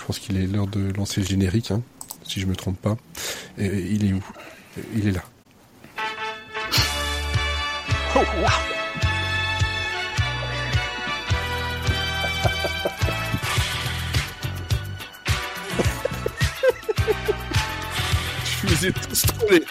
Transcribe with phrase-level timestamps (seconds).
[0.00, 1.82] je pense qu'il est l'heure de lancer le générique, hein,
[2.24, 2.96] si je me trompe pas.
[3.58, 4.24] Et, il est où?
[4.94, 5.22] Il est là.
[8.16, 8.20] Oh,
[18.62, 19.62] je les tous trouvés.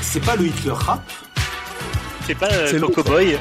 [0.00, 1.02] C'est pas le Hitler rap?
[2.26, 3.38] C'est pas euh, Coco Boy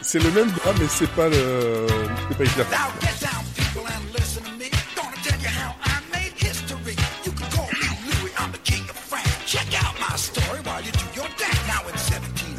[0.00, 1.86] C'est le même drame, mais c'est pas le.
[2.30, 2.64] C'est pas Hitler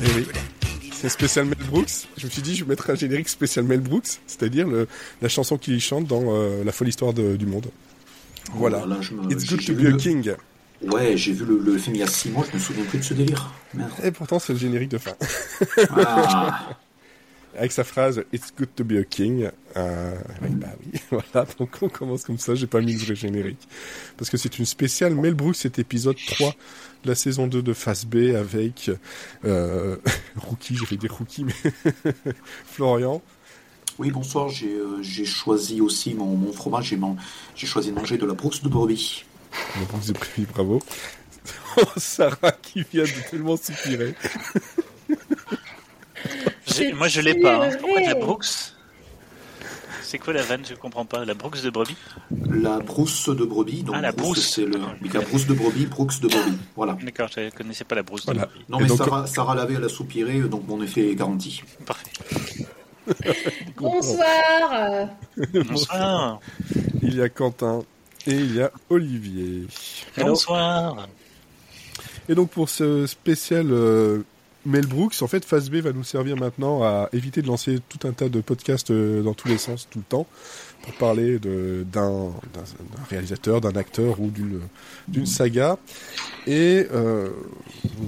[0.04, 0.28] Eh oui.
[0.92, 2.08] C'est spécial Mel Brooks.
[2.18, 4.68] Je me suis dit, je vais mettre un générique spécial Mel Brooks, c'est-à-dire
[5.22, 7.68] la chanson qu'il chante dans euh, La folle histoire du monde.
[8.54, 8.86] Voilà.
[8.88, 10.36] Oh It's good to be a king.
[10.82, 13.04] Ouais, j'ai vu le, film il y a 6 mois, je me souviens plus de
[13.04, 13.54] ce délire.
[14.04, 15.16] Et pourtant, c'est le générique de fin.
[15.96, 16.70] Ah.
[17.58, 19.50] Avec sa phrase It's good to be a king.
[19.78, 23.68] Euh, bah oui, voilà, donc on commence comme ça, j'ai pas mis le vrai générique.
[24.18, 26.54] Parce que c'est une spéciale Mel Brooks, cet épisode 3
[27.04, 28.92] de la saison 2 de Phase B avec
[29.46, 29.96] euh,
[30.36, 32.14] Rookie, j'ai fait dire Rookie, mais
[32.66, 33.22] Florian.
[33.98, 36.94] Oui, bonsoir, j'ai euh, choisi aussi mon, mon fromage,
[37.56, 39.24] j'ai choisi de manger de la Brooks de brebis.
[39.80, 40.82] La Brooks de brebis, bravo.
[41.98, 44.16] Sarah qui vient de tellement soupirer.
[46.96, 47.66] Moi, je l'ai pas.
[47.66, 47.70] Hein.
[47.80, 48.74] Pourquoi de la Brooks?
[50.02, 50.64] C'est quoi la vanne?
[50.68, 51.26] Je comprends pas.
[51.26, 51.98] La Brooks de brebis
[52.50, 53.84] La brousse de brebis.
[53.84, 54.54] Donc ah, la brousse.
[54.54, 54.80] C'est le...
[55.14, 56.58] La brousse de brebis, Brooks de brebis.
[56.76, 56.98] Voilà.
[57.02, 58.66] D'accord, je ne connaissais pas la brousse de brebis.
[58.70, 61.62] Non, mais Sarah, Sarah l'avait, elle a soupiré, donc mon effet est garanti.
[61.86, 62.12] Parfait.
[63.78, 65.10] Bonsoir.
[65.54, 66.40] Bonsoir.
[67.02, 67.84] Il y a Quentin
[68.28, 69.68] et il y a Olivier.
[70.18, 71.08] Bonsoir.
[72.28, 74.24] Et donc pour ce spécial euh,
[74.66, 78.08] Mel Brooks, en fait, Fast B va nous servir maintenant à éviter de lancer tout
[78.08, 80.26] un tas de podcasts euh, dans tous les sens, tout le temps,
[80.82, 82.32] pour parler d'un
[83.10, 84.32] réalisateur, d'un acteur ou
[85.08, 85.78] d'une saga.
[86.48, 87.30] Et euh,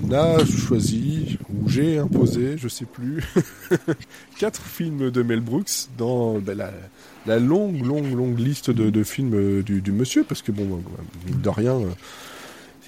[0.03, 3.23] on a choisi, ou j'ai imposé, je sais plus,
[4.39, 6.71] quatre films de Mel Brooks dans ben, la,
[7.27, 10.81] longue, longue, longue liste de, films du, du, monsieur, parce que bon,
[11.27, 11.81] de rien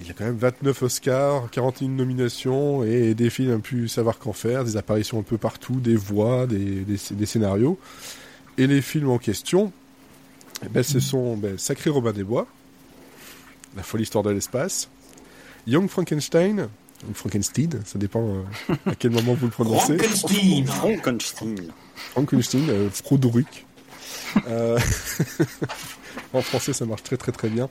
[0.01, 4.17] il y a quand même 29 Oscars, 41 nominations et des films un peu savoir
[4.17, 7.78] qu'en faire, des apparitions un peu partout, des voix, des, des, scénarios.
[8.57, 9.72] Et les films en question,
[10.63, 12.47] eh ben, ce sont ben, Sacré Robin des Bois,
[13.75, 14.89] La folle histoire de l'espace,
[15.67, 16.69] Young Frankenstein,
[17.09, 18.23] ou Frankenstein, ça dépend
[18.69, 19.97] euh, à quel moment vous le prononcez.
[19.97, 23.44] Frankenstein Frankenstein Frankenstein, euh, euh
[26.34, 27.69] en français, ça marche très très très bien.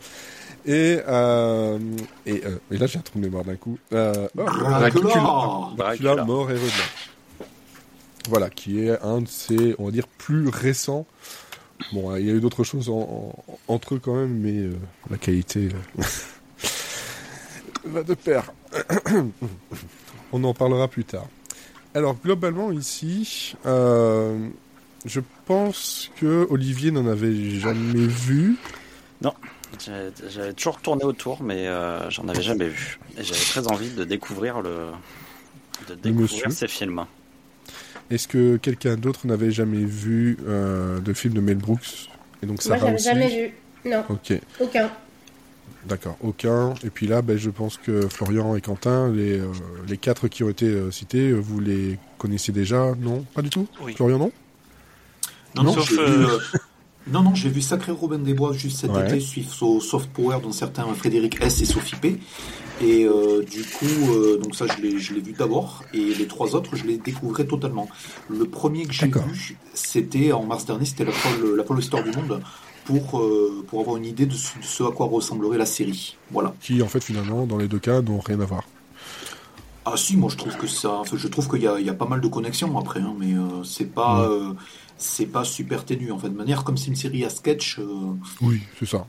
[0.66, 1.78] Et, euh,
[2.26, 3.78] et, euh, et, là, j'ai un trou de mémoire d'un coup.
[3.92, 4.42] Euh, oh,
[5.76, 6.72] Dracula, mort et redevient.
[8.28, 11.06] Voilà, qui est un de ces, on va dire, plus récents.
[11.92, 12.92] Bon, il y a eu d'autres choses
[13.68, 14.76] entre eux quand même, mais euh,
[15.10, 16.02] la qualité euh,
[17.86, 18.52] va de pair.
[20.32, 21.28] on en parlera plus tard.
[21.94, 23.54] Alors, globalement, ici,
[25.04, 28.56] je pense que Olivier n'en avait jamais vu.
[29.22, 29.32] Non.
[30.28, 32.98] J'avais toujours tourné autour, mais euh, j'en avais jamais vu.
[33.18, 34.86] Et j'avais très envie de découvrir le,
[35.88, 37.04] de découvrir ces films.
[38.10, 42.08] Est-ce que quelqu'un d'autre n'avait jamais vu euh, de film de Mel Brooks?
[42.42, 43.28] Et donc Moi, j'avais jamais
[43.84, 43.90] vu.
[43.90, 44.04] Non.
[44.08, 44.32] Ok.
[44.60, 44.90] Aucun.
[45.86, 46.74] D'accord, aucun.
[46.82, 49.46] Et puis là, ben, je pense que Florian et Quentin, les, euh,
[49.86, 53.24] les quatre qui ont été cités, vous les connaissez déjà Non?
[53.34, 53.68] Pas du tout?
[53.82, 53.94] Oui.
[53.94, 54.32] Florian, non?
[55.58, 55.92] Non, non sauf,
[57.12, 60.52] non, non, j'ai vu Sacré Robin des Bois juste cet été, suivre Soft Power, dont
[60.52, 62.20] certains Frédéric S et Sophie P.
[62.80, 66.76] Et euh, du coup, euh, donc ça, je l'ai vu d'abord, et les trois autres,
[66.76, 67.88] je les découvrais totalement.
[68.28, 72.10] Le premier que j'ai vu, c'était en mars dernier, c'était la folle, la histoire du
[72.12, 72.40] monde,
[72.84, 76.16] pour, euh, pour avoir une idée de ce, à quoi ressemblerait la série.
[76.30, 76.54] Voilà.
[76.60, 78.62] Qui, en fait, finalement, dans les deux cas, n'ont rien à voir.
[79.84, 82.20] Ah si, moi je trouve que ça, je trouve qu'il y, y a, pas mal
[82.20, 83.32] de connexions après, hein, mais
[83.64, 84.30] c'est pas,
[84.98, 87.78] c'est pas super ténu en fait de manière comme c'est une série à sketch.
[87.78, 88.12] Euh,
[88.42, 89.06] oui, c'est ça.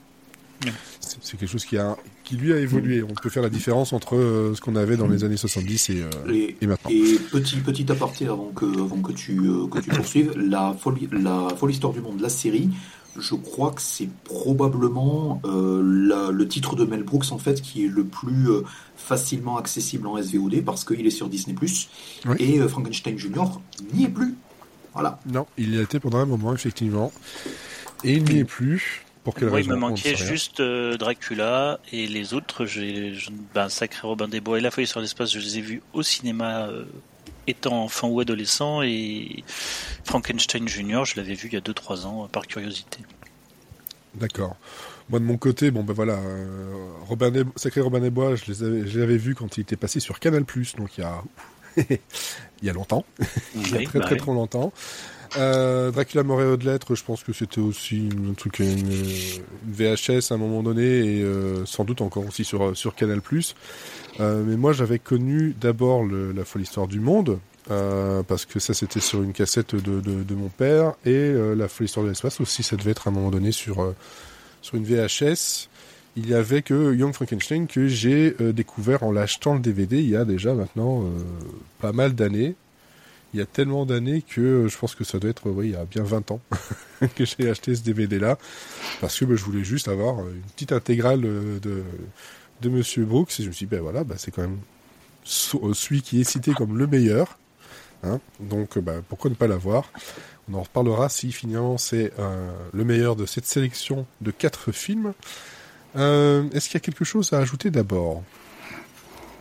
[1.22, 1.96] C'est quelque chose qui, a,
[2.26, 3.02] qui lui a évolué.
[3.02, 6.10] On peut faire la différence entre euh, ce qu'on avait dans les années 70 euh,
[6.30, 6.92] et, et, maintenant.
[6.92, 9.42] Et petit, petit aparté avant que, avant que tu,
[9.72, 12.70] que tu poursuives, la folle, la folle histoire du monde, la série,
[13.18, 18.04] je crois que c'est probablement le titre de Mel Brooks en fait qui est le
[18.04, 18.50] plus
[18.98, 21.56] facilement accessible en SVOD parce qu'il est sur Disney+.
[22.38, 23.62] Et Frankenstein Junior
[23.94, 24.36] n'y est plus.
[25.00, 25.20] Voilà.
[25.26, 27.12] Non, il y a été pendant un moment, effectivement.
[28.04, 29.06] Et il n'y est plus.
[29.24, 32.66] Pour quelle Il me manquait juste euh, Dracula et les autres.
[32.66, 33.14] J'ai
[33.54, 36.04] ben, Sacré Robin des Bois et La Feuille sur l'espace, je les ai vus au
[36.04, 36.86] cinéma euh,
[37.48, 39.44] étant enfant ou adolescent et
[40.04, 43.00] Frankenstein Junior, je l'avais vu il y a 2-3 ans par curiosité.
[44.16, 44.56] D'accord.
[45.10, 46.74] Moi de mon côté, bon ben voilà, euh,
[47.08, 50.44] Robin Sacré Robin des Bois, je les avais, vus quand il était passé sur Canal+,
[50.78, 51.22] donc il y a
[51.78, 51.98] il
[52.64, 53.06] y a longtemps,
[53.56, 54.72] il y a très bah très très longtemps.
[55.38, 58.90] Euh, Dracula mort de lettres, je pense que c'était aussi un truc, une,
[59.68, 63.22] VHS à un moment donné et euh, sans doute encore aussi sur sur Canal+.
[64.20, 67.40] Euh, mais moi, j'avais connu d'abord la folle histoire du monde.
[67.72, 71.54] Euh, parce que ça c'était sur une cassette de, de, de mon père et euh,
[71.54, 73.96] la folle histoire de l'espace aussi ça devait être à un moment donné sur euh,
[74.64, 75.70] sur une VHS
[76.20, 80.16] il y avait que Young Frankenstein que j'ai découvert en l'achetant le DVD il y
[80.16, 81.04] a déjà maintenant
[81.80, 82.56] pas mal d'années.
[83.34, 85.76] Il y a tellement d'années que je pense que ça doit être oui il y
[85.76, 86.42] a bien 20 ans
[87.16, 88.38] que j'ai acheté ce DVD là.
[89.02, 91.84] Parce que bah, je voulais juste avoir une petite intégrale de
[92.62, 94.60] de Monsieur Brooks et je me suis dit ben voilà bah, c'est quand même
[95.24, 97.38] celui qui est cité comme le meilleur
[98.04, 98.20] Hein.
[98.40, 99.92] Donc, bah, pourquoi ne pas l'avoir?
[100.50, 105.14] On en reparlera si finalement c'est euh, le meilleur de cette sélection de quatre films.
[105.96, 108.24] Euh, Est-ce qu'il y a quelque chose à ajouter d'abord?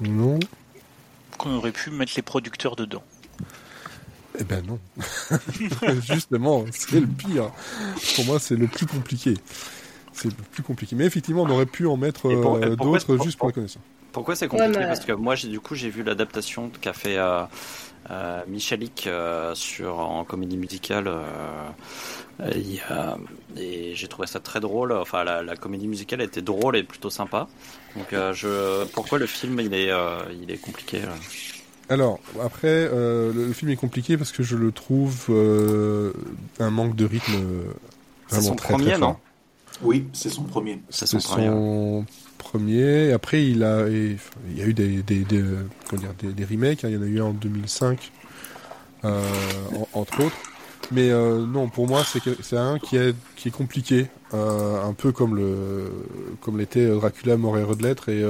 [0.00, 0.38] Non?
[1.36, 3.02] Qu'on aurait pu mettre les producteurs dedans.
[4.38, 4.78] Eh ben non.
[6.00, 7.50] Justement, c'est le pire.
[8.14, 9.34] Pour moi, c'est le plus compliqué.
[10.12, 10.96] C'est le plus compliqué.
[10.96, 13.82] Mais effectivement, on aurait pu en mettre euh, d'autres juste pour, la connaissance.
[14.12, 14.80] Pourquoi c'est compliqué?
[14.80, 17.42] Parce que moi, du coup, j'ai vu l'adaptation qu'a fait euh,
[18.10, 21.08] euh, Michalik euh, sur en comédie musicale.
[22.40, 23.14] Euh,
[23.56, 24.92] et j'ai trouvé ça très drôle.
[24.92, 27.48] Enfin, la, comédie musicale était drôle et plutôt sympa.
[27.96, 29.90] Donc, je, pourquoi le film il est,
[30.40, 31.02] il est compliqué
[31.90, 35.30] alors, après, le, film est compliqué parce que je le trouve
[36.60, 37.38] un manque de rythme
[38.28, 39.16] vraiment son très, premier, non?
[39.82, 40.80] Oui, c'est son premier.
[40.90, 42.04] C'est son,
[42.38, 43.12] premier.
[43.12, 44.18] Après, il a, il
[44.56, 46.84] y a eu des, des, des, des, remakes.
[46.84, 46.88] Hein.
[46.88, 48.12] Il y en a eu un en 2005,
[49.04, 49.22] euh,
[49.92, 50.36] entre autres.
[50.90, 52.02] Mais euh, non, pour moi,
[52.42, 55.92] c'est un qui est, qui est compliqué, euh, un peu comme le,
[56.40, 58.24] comme l'était Dracula, mort et de lettres, et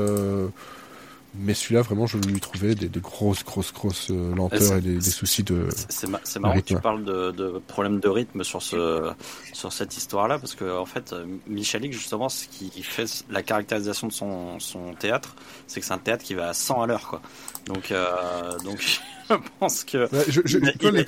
[1.38, 5.42] mais celui-là, vraiment, je lui trouvais des, grosses, grosses, grosses euh, lenteurs et des, soucis
[5.42, 5.68] de.
[5.88, 6.08] C'est
[6.38, 9.10] marrant que tu parles de, de problèmes de rythme sur ce
[9.52, 11.14] sur cette histoire-là, parce que en fait,
[11.46, 15.34] Michalik, justement, ce qui fait la caractérisation de son, son théâtre,
[15.66, 17.22] c'est que c'est un théâtre qui va à 100 à l'heure, quoi.
[17.66, 19.00] Donc, euh, donc.
[19.30, 20.08] je pense que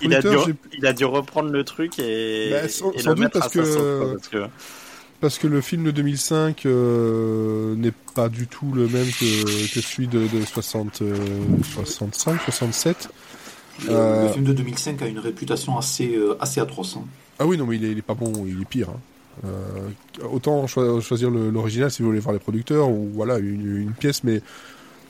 [0.03, 0.15] il,
[0.87, 4.47] a, dû, reprendre le truc et, bah, sans, doute parce que, parce que
[5.20, 9.81] parce que le film de 2005 euh, n'est pas du tout le même que, que
[9.81, 11.02] celui de, de 60,
[11.75, 13.08] 65, 67.
[13.84, 16.96] Le, euh, film de 2005 a une réputation assez, euh, assez atroce.
[16.96, 17.05] Hein.
[17.38, 18.88] Ah oui, non, mais il est, il est, pas bon, il est pire.
[18.90, 19.49] Hein.
[20.31, 24.43] autant choisir l'original si vous voulez voir les producteurs ou voilà une, une pièce, mais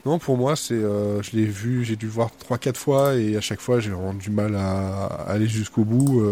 [0.06, 3.36] non, pour moi, c'est, je l'ai vu, j'ai dû le voir trois, quatre fois et
[3.36, 6.22] à chaque fois, j'ai vraiment du mal à, à aller jusqu'au bout.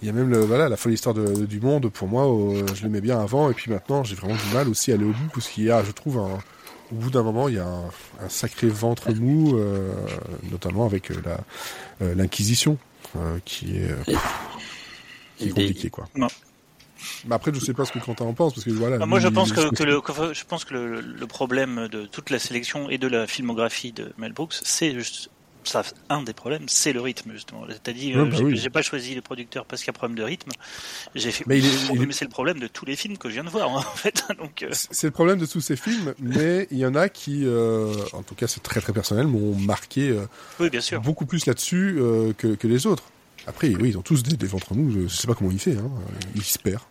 [0.00, 2.64] Il y a même le, voilà, la folle histoire de, du monde, pour moi, euh,
[2.74, 5.04] je le mets bien avant, et puis maintenant, j'ai vraiment du mal aussi à aller
[5.04, 6.38] au bout, parce qu'il y a, je trouve, un,
[6.92, 9.92] au bout d'un moment, il y a un, sacré ventre mou, euh,
[10.50, 12.78] notamment avec euh, la l'inquisition,
[13.44, 14.14] qui est,
[15.36, 16.08] qui est compliqué, quoi.
[16.14, 16.28] Non.
[17.26, 19.04] Mais après, je sais pas ce que Quentin en pense, parce que voilà.
[19.04, 20.00] Moi, je pense que, que le,
[20.32, 24.12] je pense que le, le, problème de toute la sélection et de la filmographie de
[24.18, 25.30] Mel Brooks, c'est juste
[25.64, 27.66] ça, un des problèmes, c'est le rythme, justement.
[27.82, 30.22] T'as dit, euh, bah j'ai pas choisi les producteurs parce qu'il y a problème de
[30.22, 30.50] rythme.
[31.14, 31.60] J'ai fait, mais,
[32.12, 34.24] c'est le problème de tous les films que je viens de voir, en fait.
[34.38, 34.70] Donc, euh.
[34.72, 38.22] C'est le problème de tous ces films, mais il y en a qui, euh, en
[38.22, 40.16] tout cas, c'est très très personnel, m'ont marqué
[40.60, 41.00] oui, bien sûr.
[41.00, 41.98] beaucoup plus là-dessus
[42.36, 43.04] que, que, les autres.
[43.46, 45.76] Après, oui, ils ont tous des, des ventres mous, je sais pas comment il fait,
[45.76, 45.90] hein.
[46.34, 46.82] il se perd.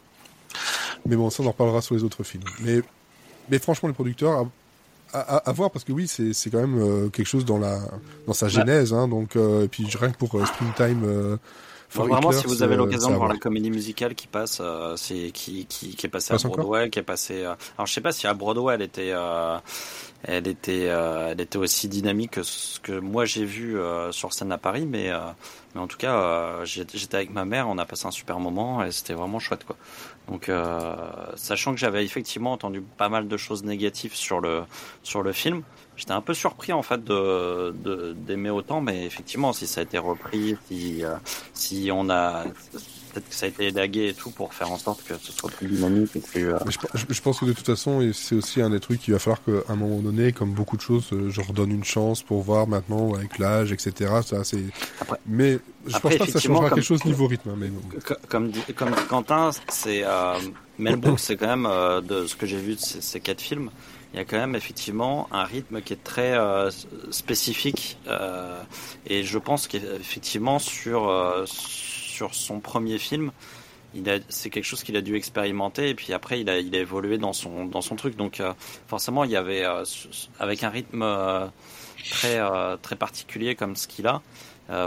[1.05, 2.43] Mais bon, ça, on en reparlera sur les autres films.
[2.61, 2.81] Mais,
[3.49, 4.47] mais franchement, les producteurs,
[5.13, 7.79] à, voir parce que oui, c'est quand même euh, quelque chose dans la
[8.25, 11.03] dans sa genèse, hein, donc euh, et puis rien que pour euh, Springtime.
[11.05, 11.37] Euh,
[11.93, 14.61] vraiment, si vous avez l'occasion de voir la comédie musicale qui passe,
[14.97, 17.43] c'est qui, qui, qui est passée à Broadway, qui est passée.
[17.43, 19.13] alors je sais pas si à Broadway elle était
[20.23, 23.77] elle était elle était aussi dynamique que ce que moi j'ai vu
[24.11, 25.11] sur scène à Paris, mais
[25.73, 28.91] mais en tout cas j'étais avec ma mère, on a passé un super moment et
[28.91, 29.77] c'était vraiment chouette quoi.
[30.27, 30.95] Donc, euh,
[31.35, 34.63] sachant que j'avais effectivement entendu pas mal de choses négatives sur le
[35.01, 35.63] sur le film,
[35.95, 37.73] j'étais un peu surpris en fait de
[38.13, 38.81] d'aimer autant.
[38.81, 41.15] Mais effectivement, si ça a été repris, si euh,
[41.53, 42.43] si on a
[43.17, 45.49] peut-être que ça a été élagué et tout pour faire en sorte que ce soit
[45.49, 46.53] plus dynamique et plus.
[46.53, 46.59] Euh,
[46.93, 49.71] je, pense que de toute façon, c'est aussi un des trucs qu'il va falloir qu'à
[49.71, 53.15] un moment donné, comme beaucoup de choses, euh, je redonne une chance pour voir maintenant
[53.15, 54.11] avec l'âge, etc.
[54.25, 54.63] Ça, c'est.
[55.25, 57.49] Mais je pense pas que ça changera quelque chose niveau rythme.
[57.49, 57.69] Hein, mais
[58.29, 60.37] Comme comme Quentin, c'est euh,
[60.77, 63.71] Mel Brooks, c'est quand même euh, de ce que j'ai vu de ces, quatre films,
[64.13, 66.69] il y a quand même effectivement un rythme qui est très euh,
[67.11, 67.97] spécifique.
[68.07, 68.61] Euh,
[69.05, 71.96] et je pense qu'effectivement, sur, euh, sur
[72.31, 73.31] son premier film,
[74.29, 77.69] c'est quelque chose qu'il a dû expérimenter et puis après il a, évolué dans son,
[77.97, 78.15] truc.
[78.15, 78.41] Donc
[78.87, 79.65] forcément, il y avait,
[80.39, 81.05] avec un rythme
[82.11, 82.39] très,
[82.81, 84.21] très particulier comme ce qu'il a,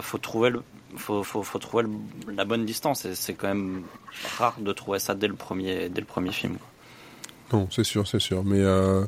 [0.02, 0.52] faut trouver
[0.96, 1.84] faut, trouver
[2.28, 3.82] la bonne distance et c'est quand même
[4.38, 5.90] rare de trouver ça dès le premier,
[6.32, 6.58] film.
[7.52, 8.44] Non, c'est sûr, c'est sûr.
[8.44, 9.04] Mais euh,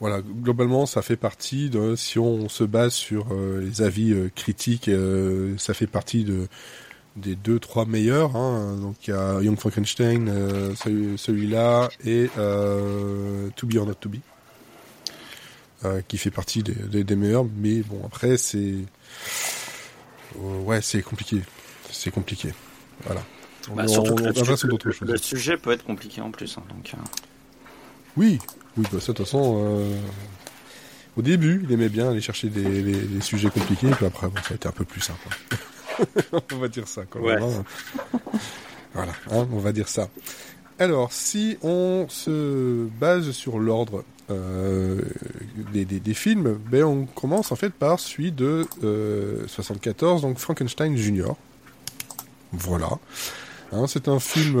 [0.00, 1.70] voilà, globalement, ça fait partie.
[1.96, 4.90] Si on se base sur euh, les avis euh, critiques,
[5.56, 6.48] ça fait partie de
[7.18, 8.36] des deux, trois meilleurs.
[8.36, 8.76] Hein.
[8.80, 10.30] Donc il y a Young Frankenstein,
[10.76, 14.18] celui-là, et To Be or Not To Be,
[16.08, 17.44] qui fait partie des, des, meilleurs.
[17.56, 18.74] Mais bon, après, c'est
[20.36, 21.42] ouais, c'est compliqué.
[21.90, 22.52] C'est compliqué.
[23.04, 23.22] Voilà.
[23.74, 26.56] Bah, surtout que le, sujet peut être compliqué en plus.
[26.58, 26.92] Hein, donc,
[28.16, 28.38] oui,
[28.76, 30.00] oui, bah ça de toute façon, euh,
[31.16, 34.54] au début, il aimait bien aller chercher des, sujets compliqués, puis après, bon, ça a
[34.54, 35.20] été un peu plus simple.
[35.52, 35.56] Hein.
[36.52, 37.42] on va dire ça quand même.
[37.42, 37.64] Hein.
[38.94, 40.08] Voilà, hein, on va dire ça.
[40.78, 45.02] Alors, si on se base sur l'ordre euh,
[45.72, 48.66] des, films, ben on commence en fait par celui de
[49.46, 51.36] 74, euh, donc Frankenstein Junior.
[52.52, 52.90] Voilà.
[53.86, 54.54] c'est un film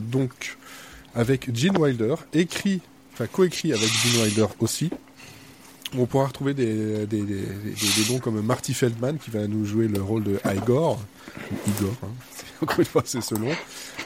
[0.00, 0.56] donc
[1.14, 2.80] avec Gene Wilder, écrit,
[3.12, 4.90] enfin coécrit avec Gene Wilder aussi.
[5.96, 9.88] On pourra retrouver des, des, des, des, noms comme Marty Feldman qui va nous jouer
[9.88, 10.98] le rôle de Igor,
[11.66, 12.08] Igor, hein.
[12.62, 13.50] encore une fois c'est ce nom.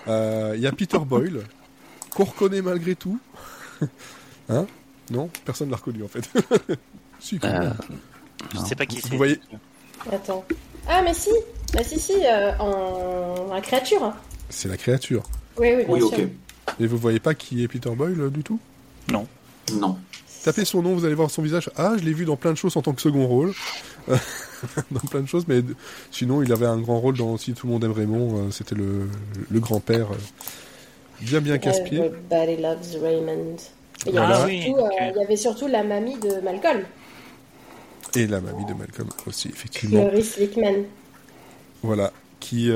[0.09, 1.43] Euh, il y a Peter Boyle,
[2.11, 3.21] qu'on reconnaît malgré tout.
[4.49, 4.66] hein?
[5.11, 5.31] Non?
[5.45, 6.28] Personne ne l'a reconnu en fait.
[7.21, 7.71] si, euh,
[8.52, 9.11] je sais pas qui c'est.
[9.11, 9.40] Vous voyez?
[10.11, 10.45] Attends.
[10.88, 11.31] Ah mais si
[11.73, 13.52] Bah si si, euh, en...
[13.52, 14.12] la créature.
[14.50, 15.23] C'est la créature.
[15.59, 16.21] Oui, oui, bien oui, ok.
[16.81, 18.59] Et vous voyez pas qui est Peter Boyle euh, du tout?
[19.11, 19.26] Non.
[19.73, 19.99] Non.
[20.47, 21.69] Tapez son nom, vous allez voir son visage.
[21.75, 23.53] Ah, je l'ai vu dans plein de choses en tant que second rôle.
[24.07, 25.61] dans plein de choses, mais
[26.12, 28.47] sinon, il avait un grand rôle dans aussi Tout le monde aime Raymond.
[28.47, 29.09] Euh, c'était le,
[29.50, 30.12] le grand-père.
[30.12, 30.17] Euh,
[31.21, 31.99] bien, bien casse-pied.
[31.99, 33.57] Everybody loves Raymond.
[34.07, 36.85] Il y, ah, oui, il y, avait surtout la mamie de Malcolm.
[38.15, 40.07] Et la mamie de Malcolm aussi, effectivement.
[40.07, 40.85] Cloris Wickman.
[41.83, 42.12] Voilà.
[42.38, 42.71] Qui,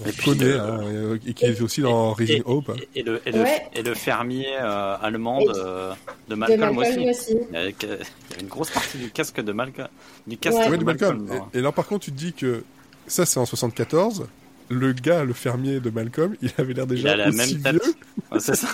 [0.00, 0.80] on connaît, hein,
[1.26, 2.72] et qui est aussi dans Rising Hope.
[2.94, 5.92] Et, le, et, le, fermier euh, allemand de,
[6.28, 7.36] de, Malcolm, aussi.
[7.52, 9.88] Il, y a, une grosse partie du casque de Malcolm.
[10.26, 11.28] Du casque de Malcolm.
[11.52, 12.64] Et, là, par contre, tu te dis que
[13.06, 14.26] ça, c'est en 74.
[14.70, 17.82] Le gars, le fermier de Malcolm, il avait l'air déjà il a la même tête.
[18.38, 18.68] c'est ça.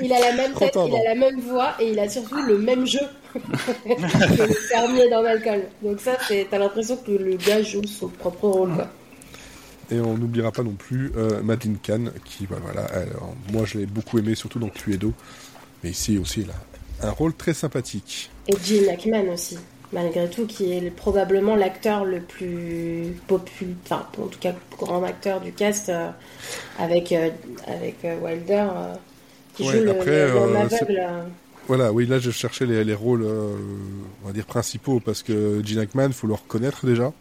[0.00, 2.58] Il a la même tête, il a la même voix et il a surtout le
[2.58, 3.00] même jeu
[3.84, 5.62] que le fermier dans Malcolm.
[5.82, 6.16] Donc ça,
[6.50, 8.74] t'as l'impression que le gars joue son propre rôle.
[8.74, 8.88] Quoi.
[9.90, 12.86] Et on n'oubliera pas non plus euh, Madeleine Kahn, qui, bah, voilà,
[13.52, 15.12] moi je l'ai beaucoup aimé, surtout dans Cluedo.
[15.82, 18.30] Mais ici aussi, il a un rôle très sympathique.
[18.48, 19.58] Et Gene Hackman aussi,
[19.92, 25.40] malgré tout, qui est probablement l'acteur le plus populaire, enfin, en tout cas, grand acteur
[25.40, 26.10] du cast, euh,
[26.78, 27.30] avec, euh,
[27.66, 28.66] avec Wilder,
[29.54, 31.06] qui joue le, l'homme aveugle.
[31.68, 35.78] Voilà, oui, là je cherchais les, les rôles, on va dire, principaux, parce que Gene
[35.78, 37.12] Hackman, faut le reconnaître déjà.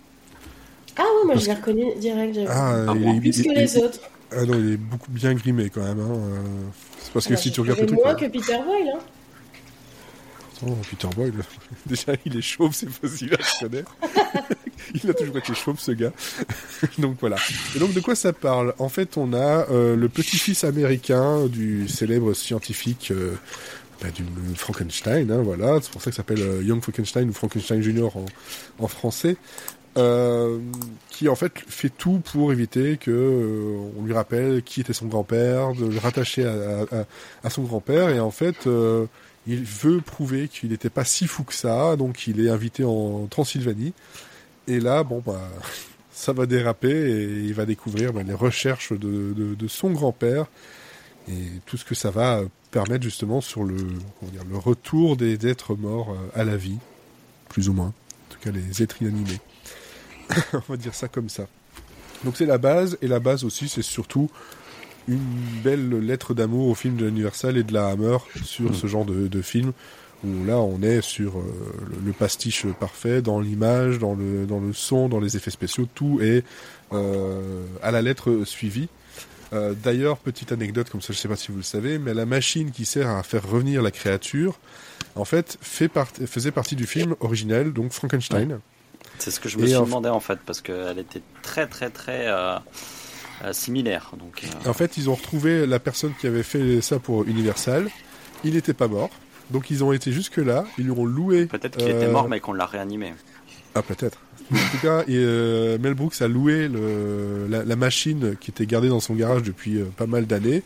[0.97, 2.39] Ah ouais, moi je l'ai reconnu direct.
[2.49, 3.99] Ah, il, plus que les autres.
[4.31, 5.99] Ah non, il est beaucoup bien grimé quand même.
[5.99, 6.15] Hein.
[6.15, 6.41] Euh,
[6.99, 7.99] c'est parce que ah, si tu regardes le truc.
[7.99, 8.93] moins que Peter Boyle.
[8.95, 8.99] Hein.
[10.65, 11.33] Oh, Peter Boyle,
[11.85, 13.95] déjà il est chauve, c'est facile à connaître.
[15.03, 16.11] il a toujours été chauve ce gars.
[16.97, 17.37] donc voilà.
[17.75, 18.73] Et donc de quoi ça parle?
[18.79, 23.35] En fait, on a euh, le petit-fils américain du célèbre scientifique euh,
[24.01, 24.23] bah, du
[24.55, 25.79] Frankenstein, hein, voilà.
[25.81, 28.25] C'est pour ça que ça s'appelle Young Frankenstein ou Frankenstein Junior en,
[28.79, 29.37] en français.
[29.97, 30.59] Euh,
[31.09, 35.07] qui en fait fait tout pour éviter que euh, on lui rappelle qui était son
[35.07, 37.05] grand-père, de le rattacher à, à,
[37.43, 39.07] à son grand-père, et en fait euh,
[39.47, 43.25] il veut prouver qu'il n'était pas si fou que ça, donc il est invité en
[43.25, 43.93] Transylvanie,
[44.67, 45.49] et là bon bah
[46.11, 50.45] ça va déraper et il va découvrir bah, les recherches de, de, de son grand-père
[51.29, 52.41] et tout ce que ça va
[52.71, 56.77] permettre justement sur le, dire, le retour des êtres morts à la vie,
[57.49, 59.39] plus ou moins, en tout cas les êtres inanimés.
[60.53, 61.47] on va dire ça comme ça.
[62.23, 64.29] Donc c'est la base, et la base aussi c'est surtout
[65.07, 65.19] une
[65.63, 69.41] belle lettre d'amour au film de l'Universal et de la Hammer sur ce genre de,
[69.41, 69.71] film
[70.25, 71.43] où là on est sur euh,
[72.03, 76.19] le, pastiche parfait dans l'image, dans le, dans le son, dans les effets spéciaux, tout
[76.21, 76.43] est
[76.91, 78.89] euh, à la lettre suivi.
[79.53, 82.25] Euh, d'ailleurs, petite anecdote comme ça, je sais pas si vous le savez, mais la
[82.25, 84.59] machine qui sert à faire revenir la créature,
[85.15, 85.91] en fait, fait
[86.25, 88.59] faisait partie du film originel, donc Frankenstein.
[89.19, 92.27] C'est ce que je me suis demandé en fait, parce qu'elle était très très très
[92.27, 92.57] euh,
[93.43, 94.11] euh, similaire.
[94.19, 94.43] Donc.
[94.65, 97.89] En fait, ils ont retrouvé la personne qui avait fait ça pour Universal.
[98.43, 99.09] il n'était pas mort.
[99.49, 101.45] Donc ils ont été jusque là, ils lui ont loué.
[101.45, 103.13] Peut-être qu'il était mort, mais qu'on l'a réanimé.
[103.75, 104.19] Ah peut-être.
[104.51, 106.69] En tout cas, Mel Brooks a loué
[107.49, 110.63] la, machine qui était gardée dans son garage depuis pas mal d'années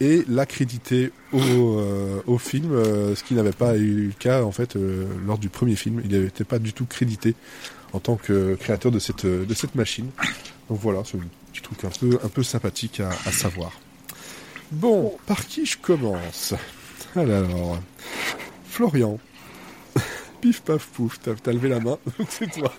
[0.00, 4.76] et l'a crédité au, film, ce qui n'avait pas eu le cas en fait
[5.26, 6.00] lors du premier film.
[6.04, 7.34] Il n'était pas du tout crédité
[7.92, 10.10] en tant que créateur de cette, de cette machine.
[10.68, 11.22] Donc voilà, c'est un
[11.52, 13.72] petit truc un peu, un peu sympathique à, savoir.
[14.70, 16.54] Bon, par qui je commence?
[17.16, 17.80] Alors,
[18.66, 19.18] Florian.
[20.40, 22.72] Pif paf pouf, t'as levé la main, donc c'est toi.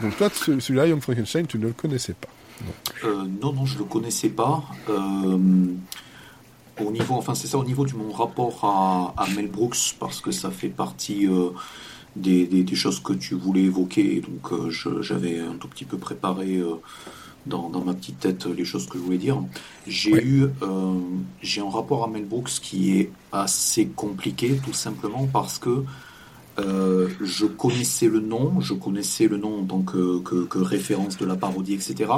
[0.00, 2.28] donc toi, celui-là, Young Frankenstein, tu ne le connaissais pas.
[2.62, 4.64] Non, euh, non, non, je le connaissais pas.
[4.88, 5.38] Euh,
[6.80, 10.20] au niveau, enfin c'est ça, au niveau de mon rapport à, à, Mel Brooks, parce
[10.20, 11.50] que ça fait partie euh,
[12.16, 14.20] des, choses que tu voulais évoquer.
[14.20, 16.62] Donc j'avais un tout petit peu préparé
[17.46, 19.42] dans, dans, ma petite tête les choses que je voulais dire.
[19.86, 20.98] J'ai eu euh,
[21.42, 25.84] j'ai un rapport à Mel Brooks qui est assez compliqué, tout simplement parce que
[26.56, 31.26] je connaissais le nom, je connaissais le nom en tant que, que, que référence de
[31.26, 32.12] la parodie, etc.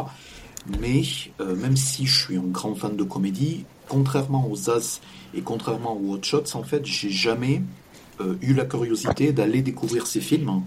[0.78, 1.02] Mais
[1.40, 5.00] même si je suis un grand fan de comédie, contrairement aux As
[5.34, 7.62] et contrairement aux Hot Shots, en fait, j'ai jamais
[8.20, 10.62] euh, eu la curiosité d'aller découvrir ces films.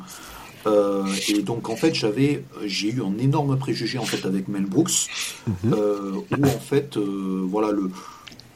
[0.66, 4.66] Euh, et donc en fait j'avais j'ai eu un énorme préjugé en fait avec Mel
[4.66, 5.08] Brooks
[5.48, 5.74] mhm.
[5.74, 7.89] euh, où en fait voilà le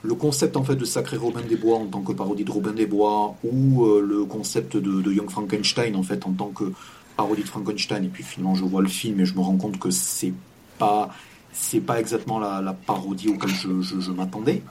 [0.01, 2.73] le concept en fait de Sacré Robin des Bois en tant que parodie de Robin
[2.73, 6.73] des Bois ou le concept de, Young Frankenstein en fait en tant que
[7.15, 9.79] parodie de Frankenstein et puis finalement je vois le film et je me rends compte
[9.79, 10.33] que c'est
[10.77, 11.09] pas
[11.53, 14.61] c'est pas exactement la, parodie auquel je, je m'attendais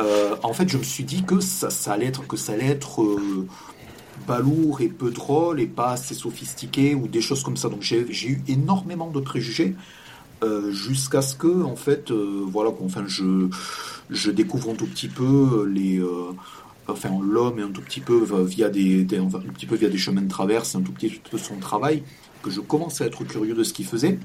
[0.00, 3.02] euh, en fait, je me suis dit que ça, allait être, que ça allait être
[4.20, 7.68] euh, balourd et peu drôle et pas assez sophistiqué ou des choses comme ça.
[7.68, 9.74] Donc j'ai eu énormément de préjugés
[10.42, 13.48] euh, jusqu'à ce que, en fait, voilà, enfin, je,
[14.10, 16.02] je découvre un tout petit peu les
[16.88, 20.22] enfin l'homme et un tout petit peu via des, un petit peu via des chemins
[20.22, 22.02] de traverse, un tout petit peu son travail,
[22.42, 24.18] que je commence à être curieux de ce qu'il faisait.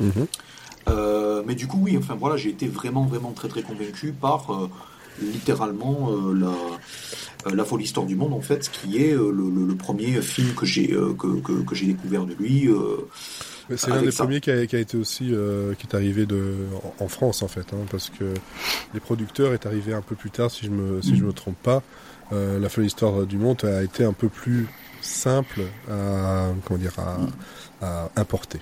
[0.00, 1.42] Mm-hmm.
[1.46, 4.68] mais du coup, oui, enfin voilà, j'ai été vraiment, vraiment très, très convaincu par
[5.20, 9.74] littéralement euh, la, euh, la folle histoire du monde en fait, qui est euh, le,
[9.74, 12.68] premier film que j'ai que, que, j'ai découvert de lui.
[13.76, 15.32] c'est l'un des premiers qui a, été aussi
[15.78, 16.54] qui est arrivé de
[17.00, 18.24] en, France en fait, hein, parce que
[18.94, 21.58] les producteurs est arrivé un peu plus tard si je me si je me trompe
[21.62, 21.82] pas.
[22.30, 24.66] la folle histoire du monde a été un peu plus
[25.02, 26.94] simple à comment dire
[27.82, 28.60] à importer.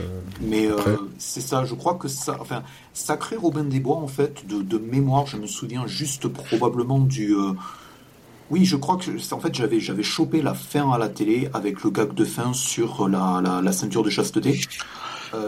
[0.00, 0.78] Euh, Mais euh,
[1.18, 5.26] c'est ça, je crois que ça, enfin, Sacré Robin des Bois, en fait, de, mémoire,
[5.26, 7.34] je me souviens juste probablement du.
[7.34, 7.52] Euh,
[8.50, 11.82] oui, je crois que en fait j'avais j'avais chopé la fin à la télé avec
[11.82, 14.60] le gag de fin sur la, la, ceinture de chasteté.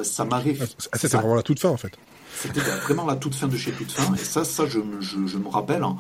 [0.03, 0.57] ça m'avait.
[0.93, 1.93] Ah, c'était vraiment la toute fin en fait.
[2.35, 4.15] C'était vraiment la toute fin de chez toute fin.
[4.15, 5.83] Et ça, ça je, je, je me rappelle.
[5.83, 5.97] Hein.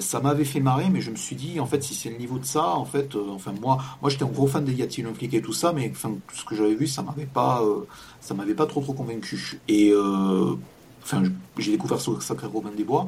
[0.00, 2.38] Ça m'avait fait marrer, mais je me suis dit, en fait, si c'est le niveau
[2.38, 5.34] de ça, en fait, euh, enfin moi, moi j'étais un gros fan des Yati flic
[5.34, 7.86] et tout ça, mais enfin tout ce que j'avais vu, ça m'avait pas, euh,
[8.20, 9.60] ça m'avait pas trop trop convaincu.
[9.68, 10.54] Et euh,
[11.02, 11.22] enfin,
[11.58, 13.06] j'ai découvert ce Sacré Robin des Bois.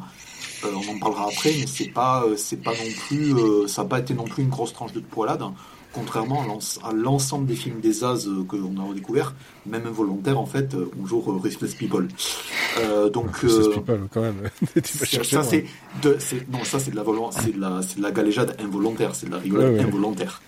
[0.65, 4.15] on en parlera après, mais c'est pas, c'est pas non plus, ça n'a pas été
[4.15, 5.43] non plus une grosse tranche de poilade
[5.99, 6.45] contrairement
[6.85, 9.35] à l'ensemble des films des As euh, que l'on a redécouvert,
[9.67, 12.09] même involontaire en fait, euh, bonjour euh, Restless People.
[13.13, 14.51] donc Restless People quand même.
[14.85, 15.65] ça c'est
[16.03, 16.17] de,
[16.51, 19.33] non ça c'est de la c'est de la, c'est de la galéjade involontaire, c'est de
[19.33, 20.41] la rigolade involontaire.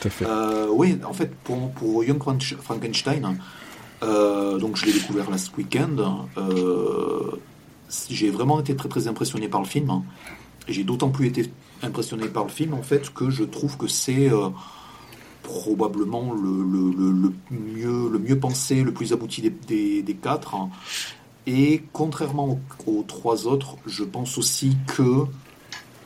[0.00, 0.26] Tout à fait.
[0.70, 2.22] oui, en fait pour pour Young
[2.62, 3.38] Frankenstein,
[4.02, 6.02] donc je l'ai découvert last weekend.
[8.10, 10.02] j'ai vraiment été très très impressionné par le film.
[10.68, 11.50] Et j'ai d'autant plus été
[11.82, 14.30] impressionné par le film en fait que je trouve que c'est
[15.42, 20.56] probablement le, mieux, le mieux pensé, le plus abouti des, des, quatre.
[21.46, 25.24] Et contrairement aux, trois autres, je pense aussi que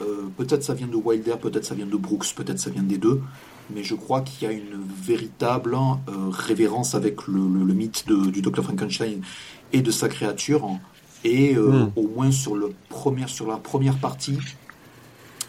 [0.01, 2.99] euh, peut-être ça vient de Wilder, peut-être ça vient de Brooks, peut-être ça vient des
[2.99, 3.21] deux,
[3.75, 8.63] mais je crois qu'il y a une véritable euh, révérence avec le, mythe du Dr
[8.63, 9.21] Frankenstein
[9.73, 10.69] et de sa créature.
[11.25, 11.93] Et euh, hmm.
[11.97, 14.39] au moins sur, le premier, sur la première partie,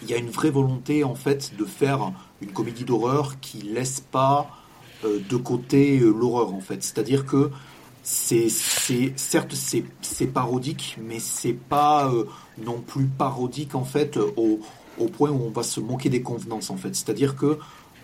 [0.02, 4.00] il y a une vraie volonté en fait de faire une comédie d'horreur qui laisse
[4.00, 4.50] pas
[5.04, 6.84] euh, de côté euh, l'horreur en fait.
[6.84, 7.52] C'est-à-dire que
[8.04, 12.26] c'est, certes c'est, parodique, mais c'est pas euh,
[12.64, 14.60] non plus parodique en fait au,
[15.00, 16.96] au, point où on va se moquer des convenances en fait.
[16.96, 17.58] C'est-à-dire que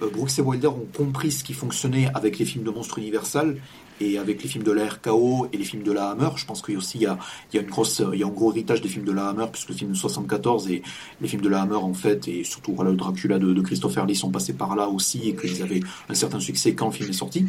[0.07, 3.61] Brooks et Wilder ont compris ce qui fonctionnait avec les films de monstres universels
[4.01, 6.61] et avec les films de la RKO et les films de la Hammer, je pense
[6.61, 7.17] qu'il y a, il y a
[7.53, 9.95] il y a un gros héritage des films de la Hammer, puisque le film de
[9.95, 10.81] 74 et
[11.21, 14.31] les films de la Hammer, en fait, et surtout le Dracula de, Christopher Lee sont
[14.31, 17.45] passés par là aussi et qu'ils avaient un certain succès quand le film est sorti.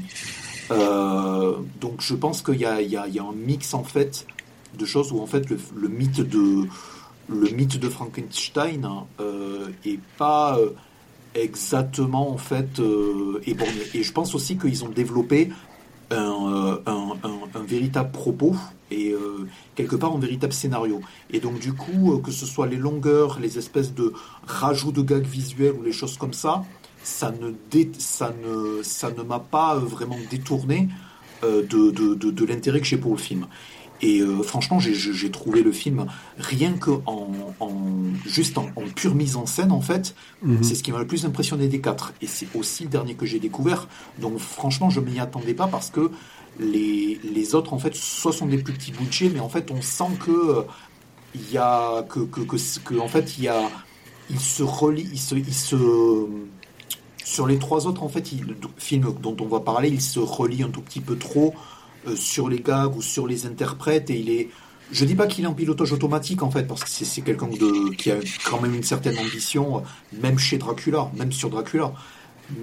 [0.71, 4.27] Euh, donc je pense qu'il y y, y a un mix, en fait,
[4.79, 6.67] de choses où, en fait, le, mythe de,
[7.29, 8.87] le mythe de Frankenstein
[9.21, 10.71] euh, est pas euh,
[11.35, 12.81] exactement en fait
[13.47, 13.83] éborgné.
[13.95, 15.51] Et je pense aussi qu'ils ont développé
[16.11, 16.81] un,
[17.66, 18.55] véritable propos
[18.90, 19.14] et
[19.75, 21.01] quelque part un véritable scénario.
[21.31, 24.12] Et donc du coup, que ce soit les longueurs, les espèces de
[24.47, 26.64] rajouts de gags visuels ou les choses comme ça,
[27.03, 27.53] ça ne,
[27.99, 30.88] ça ne, ça ne m'a pas vraiment détourné
[31.42, 33.47] de, de l'intérêt que j'ai pour le film.
[34.03, 37.29] Et euh, franchement, j'ai trouvé le film rien que en,
[38.27, 40.62] juste en, pure mise en scène en fait, mhm.
[40.62, 42.12] c'est ce qui m'a le plus impressionné des quatre.
[42.21, 43.88] Et c'est aussi le dernier que j'ai découvert.
[44.21, 46.11] Donc franchement, je m'y attendais pas parce que
[46.59, 49.81] les, les autres en fait, soit sont des plus petits budgets, mais en fait, on
[49.81, 50.65] sent que
[51.35, 53.71] il y a que, que, que, en fait il y a
[54.29, 56.27] il se relie, il se, il se
[57.25, 60.62] sur les trois autres en fait, il, films dont on va parler, il se relie
[60.62, 61.82] un tout petit peu trop euh,
[62.15, 64.49] sur les gags ou sur les interprètes et il est
[64.91, 67.49] je dis pas qu'il est en pilotage automatique en fait parce que c'est quelqu'un
[67.97, 69.81] qui a quand même une certaine ambition euh,
[70.21, 71.93] même chez Dracula même sur Dracula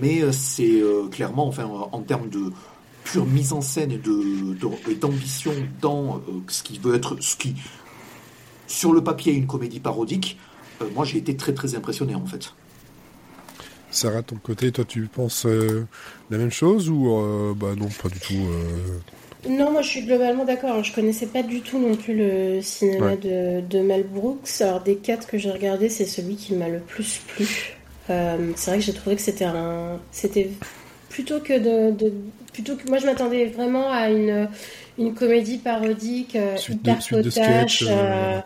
[0.01, 2.51] mais euh, c'est clairement enfin en termes de
[3.03, 7.55] pure mise en scène et d'ambition dans ce qui veut être ce qui
[8.67, 10.37] sur le papier une comédie parodique
[10.93, 12.53] moi j'ai été très très impressionné en fait
[13.91, 15.47] Sarah, ton côté, toi, tu penses
[16.29, 18.47] la même chose ou bah non, pas du tout.
[19.47, 20.83] Non, moi je suis globalement d'accord.
[20.83, 24.61] Je connaissais pas du tout non plus le cinéma de, Mel Brooks.
[24.61, 27.77] Alors des quatre que j'ai regardé, c'est celui qui m'a le plus plu.
[28.09, 30.49] Euh, c'est vrai que j'ai trouvé que c'était un, c'était
[31.09, 32.11] plutôt que de,
[32.51, 34.49] plutôt que moi je m'attendais vraiment à une
[34.97, 37.85] une comédie parodique euh, hyper potache.
[37.87, 38.39] Euh,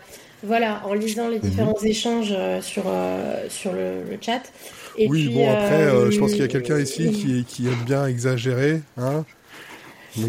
[0.46, 1.42] voilà, en lisant les mhm.
[1.42, 2.84] différents échanges sur
[3.50, 4.42] sur le, chat.
[5.08, 8.82] oui, bon après, je pense qu'il y a quelqu'un ici qui, qui aime bien exagérer,
[8.98, 9.24] hein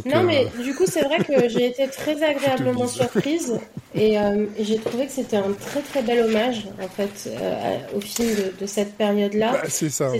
[0.07, 3.59] non, mais euh, du coup, c'est vrai que j'ai été très agréablement surprise
[3.95, 8.01] et, euh, j'ai trouvé que c'était un très très bel hommage en fait euh, au
[8.01, 9.53] film de, cette période-là.
[9.53, 10.11] Bah, c'est ça.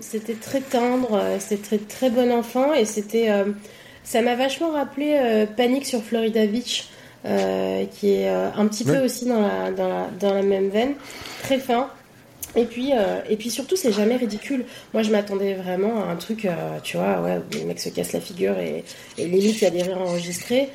[0.00, 3.28] C'était très tendre, c'était très très bon enfant et c'était
[4.02, 6.88] ça m'a vachement rappelé Panique sur Florida Beach.
[7.92, 10.94] qui est un petit peu aussi dans la, dans la, dans la même veine,
[11.42, 11.90] très fin,
[12.56, 14.64] et puis, euh, et puis surtout, c'est jamais ridicule.
[14.92, 18.12] Moi, je m'attendais vraiment à un truc, euh, tu vois, ouais, les mecs se cassent
[18.12, 18.84] la figure et,
[19.18, 20.68] et limite, il y a des rires enregistrés.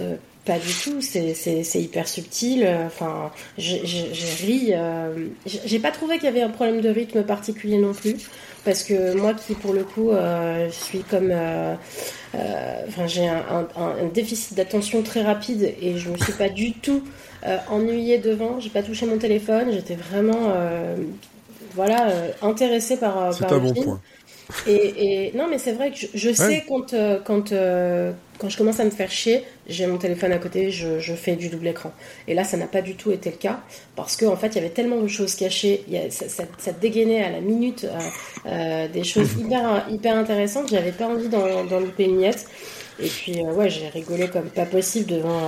[0.00, 2.66] Euh, pas du tout, c'est hyper subtil.
[2.86, 3.82] Enfin, j'ai
[4.40, 4.72] ri.
[5.44, 8.16] j'ai pas trouvé qu'il y avait un problème de rythme particulier non plus.
[8.64, 10.10] Parce que moi, qui pour le coup,
[10.70, 11.30] suis comme.
[12.32, 17.04] Enfin, j'ai un, un, déficit d'attention très rapide et je me suis pas du tout
[17.46, 18.60] euh, ennuyée devant.
[18.60, 19.72] J'ai pas touché mon téléphone.
[19.72, 20.96] J'étais vraiment, euh,
[21.74, 23.32] voilà, euh, intéressée par.
[23.32, 24.00] C'est un bon point.
[24.66, 26.92] Et, et, non, mais c'est vrai que je, sais quand
[27.24, 27.52] quand
[28.38, 31.36] quand je commence à me faire chier, j'ai mon téléphone à côté, je, je, fais
[31.36, 31.92] du double écran.
[32.26, 33.60] Et là, ça n'a pas du tout été le cas
[33.94, 36.28] parce qu'en en fait, il y avait tellement de choses cachées, il y a, ça,
[36.28, 37.86] ça, ça, dégainait à la minute
[38.92, 40.68] des choses hyper hyper intéressantes.
[40.68, 42.44] J'avais pas envie d'en louper une miette.
[42.98, 45.40] Et puis ouais, j'ai rigolé comme pas possible devant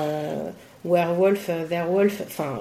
[0.84, 2.60] werewolf, euh, werewolf, enfin,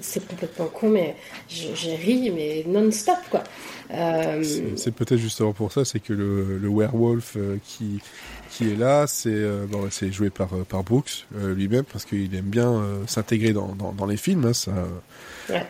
[0.00, 1.16] c'est complètement con, mais
[1.48, 3.42] j'ai ri, mais non-stop, quoi.
[3.92, 4.42] Euh,
[4.76, 8.00] c'est peut-être justement pour ça, c'est que le, le werewolf euh, qui
[8.50, 12.82] qui est là, c'est bon, c'est joué par par Brooks lui-même parce qu'il aime bien
[13.06, 14.46] s'intégrer dans, dans, dans, les films.
[14.46, 14.72] Hein, ça,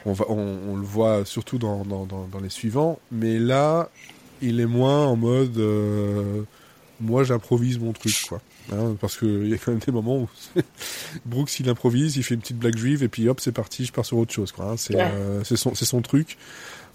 [0.04, 3.90] on va on, on, le voit surtout dans, dans, dans, les suivants, mais là,
[4.40, 5.58] il est moins en mode
[7.00, 8.40] moi j'improvise mon truc, quoi.
[8.72, 10.28] Hein, parce qu'il y a quand même des moments où
[11.24, 13.92] Brooks il improvise, il fait une petite blague juive et puis hop c'est parti, je
[13.92, 14.52] pars sur autre chose.
[14.58, 14.74] Hein.
[14.76, 16.36] c'est, euh, c'est, son, truc.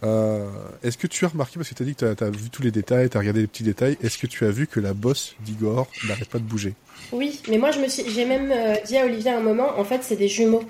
[0.04, 0.50] Euh,
[0.84, 2.62] est-ce que tu as remarqué, parce que tu as dit que tu as, vu tous
[2.62, 4.94] les détails, tu as regardé les petits détails, est-ce que tu as vu que la
[4.94, 6.74] bosse d'Igor n'arrête pas de bouger?
[7.14, 9.80] Oui, mais moi je me suis, j'ai même euh, dit à Olivier à un moment,
[9.80, 10.64] en fait c'est des jumeaux.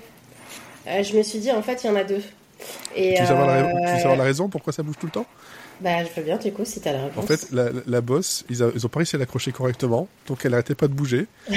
[0.86, 2.22] je me suis dit en fait il y en a deux.
[2.94, 5.12] Et, tu, veux savoir la, tu veux savoir la raison pourquoi ça bouge tout le
[5.12, 5.26] temps?
[5.82, 7.24] Bah, je veux bien, du coup, si t'as la réponse.
[7.24, 10.54] En fait, la, la bosse, ils, ils ont pas réussi à l'accrocher correctement, donc elle
[10.54, 11.26] arrêtait pas de bouger.
[11.50, 11.54] et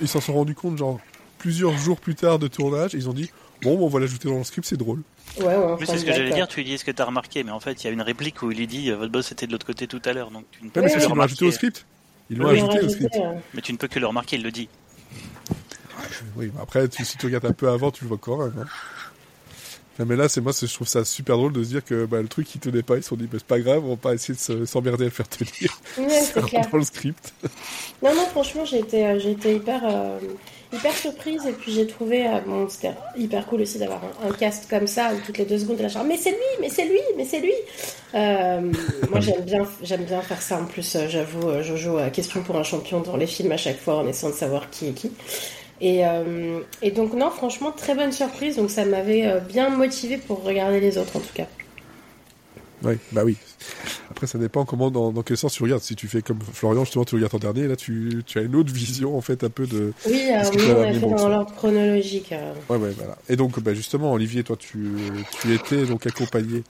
[0.00, 0.98] ils s'en sont rendus compte, genre,
[1.38, 3.30] plusieurs jours plus tard de tournage, ils ont dit,
[3.62, 5.02] bon, on va l'ajouter dans le script, c'est drôle.
[5.38, 7.50] Ouais, ouais, c'est ce que j'allais dire, tu lui dis ce que t'as remarqué, mais
[7.50, 9.52] en fait, il y a une réplique où il lui dit, votre boss était de
[9.52, 11.84] l'autre côté tout à l'heure, donc tu ne peux ouais, l'ont ajouté au script.
[12.30, 13.18] Ils l'ont ajouté au script.
[13.54, 14.68] Mais tu ne peux que le remarquer, il le dit.
[16.36, 18.54] Oui, mais après, si tu regardes un peu avant, tu le vois quand même.
[18.58, 18.66] Hein
[20.04, 22.28] mais là, c'est moi, je trouve ça super drôle de se dire que bah, le
[22.28, 24.14] truc qui tenait pas, ils se sont dit, bah, c'est pas grave, on va pas
[24.14, 25.80] essayer de s'emmerder à le faire tenir.
[25.98, 26.68] Ouais, c'est clair.
[26.70, 27.32] Dans le script.
[28.02, 30.18] Non, non, franchement, j'ai été, euh, été hyper, euh,
[30.72, 34.68] hyper surprise et puis j'ai trouvé, euh, bon, c'était hyper cool aussi d'avoir un, cast
[34.68, 37.24] comme ça où toutes les deux secondes, la mais c'est lui, mais c'est lui, mais
[37.24, 37.54] c'est lui.
[38.12, 40.58] moi, j'aime bien, j'aime bien faire ça.
[40.60, 43.80] En plus, j'avoue, je joue à question pour un champion dans les films à chaque
[43.80, 45.10] fois en essayant de savoir qui est qui.
[45.80, 46.02] Et,
[46.82, 48.56] et donc non, franchement, très bonne surprise.
[48.56, 51.46] Donc ça m'avait bien motivé pour regarder les autres en tout cas.
[52.82, 53.36] Oui, bah oui.
[54.10, 55.82] Après, ça dépend comment, dans, dans, quel sens tu regardes.
[55.82, 58.54] Si tu fais comme Florian, justement, tu regardes en dernier, là, tu, tu as une
[58.54, 59.92] autre vision, en fait, un peu de.
[60.06, 62.32] Oui, euh, oui on a fait dans l'ordre chronologique.
[62.32, 62.52] Euh.
[62.68, 63.16] Ouais, ouais, voilà.
[63.28, 64.88] Et donc, bah, justement, Olivier, toi, tu,
[65.40, 66.62] tu étais donc accompagné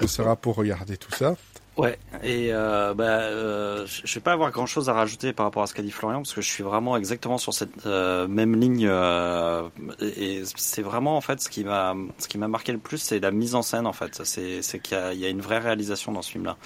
[0.00, 1.36] de Sarah pour regarder tout ça.
[1.76, 5.62] Ouais, et euh, bah, euh, je vais pas avoir grand chose à rajouter par rapport
[5.62, 8.56] à ce qu'a dit Florian, parce que je suis vraiment exactement sur cette euh, même
[8.56, 8.86] ligne.
[8.86, 9.68] Euh,
[10.00, 13.20] et c'est vraiment en fait ce qui m'a ce qui m'a marqué le plus, c'est
[13.20, 14.24] la mise en scène en fait.
[14.24, 16.56] C'est c'est qu'il y, y, a une vraie réalisation dans ce film-là.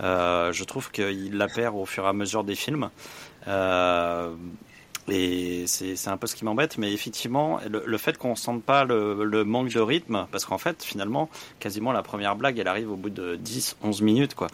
[0.00, 2.90] Euh, je trouve qu'il la perd au fur et à mesure des films.
[3.48, 4.34] Euh,
[5.08, 9.44] et c'est un peu ce qui m'embête, mais effectivement, le, fait qu'on sente pas le,
[9.44, 13.10] manque de rythme, parce qu'en fait, finalement, quasiment la première blague, elle arrive au bout
[13.10, 14.48] de 10, 11 minutes, quoi.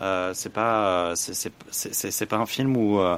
[0.00, 3.16] Euh, c'est pas, c'est pas un film où euh,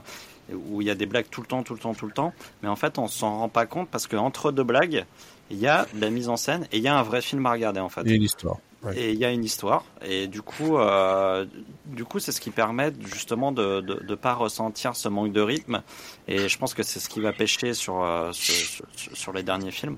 [0.53, 2.33] où il y a des blagues tout le temps, tout le temps, tout le temps,
[2.63, 5.07] mais en fait, on s'en rend pas compte parce qu'entre deux blagues,
[5.51, 7.53] il y a la mise en scène et il y a un vrai film à
[7.53, 8.03] regarder, en fait.
[8.05, 8.59] Il y.
[8.95, 9.85] Et il y a une histoire.
[10.05, 11.47] Et du coup, euh,
[11.87, 15.83] du coup, c'est ce qui permet justement de, de pas ressentir ce manque de rythme.
[16.29, 19.97] Et je pense que c'est ce qui va pêcher sur, euh, sur, les derniers films.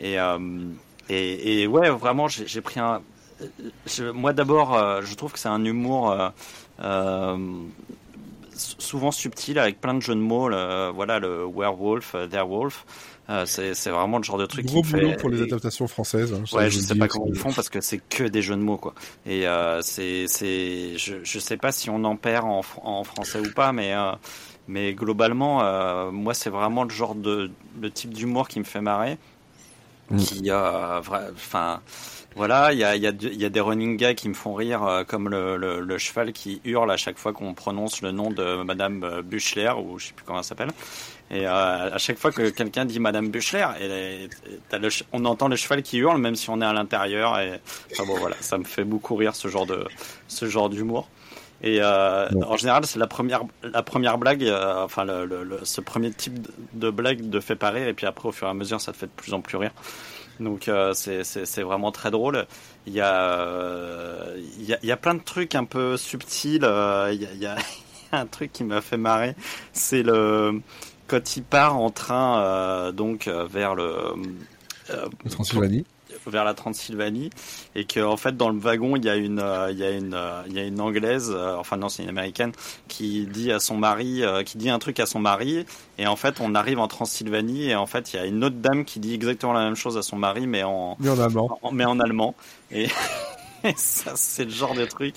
[0.00, 0.38] Et, euh,
[1.08, 3.02] et, ouais, vraiment, j'ai pris un.
[4.14, 6.16] Moi d'abord, je trouve que c'est un humour
[8.58, 10.48] souvent subtil avec plein de jeux de mots.
[10.48, 12.84] Le, voilà, le werewolf, wolf.
[13.30, 15.16] Euh, c'est vraiment le genre de truc Gros qui boulot fait...
[15.16, 16.32] pour les adaptations françaises.
[16.32, 18.62] Hein, ouais, je sais pas comment ils font parce que c'est que des jeux de
[18.62, 18.94] mots quoi.
[19.26, 23.40] Et euh, c'est c'est je je sais pas si on en perd en, en français
[23.40, 24.12] ou pas, mais euh,
[24.66, 28.80] mais globalement, euh, moi c'est vraiment le genre de le type d'humour qui me fait
[28.80, 29.18] marrer.
[30.10, 30.16] Mm.
[30.16, 31.80] Qui enfin
[32.38, 34.84] voilà, il y a, y, a, y a des running gags qui me font rire,
[34.84, 38.30] euh, comme le, le, le, cheval qui hurle à chaque fois qu'on prononce le nom
[38.30, 40.70] de Madame euh, Buchler, ou je sais plus comment elle s'appelle.
[41.30, 44.28] Et euh, à chaque fois que quelqu'un dit Madame Buchler, et,
[44.76, 47.38] le, on entend le cheval qui hurle, même si on est à l'intérieur.
[47.38, 47.60] Et
[47.92, 49.84] enfin bon, voilà, ça me fait beaucoup rire ce genre de
[50.26, 51.08] ce genre d'humour.
[51.62, 55.80] Et euh, en général, c'est la première la première blague, euh, enfin le, le, ce
[55.80, 58.54] premier type de blague de fait pas rire, et puis après au fur et à
[58.54, 59.72] mesure, ça te fait de plus en plus rire.
[60.40, 62.46] Donc euh, c'est vraiment très drôle.
[62.86, 65.96] Il y, a, euh, il, y a, il y a plein de trucs un peu
[65.96, 66.64] subtils.
[66.64, 67.56] Euh, il, y a, il y a
[68.12, 69.34] un truc qui m'a fait marrer.
[69.72, 70.60] C'est le
[71.08, 74.14] quand il part en train euh, donc vers le
[75.28, 75.84] Transylvanie.
[76.26, 77.30] vers la Transylvanie
[77.74, 79.90] et que en fait dans le wagon il y a une euh, il y a
[79.90, 82.52] une euh, il y a une anglaise euh, enfin non c'est une américaine
[82.88, 85.64] qui dit à son mari qui dit un truc à son mari
[85.98, 88.56] et en fait on arrive en Transylvanie et en fait il y a une autre
[88.56, 91.60] dame qui dit exactement la même chose à son mari mais en mais en allemand.
[91.72, 92.34] mais en allemand.
[92.70, 92.88] Et
[93.76, 95.16] ça c'est le genre de truc.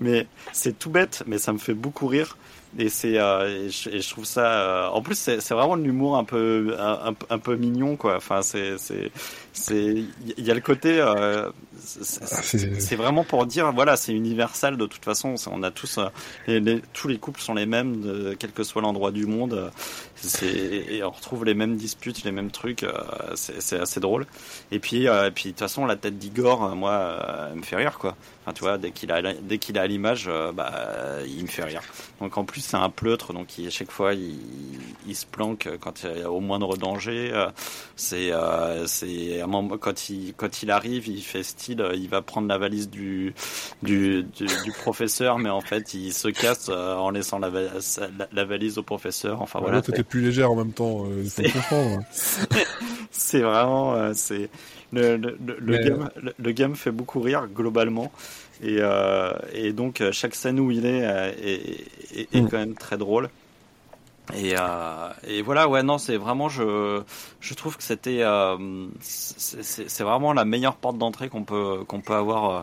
[0.00, 2.36] Mais c'est tout bête mais ça me fait beaucoup rire
[2.78, 6.74] et c'est euh, et, je, trouve ça en plus c'est vraiment de l'humour un peu
[6.78, 8.16] un, un, peu mignon quoi.
[8.16, 9.10] Enfin c'est c'est
[9.52, 10.04] c'est
[10.36, 15.04] il y a le côté euh, c'est vraiment pour dire voilà c'est universel de toute
[15.04, 15.34] façon.
[15.50, 16.08] On a tous euh,
[16.46, 19.70] les, tous les couples sont les mêmes de, quel que soit l'endroit du monde
[20.42, 22.92] et on retrouve les mêmes disputes les mêmes trucs euh,
[23.34, 24.26] c'est assez drôle
[24.70, 27.76] et puis euh, et puis de toute façon la tête d'Igor moi elle me fait
[27.76, 30.72] rire quoi enfin tu vois dès qu'il a dès qu'il a à l'image bah
[31.26, 31.82] il me fait rire
[32.20, 34.38] donc en plus c'est un pleutre donc il, à chaque fois il,
[35.06, 37.32] il se planque quand il y a au moindre danger
[37.96, 38.32] c'est
[38.86, 39.42] c'est
[39.80, 43.34] quand il quand il arrive, il fait style, euh, il va prendre la valise du
[43.82, 47.50] du, du, professeur, mais en fait, il se casse euh, en laissant la,
[48.32, 49.42] la, valise au professeur.
[49.42, 49.82] Enfin voilà.
[49.82, 51.06] T'étais plus légère en même temps.
[51.06, 52.02] Euh, il faut comprendre.
[53.10, 54.50] c'est vraiment c'est
[54.92, 58.12] le le, le, game, le, game fait beaucoup rire globalement.
[58.62, 62.48] Et, euh, et donc chaque scène où il est est, est, est mm.
[62.50, 63.30] quand même très drôle.
[64.34, 67.02] Et, euh, et voilà, ouais, non, c'est vraiment, je,
[67.40, 72.14] je trouve que c'était, euh, c'est vraiment la meilleure porte d'entrée qu'on peut, qu'on peut
[72.14, 72.62] avoir euh,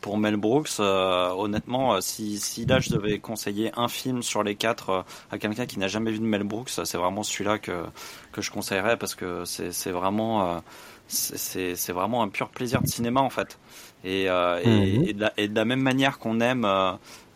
[0.00, 0.80] pour Mel Brooks.
[0.80, 5.38] Euh, honnêtement, si, si là je devais conseiller un film sur les quatre euh, à
[5.38, 7.84] quelqu'un qui n'a jamais vu de Mel Brooks, c'est vraiment celui-là que,
[8.32, 10.62] que je conseillerais parce que c'est vraiment,
[11.08, 13.58] c'est vraiment un pur plaisir de cinéma en fait.
[14.04, 15.04] Et, et, mhm.
[15.06, 16.66] et, de, la, et de la même manière qu'on aime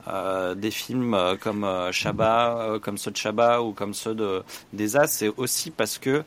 [0.09, 4.43] euh, des films euh, comme euh, Shabba, comme ceux de Shabba ou comme ceux de
[4.73, 6.25] des As, c'est aussi parce que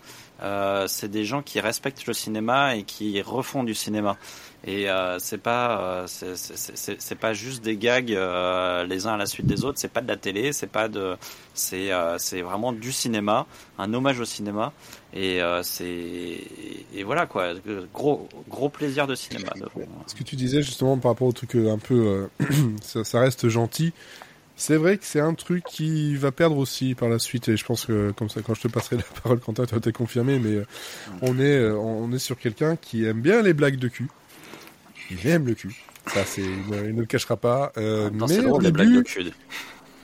[0.87, 4.17] c'est des gens qui respectent le cinéma et qui refont du cinéma.
[4.63, 9.65] Et euh, c'est pas c'est pas juste des gags les uns à la suite des
[9.65, 9.79] autres.
[9.79, 11.15] C'est pas de la télé, c'est pas de
[11.53, 13.47] c'est c'est vraiment du cinéma,
[13.79, 14.71] un hommage au cinéma.
[15.13, 16.39] Et euh, c'est
[16.93, 17.53] et voilà quoi,
[17.93, 19.51] gros gros plaisir de cinéma.
[20.07, 22.29] Ce que tu disais justement par rapport au truc un peu,
[22.81, 23.91] ça, reste gentil.
[24.55, 27.65] c'est vrai que c'est un truc qui va perdre aussi par la suite et je
[27.65, 30.39] pense que comme ça quand je te passerai la parole Quentin tu vas te confirmer
[30.39, 30.65] mais euh,
[31.21, 34.07] on est euh, on est sur quelqu'un qui aime bien les blagues de cul.
[35.11, 35.75] Il aime le cul.
[36.07, 38.71] Ça c'est il, ne le cachera pas euh, mais au début...
[38.71, 39.31] blagues de cul.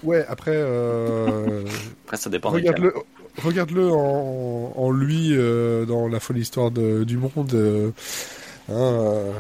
[0.03, 1.63] Ouais, après euh...
[2.05, 2.93] après ça dépend Regarde-le
[3.43, 5.35] regarde-le en, en lui
[5.87, 7.93] dans la folle histoire de, du monde
[8.69, 9.33] hein,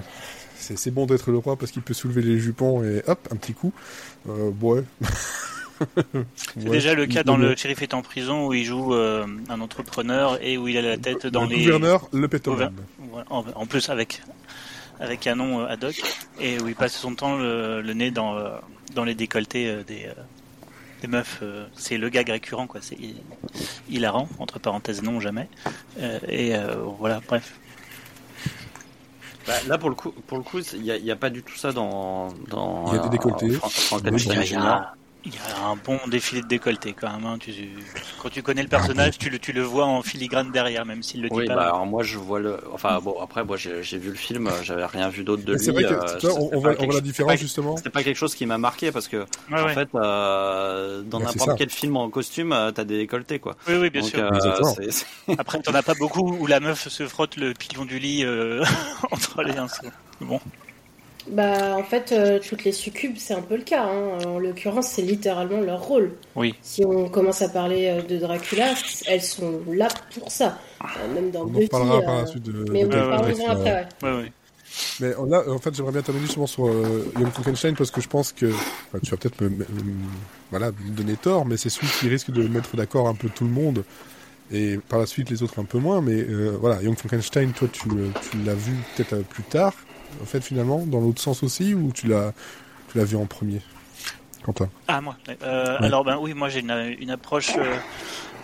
[0.75, 3.53] c'est bon d'être le roi parce qu'il peut soulever les jupons et hop, un petit
[3.53, 3.71] coup.
[4.27, 4.83] Euh, ouais.
[6.35, 9.61] c'est déjà le cas dans le shérif est en prison où il joue euh, un
[9.61, 11.63] entrepreneur et où il a la tête dans le les.
[11.63, 12.73] gouverneur, le pétoman.
[13.29, 14.21] En, plus avec
[14.99, 16.01] avec un nom euh, ad hoc
[16.39, 18.35] et où il passe son temps le, nez dans
[18.95, 20.09] dans les décolletés des
[21.01, 21.43] des meufs.
[21.75, 22.81] c'est le gag récurrent quoi.
[22.81, 22.97] C'est
[23.89, 25.47] hilarant entre parenthèses non jamais.
[26.27, 26.53] et
[26.99, 27.53] voilà bref.
[29.47, 31.55] Bah, là, pour le coup, pour le coup, il n'y a, a, pas du tout
[31.55, 32.27] ça dans.
[32.49, 33.45] dans il y a des décolletés.
[33.45, 34.93] Il y a
[35.63, 37.25] un bon défilé de décolleté quand même.
[37.25, 37.37] Hein.
[37.39, 37.51] Tu,
[38.21, 41.21] quand tu connais le personnage, tu le, tu le vois en filigrane derrière, même s'il
[41.21, 41.55] le dit oui, pas.
[41.55, 42.59] Bah, alors moi je vois le.
[42.73, 45.59] Enfin bon, après moi j'ai vu le film, j'avais rien vu d'autre de lui.
[45.59, 47.77] C'est vrai que euh, on, voit, la différence justement.
[47.77, 51.69] C'est pas quelque chose qui m'a marqué parce que en fait euh, dans n'importe quel
[51.69, 53.55] film en costume, euh, t'as des décolletés quoi.
[53.67, 54.19] Oui oui bien sûr.
[54.19, 54.89] Euh,
[55.37, 58.25] après t'en as pas beaucoup où la meuf se frotte le pilion du lit
[59.11, 59.67] entre les uns.
[60.21, 60.39] Bon.
[61.29, 63.83] Bah, en fait, euh, toutes les succubes, c'est un peu le cas.
[63.83, 64.19] Hein.
[64.25, 66.13] En l'occurrence, c'est littéralement leur rôle.
[66.35, 66.55] Oui.
[66.61, 68.73] Si on commence à parler euh, de Dracula,
[69.07, 69.87] elles sont là
[70.17, 70.57] pour ça.
[70.83, 71.65] Euh, même dans on Buffy.
[71.65, 72.65] On parlera par la suite de.
[72.71, 73.87] Mais on en parlera après.
[74.03, 74.31] Ouais, ouais.
[74.99, 78.31] Mais là, en fait, j'aimerais bien terminer justement sur Young Frankenstein parce que je pense
[78.31, 79.65] que enfin, tu vas peut-être me,
[80.51, 83.45] voilà, me donner tort, mais c'est celui qui risque de mettre d'accord un peu tout
[83.45, 83.83] le monde
[84.51, 86.01] et par la suite les autres un peu moins.
[86.01, 86.21] Mais
[86.59, 89.73] voilà, Young Frankenstein, toi, tu, tu l'as vu peut-être plus tard
[90.21, 92.33] en fait, finalement, dans l'autre sens aussi, ou tu l'as,
[92.91, 93.61] tu l'as vu en premier
[94.43, 94.69] Quentin?
[94.87, 95.17] Ah, moi.
[95.43, 97.75] Euh, alors, ben oui, moi j'ai une, une approche, euh,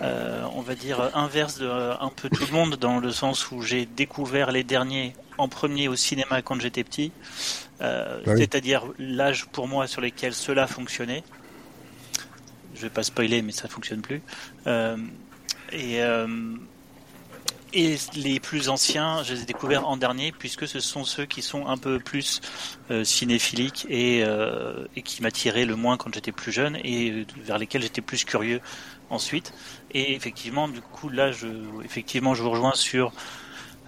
[0.01, 3.61] euh, on va dire, inverse de un peu tout le monde, dans le sens où
[3.61, 7.11] j'ai découvert les derniers en premier au cinéma quand j'étais petit,
[7.79, 11.23] bah c'est-à-dire l'âge pour moi sur lequel cela fonctionnait.
[12.75, 14.21] Je vais pas spoiler, mais ça fonctionne plus.
[15.71, 15.99] et
[17.73, 21.41] et les plus anciens, je les ai découverts en dernier, puisque ce sont ceux qui
[21.41, 22.39] sont un peu plus
[22.91, 27.57] euh, cinéphiliques et, euh, et qui m'attiraient le moins quand j'étais plus jeune et vers
[27.57, 28.61] lesquels j'étais plus curieux
[29.09, 29.53] ensuite.
[29.91, 31.47] Et effectivement, du coup, là, je,
[31.83, 33.11] effectivement, je vous rejoins sur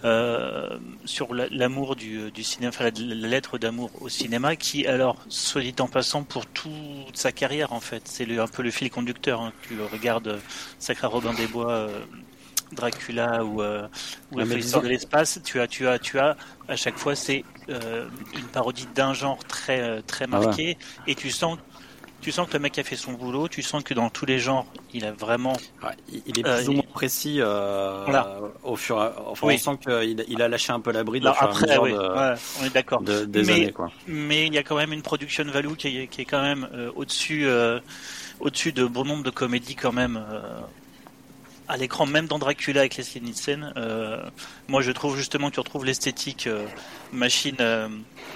[0.06, 5.62] euh, sur l'amour du, du cinéma, enfin, la, lettre d'amour au cinéma, qui alors, soit
[5.62, 9.42] dit en passant, pour toute sa carrière en fait, c'est un peu le fil conducteur.
[9.42, 9.52] Hein.
[9.68, 10.40] Tu regardes
[10.78, 12.00] Sacré Robin des Bois, euh,
[12.76, 13.88] Dracula ou, euh,
[14.32, 16.36] ou la de l'espace, tu as, tu as, tu as
[16.68, 21.16] à chaque fois c'est euh, une parodie d'un genre très euh, très ah marqué et
[21.16, 21.58] tu sens
[22.22, 24.40] tu sens que le mec a fait son boulot, tu sens que dans tous les
[24.40, 25.56] genres, il a vraiment.
[26.10, 27.40] il est plus ou moins précis
[28.64, 31.78] au fur et enfin, on sent qu'il il a lâché un peu la bride après,
[31.78, 31.94] oui.
[31.94, 33.02] on est d'accord.
[33.02, 33.92] des mais, années, quoi.
[34.08, 36.68] mais il y a quand même une production value qui est, qui est quand même
[36.96, 37.48] au-dessus
[38.40, 40.20] au-dessus de bon nombre de comédies quand même
[41.68, 43.74] à l'écran, même dans Dracula avec Leslie Nielsen.
[43.78, 44.24] Euh,
[44.68, 46.66] moi, je trouve justement que tu retrouves l'esthétique euh,
[47.12, 47.90] machine, euh,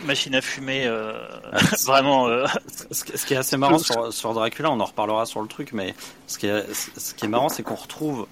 [0.05, 2.27] machine à fumer, ah, vraiment.
[2.91, 5.95] Ce, qui est assez marrant sur, sur, Dracula, on en reparlera sur le truc, mais
[6.27, 8.27] ce qui est, ce qui est marrant, c'est qu'on retrouve.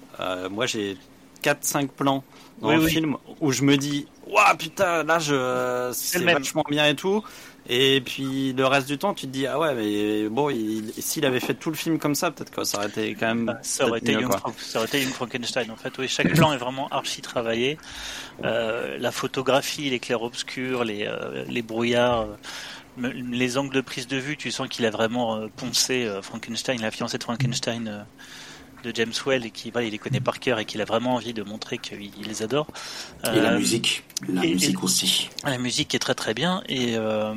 [0.50, 0.96] moi, j'ai
[1.42, 2.24] 4-5 plans
[2.60, 6.96] dans le film où je me dis, waouh putain, là, je, c'est vachement bien et
[6.96, 7.22] tout.
[7.70, 10.48] Et puis le reste du temps, tu te dis ah ouais, mais bon,
[10.98, 13.46] s'il avait fait tout le film comme ça, peut-être que ça aurait été quand même.
[13.46, 15.96] Bah, ça, aurait été une, ça aurait été une Frankenstein en fait.
[15.98, 17.76] Oui, chaque plan est vraiment archi travaillé.
[18.44, 22.22] Euh, la photographie, les clairs-obscurs, les, euh, les brouillards.
[22.22, 22.36] Euh,
[23.00, 27.16] les angles de prise de vue, tu sens qu'il a vraiment poncé Frankenstein, la fiancée
[27.16, 28.04] de Frankenstein
[28.84, 31.34] de James Well et qui il les connaît par cœur et qu'il a vraiment envie
[31.34, 32.66] de montrer qu'il les adore.
[33.24, 35.30] Et la euh, musique, la musique aussi.
[35.44, 37.34] La musique est très très bien et euh,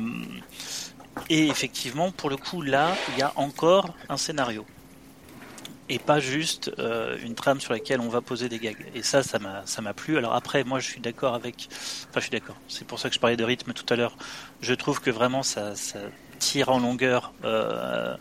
[1.28, 4.64] et effectivement pour le coup là il y a encore un scénario
[5.88, 8.86] et pas juste euh, une trame sur laquelle on va poser des gags.
[8.94, 10.16] Et ça, ça m'a, ça m'a plu.
[10.16, 11.68] Alors après, moi, je suis d'accord avec.
[12.08, 12.56] Enfin, je suis d'accord.
[12.66, 14.16] C'est pour ça que je parlais de rythme tout à l'heure.
[14.62, 15.98] Je trouve que vraiment, ça, ça
[16.38, 18.16] tire en longueur euh,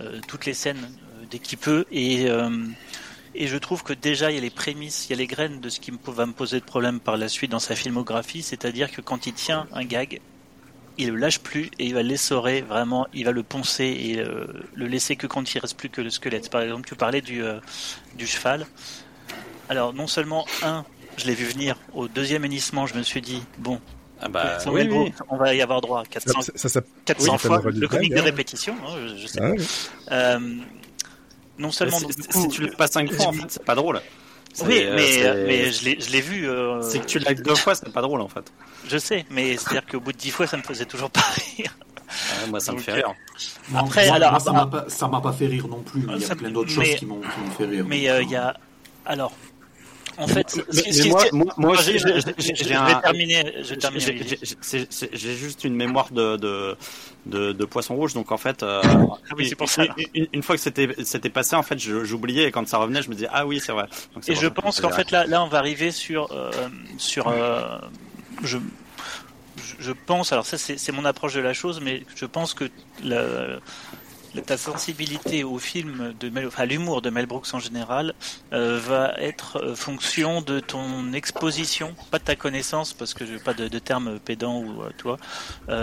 [0.00, 0.90] euh, toutes les scènes
[1.32, 1.84] dès qu'il peut.
[1.90, 2.50] Et, euh,
[3.34, 5.60] et je trouve que déjà, il y a les prémices, il y a les graines
[5.60, 8.42] de ce qui va me poser de problème par la suite dans sa filmographie.
[8.42, 10.20] C'est-à-dire que quand il tient un gag,
[10.98, 14.46] il le lâche plus et il va l'essorer vraiment, il va le poncer et euh,
[14.74, 16.50] le laisser que quand il reste plus que le squelette.
[16.50, 17.58] Par exemple, tu parlais du, euh,
[18.16, 18.66] du cheval.
[19.70, 20.84] Alors, non seulement, un,
[21.16, 23.80] je l'ai vu venir, au deuxième hennissement, je me suis dit, bon,
[24.20, 28.14] Ah bah, oui, on va y avoir droit 400, ça, ça, 400 fois le comique
[28.14, 29.40] de répétition, hein, je, sais.
[30.08, 30.56] Ah, euh,
[31.58, 34.00] non seulement si tu le passes 5 fois, en fait, c'est pas drôle.
[34.60, 36.48] Oui, mais, euh, mais je l'ai vu.
[36.48, 36.82] Euh...
[36.82, 38.52] C'est que tu l'as deux fois, c'est pas drôle en fait.
[38.86, 41.24] Je sais, mais c'est-à-dire qu'au bout de 10 fois, ça me faisait toujours pas
[41.56, 41.74] rire.
[42.08, 43.14] Ah, moi, ça me fait rire.
[43.74, 44.52] Après, alors, ça
[45.08, 46.04] m'a pas, fait rire non plus.
[46.14, 47.22] il y a plein d'autres choses qui m'ont
[47.56, 47.86] fait rire.
[47.88, 48.54] Mais euh, il y a.
[49.06, 49.32] Alors,
[50.18, 50.56] en fait,
[51.56, 52.00] moi, j'ai
[52.98, 53.44] terminé.
[55.12, 56.76] J'ai juste une mémoire de, de,
[57.26, 59.84] de, de, poisson rouge, donc en fait, euh, ah oui, pour ça.
[60.14, 63.14] Une, fois que c'était c'était passé, en fait, j'oubliais et quand ça revenait, je me
[63.14, 63.86] disais ah oui, c'est vrai.
[64.28, 66.50] et je pense qu'en fait là, là, on va arriver sur euh,
[66.98, 67.78] sur euh,
[68.42, 68.58] je
[69.78, 72.70] je pense, alors ça c'est mon approche de la chose, mais je pense que
[73.02, 73.58] la,
[74.40, 78.14] ta sensibilité au film de enfin l'humour de Mel Brooks en général
[78.52, 83.34] euh, va être euh, fonction de ton exposition, pas de ta connaissance parce que je
[83.34, 85.18] n'ai pas de, de terme pédant ou euh, toi,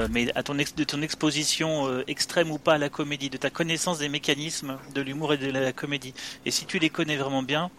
[0.10, 4.00] mais à ton de ton exposition extrême ou pas à la comédie, de ta connaissance
[4.00, 6.14] des mécanismes de l'humour et de la comédie.
[6.46, 7.70] Et si tu les connais vraiment bien,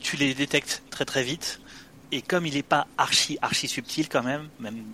[0.00, 1.60] tu les détectes très très vite.
[2.12, 4.84] Et comme il n'est pas archi archi subtil quand même, même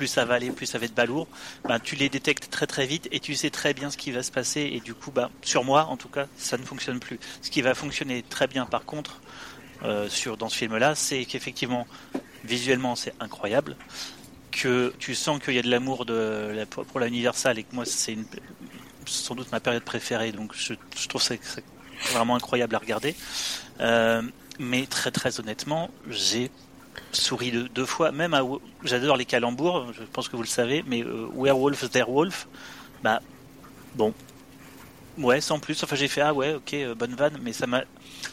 [0.00, 1.28] plus ça va aller, plus ça va être balourd,
[1.68, 4.22] ben, tu les détectes très très vite et tu sais très bien ce qui va
[4.22, 7.20] se passer et du coup, ben, sur moi en tout cas, ça ne fonctionne plus.
[7.42, 9.20] Ce qui va fonctionner très bien par contre
[9.82, 11.86] euh, sur, dans ce film-là, c'est qu'effectivement,
[12.44, 13.76] visuellement c'est incroyable,
[14.50, 17.84] que tu sens qu'il y a de l'amour de, pour la Universal et que moi
[17.84, 18.16] c'est
[19.04, 20.72] sans doute ma période préférée, donc je,
[21.10, 21.34] trouve ça,
[22.12, 23.14] vraiment incroyable à regarder.
[23.80, 24.22] Euh,
[24.58, 26.50] mais très très honnêtement, j'ai
[27.12, 28.42] souris deux, fois, même à
[28.84, 32.48] j'adore les calembours, je pense que vous le savez, mais euh, Werewolf Wolf,
[33.02, 33.20] bah
[33.94, 34.14] bon,
[35.18, 35.82] ouais, sans plus.
[35.82, 37.84] Enfin, j'ai fait ah ouais, ok, euh, bonne vanne, mais ça m'a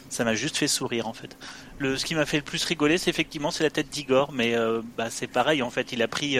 [0.10, 1.38] ça m'a juste fait sourire en fait.
[1.80, 4.55] Le ce qui m'a fait le plus rigoler, c'est effectivement c'est la tête d'Igor, mais
[4.55, 5.91] euh, bah c'est pareil en fait.
[5.91, 6.38] Il a pris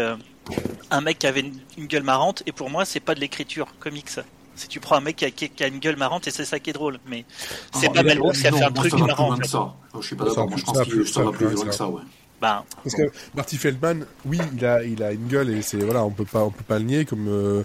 [0.92, 1.42] un mec qui avait
[1.78, 3.68] une, gueule marrante, et pour moi, c'est pas de l'écriture
[4.06, 4.24] ça.
[4.58, 6.60] Si tu prends un mec qui a, qui a, une gueule marrante et c'est ça
[6.60, 7.26] qui est drôle, mais
[7.74, 9.34] c'est pas Mel Brooks qui a fait un truc marrant.
[9.34, 9.48] En fait.
[9.48, 9.74] ça.
[10.00, 10.50] Je suis pas d'accord.
[10.56, 12.02] je pense que ça va plus loin que ça, ouais.
[12.40, 13.02] Ben, Parce que
[13.36, 16.44] Marty Feldman, oui, il a, il a une gueule et c'est voilà, on peut pas,
[16.44, 17.64] on peut pas le nier comme euh,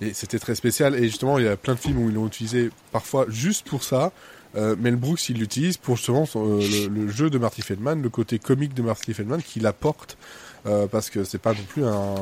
[0.00, 0.94] et c'était très spécial.
[0.94, 3.82] Et justement, il y a plein de films où ils l'ont utilisé parfois juste pour
[3.82, 4.12] ça.
[4.54, 8.10] Euh, Mel Brooks, il l'utilise pour justement euh, le, le, jeu de Marty Feldman, le
[8.10, 10.16] côté comique de Marty Feldman qu'il apporte
[10.64, 12.14] euh, parce que c'est pas non plus un,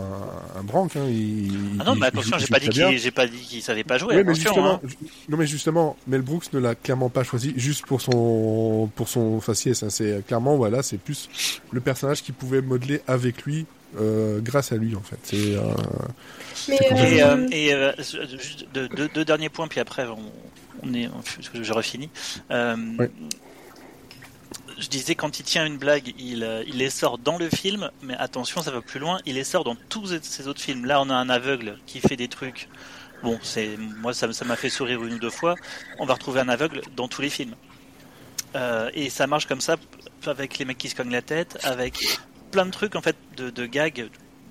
[0.56, 0.96] un branque.
[0.96, 1.06] Hein.
[1.08, 3.98] Il, ah non, mais attention, j'ai pas, dit qu'il, j'ai pas dit qu'il savait pas
[3.98, 4.16] jouer.
[4.16, 4.88] Oui, mais justement, hein.
[5.28, 9.40] non, mais justement, Mel Brooks ne l'a clairement pas choisi juste pour son pour son
[9.40, 9.82] faciès.
[9.82, 9.90] Hein.
[9.90, 11.28] C'est clairement voilà, c'est plus
[11.70, 13.66] le personnage qui pouvait modeler avec lui
[13.98, 15.18] euh, grâce à lui en fait.
[15.22, 15.56] C'est.
[15.56, 15.74] Euh,
[16.68, 17.92] et, euh, et euh,
[18.72, 20.18] deux, deux, deux, derniers points, puis après on,
[20.82, 21.10] on est,
[21.62, 22.08] j'aurais fini.
[22.50, 23.06] Euh, oui
[24.80, 27.90] je disais quand il tient une blague, il, euh, il les sort dans le film,
[28.02, 30.86] mais attention, ça va plus loin, il les sort dans tous ces autres films.
[30.86, 32.68] Là, on a un aveugle qui fait des trucs.
[33.22, 35.54] Bon, c'est moi ça m'a fait sourire une ou deux fois.
[35.98, 37.54] On va retrouver un aveugle dans tous les films.
[38.56, 39.76] Euh, et ça marche comme ça
[40.26, 42.02] avec les mecs qui se cognent la tête, avec
[42.50, 44.08] plein de trucs en fait de, gags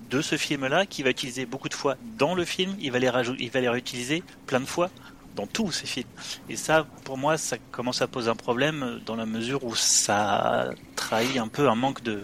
[0.10, 2.76] de ce film-là qu'il va utiliser beaucoup de fois dans le film.
[2.80, 3.10] Il va les
[3.40, 4.92] il va les réutiliser plein de fois
[5.36, 6.08] dans tous ces films.
[6.50, 10.70] Et ça, pour moi, ça commence à poser un problème dans la mesure où ça
[10.96, 12.24] trahit un peu un manque de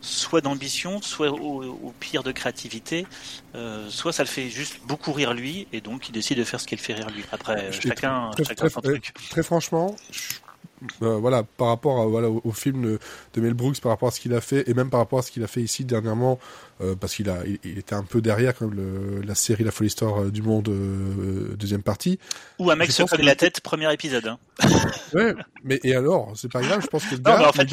[0.00, 3.06] soit d'ambition, soit au, pire de créativité,
[3.54, 6.60] euh, soit ça le fait juste beaucoup rire lui, et donc il décide de faire
[6.60, 7.24] ce qu'il fait rire lui.
[7.32, 9.14] Après, chacun, chacun son truc.
[9.30, 9.96] Très franchement,
[11.02, 12.98] euh, voilà, par rapport à, voilà, au, film
[13.34, 15.22] de, Mel Brooks, par rapport à ce qu'il a fait, et même par rapport à
[15.22, 16.38] ce qu'il a fait ici dernièrement,
[16.80, 19.88] euh, parce qu'il a, il, était un peu derrière quand le, la série La Folie
[19.88, 20.70] Histoire euh, du Monde
[21.56, 22.18] deuxième partie.
[22.58, 24.26] Ou un mec se colle la tête, premier épisode.
[24.26, 24.38] Hein.
[25.14, 27.52] ouais, mais et alors, c'est pas grave, je pense que le gars, non, mais en
[27.52, 27.68] fait,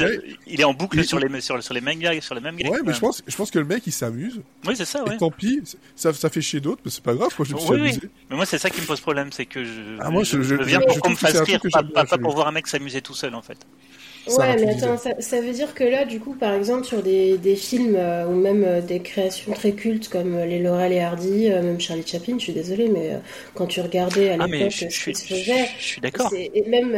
[0.46, 2.80] il est en boucle sur les sur, sur les mêmes gags, sur les mêmes Ouais,
[2.84, 4.40] mais je pense, je pense que le mec il s'amuse.
[4.66, 5.04] Oui, c'est ça.
[5.04, 5.14] Ouais.
[5.14, 5.62] Et tant pis,
[5.96, 7.30] ça, ça fait chier d'autres, mais c'est pas grave.
[7.38, 8.00] Moi, je me suis amusé.
[8.02, 8.10] Oui.
[8.30, 10.56] Mais moi, c'est ça qui me pose problème, c'est que je, ah, moi, je, je,
[10.56, 13.14] je viens pour qu'on me fasse rire, pas, pas pour voir un mec s'amuser tout
[13.14, 13.58] seul en fait.
[14.26, 17.38] Ouais, mais attends, ça, ça, veut dire que là, du coup, par exemple, sur des,
[17.38, 21.00] des films euh, ou même euh, des créations très cultes comme euh, les Laurel et
[21.00, 23.18] Hardy, même Charlie Chaplin, je suis désolée, mais
[23.54, 26.32] quand tu regardais à ah, l'époque ce qui se faisait, je suis d'accord.
[26.34, 26.96] Et même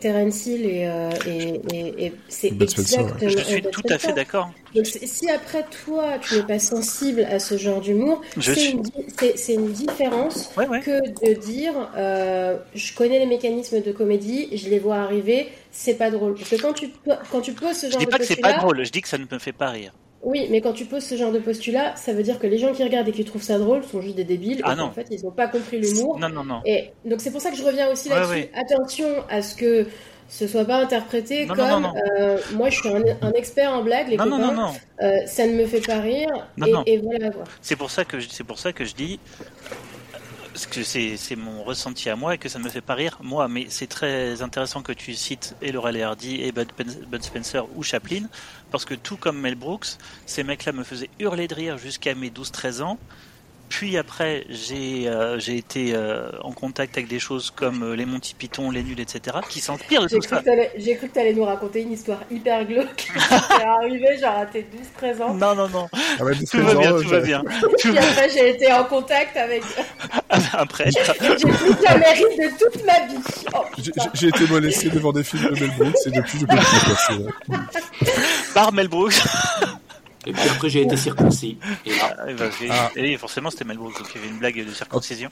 [0.00, 0.88] Terence Hill et,
[1.26, 3.08] et, et, et c'est exactement.
[3.20, 4.50] Je suis tout à fait d'accord.
[4.76, 8.82] Donc, si après toi, tu n'es pas sensible à ce genre d'humour, c'est une,
[9.48, 10.50] une, différence
[10.84, 11.74] que de dire
[12.74, 16.34] je connais les mécanismes de comédie, je les vois arriver c'est pas drôle.
[16.34, 16.90] Parce que quand tu,
[17.30, 18.06] quand tu poses ce genre de postulat...
[18.06, 19.70] Je dis pas que c'est pas drôle, je dis que ça ne me fait pas
[19.70, 19.92] rire.
[20.22, 22.72] Oui, mais quand tu poses ce genre de postulat, ça veut dire que les gens
[22.72, 24.60] qui regardent et qui trouvent ça drôle sont juste des débiles.
[24.64, 24.84] Ah non.
[24.84, 26.18] En fait, ils n'ont pas compris l'humour.
[26.18, 26.62] Non, non, non.
[26.64, 28.48] Et donc c'est pour ça que je reviens aussi là-dessus.
[28.54, 29.86] Attention à ce que
[30.28, 34.72] ce soit pas interprété comme euh, moi je suis un, expert en blagues, les copains,
[35.02, 36.28] euh, ça ne me fait pas rire
[36.86, 39.20] et, voilà C'est pour ça que c'est pour ça que je dis
[40.70, 43.46] que c'est mon ressenti à moi et que ça ne me fait pas rire moi,
[43.46, 46.70] mais c'est très intéressant que tu cites et Laurel et Hardy et Bud,
[47.20, 48.22] Spencer ou Chaplin
[48.70, 52.30] parce que tout comme Mel Brooks, ces mecs-là me faisaient hurler de rire jusqu'à mes
[52.30, 52.98] 12-13 ans
[53.68, 58.06] puis après, j'ai euh, j'ai été euh, en contact avec des choses comme euh, les
[58.06, 60.42] Monty Python, les nuls, etc., qui s'inspirent de tout ça.
[60.76, 63.06] J'ai cru que tu allais nous raconter une histoire hyper glauque.
[63.06, 64.66] C'est arrivé genre à tes
[65.02, 65.34] 12-13 ans.
[65.34, 65.88] Non, non, non.
[65.92, 67.42] Ah bah, tout, va bien, tout va bien,
[67.78, 69.62] Puis après, j'ai été en contact avec.
[70.52, 70.90] après.
[70.90, 73.22] J'ai pris la mérite de toute ma vie.
[73.54, 73.64] Oh,
[74.14, 77.64] j'ai été molesté devant des films de Mel Brooks et depuis, je peux plus passer.
[78.54, 79.22] Par Mel Brooks.
[80.26, 81.56] Et puis après, j'ai été circoncis.
[81.84, 83.18] Et, ah, bah, ah.
[83.18, 85.30] forcément, c'était Mel Brooks, donc il y avait une blague de circoncision.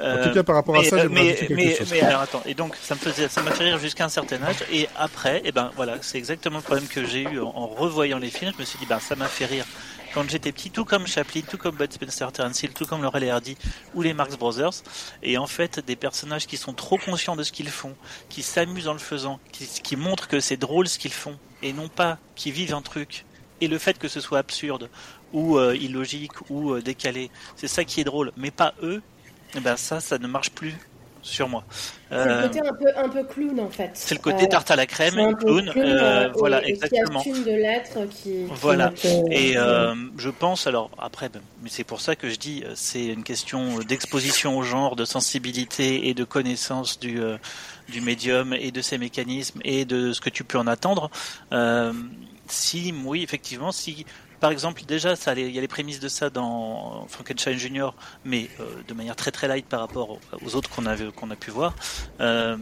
[0.00, 2.76] En tout cas, par rapport à ça, euh, mais, mais, mais, alors attends, et donc
[2.80, 5.52] ça me faisait, ça m'a fait rire jusqu'à un certain âge, et après, et eh
[5.52, 8.52] ben voilà, c'est exactement le problème que j'ai eu en, revoyant les films.
[8.54, 9.64] Je me suis dit, ben ça m'a fait rire
[10.12, 13.24] quand j'étais petit, tout comme Chaplin, tout comme Bud Spencer, Terence Hill, tout comme Laurel
[13.24, 13.56] et Hardy
[13.94, 14.82] ou les Marx Brothers.
[15.22, 17.94] Et en fait, des personnages qui sont trop conscients de ce qu'ils font,
[18.30, 21.74] qui s'amusent en le faisant, qui, qui montrent que c'est drôle ce qu'ils font, et
[21.74, 23.26] non pas qui vivent un truc
[23.60, 24.88] et le fait que ce soit absurde
[25.32, 29.02] ou euh, illogique ou euh, décalé, c'est ça qui est drôle, mais pas eux.
[29.54, 30.74] Et eh ben ça, ça ne marche plus
[31.22, 31.64] sur moi.
[32.10, 33.90] C'est le côté un peu, un peu clown en fait.
[33.94, 35.72] C'est le côté tarte à la crème, clown,
[36.36, 37.20] voilà exactement.
[37.20, 38.44] Qui de l'être qui.
[38.46, 38.92] Voilà.
[39.30, 43.24] et je pense alors après, ben, mais c'est pour ça que je dis, c'est une
[43.24, 47.20] question d'exposition au genre, de sensibilité et de connaissance du
[47.88, 51.10] du médium et de ses mécanismes et de ce que tu peux en attendre.
[51.52, 51.92] Euh,
[52.48, 54.06] si, oui, effectivement, si
[54.40, 57.94] par exemple, déjà, il y a les prémices de ça dans Frankenstein Junior,
[58.24, 61.36] mais euh, de manière très très light par rapport aux autres qu'on a, qu'on a
[61.36, 61.74] pu voir.
[62.20, 62.56] Euh,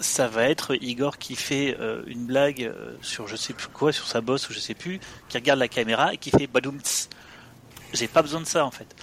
[0.00, 2.72] ça va être Igor qui fait euh, une blague
[3.02, 5.68] sur je sais plus quoi, sur sa bosse ou je sais plus, qui regarde la
[5.68, 7.08] caméra et qui fait badoumts.
[7.92, 8.96] J'ai pas besoin de ça en fait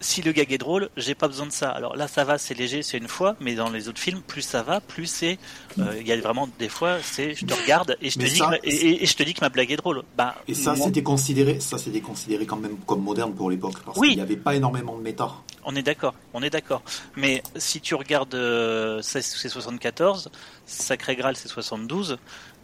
[0.00, 1.70] si le gag est drôle, j'ai pas besoin de ça.
[1.70, 4.42] Alors là, ça va, c'est léger, c'est une fois, mais dans les autres films, plus
[4.42, 5.38] ça va, plus c'est.
[5.78, 8.38] Euh, il y a vraiment des fois, c'est je te regarde et je te dis
[8.38, 10.02] que, et, je te dis que ma blague est drôle.
[10.16, 13.98] Bah, et ça, c'était considéré, ça c'était considéré quand même comme moderne pour l'époque, parce
[13.98, 15.30] qu'il n'y avait pas énormément de méta.
[15.64, 16.82] On est d'accord, on est d'accord.
[17.16, 20.30] Mais si tu regardes, euh, c'est 74,
[20.66, 22.18] Sacré Graal c'est 72,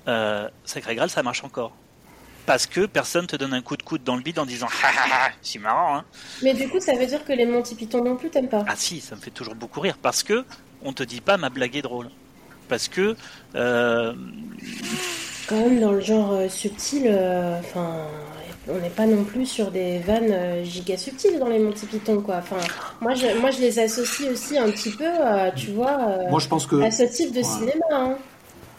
[0.09, 1.73] euh, Sacré Graal ça marche encore
[2.51, 4.67] parce que personne te donne un coup de coude dans le bide en disant
[5.41, 6.05] c'est marrant hein.
[6.43, 8.75] Mais du coup ça veut dire que les Monty Python non plus t'aimes pas Ah
[8.75, 10.45] si, ça me fait toujours beaucoup rire parce que
[10.83, 12.11] on te dit pas ma blague est drôle.
[12.69, 13.15] Parce que
[13.55, 14.15] euh...
[15.49, 17.99] quand même dans le genre euh, subtil euh, enfin
[18.67, 22.21] on n'est pas non plus sur des vannes euh, giga subtiles dans les Monty Python
[22.21, 22.39] quoi.
[22.39, 22.59] Enfin
[23.01, 25.07] moi je moi je les associe aussi un petit peu
[25.55, 26.83] tu vois moi, je pense que...
[26.83, 28.19] à ce type de cinéma hein.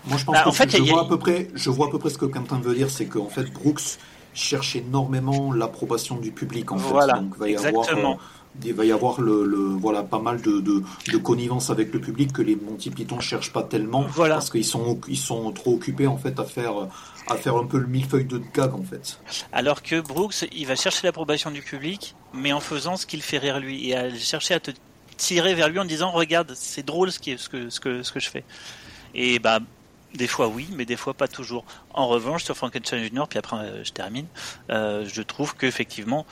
[0.06, 1.89] Moi, je pense bah, que en fait, je, vois à peu près, je vois à
[1.89, 3.97] peu près ce que Quentin veut dire, c'est qu'en fait, Brooks
[4.34, 6.72] cherche énormément l'approbation du public.
[6.72, 7.22] En voilà, fait.
[7.22, 7.84] Donc, va y exactement.
[7.84, 8.22] Avoir, euh,
[8.64, 11.99] il va y avoir le, le, voilà pas mal de, de, de, connivence avec le
[11.99, 14.36] public que les Monty Python cherchent pas tellement voilà.
[14.36, 16.74] parce qu'ils sont ils sont trop occupés en fait à faire
[17.30, 19.20] à faire un peu le millefeuille de gag en fait.
[19.54, 23.38] Alors que Brooks il va chercher l'approbation du public mais en faisant ce qu'il fait
[23.38, 24.72] rire lui et à chercher à te
[25.16, 28.04] tirer vers lui en disant regarde c'est drôle ce, qui est, ce que ce que
[28.04, 28.43] ce que je fais
[29.16, 29.60] et bah
[30.14, 31.66] des fois oui, mais des fois pas toujours.
[31.93, 34.28] En revanche, sur Frankenstein Junior, puis après euh, je termine,
[34.70, 36.26] euh, je trouve qu'effectivement,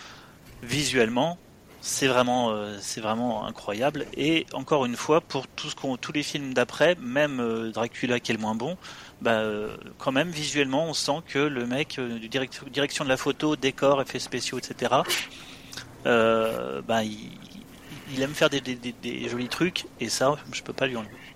[0.63, 1.37] visuellement,
[1.81, 4.05] c'est vraiment, euh, c'est vraiment incroyable.
[4.15, 8.35] Et encore une fois, pour tout qu'on, tous les films d'après, même Dracula qui est
[8.35, 8.77] le moins bon,
[9.21, 9.43] bah,
[9.97, 14.19] quand même visuellement, on sent que le mec du direction de la photo, décor, effets
[14.19, 14.93] spéciaux, etc.
[16.03, 21.28] bah, il, aime faire des, des, jolis trucs, et ça, je peux pas lui enlever.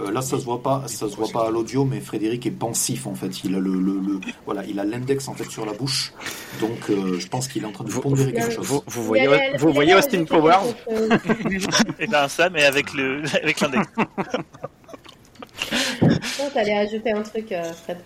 [0.00, 2.50] Euh, là, ça se voit pas, ça se voit pas à l'audio, mais Frédéric est
[2.50, 3.44] pensif en fait.
[3.44, 6.12] Il a le, le, voilà, il a l'index en fait sur la bouche,
[6.60, 8.66] donc euh, je pense qu'il est en train de pondérer quelque chose.
[8.66, 9.28] Vous, vous voyez,
[9.58, 11.58] vous voyez Austin Powers Et
[12.00, 13.86] eh ben ça, mais avec le, avec l'index.
[16.54, 17.98] t'allais ajouter un truc, euh, Fred.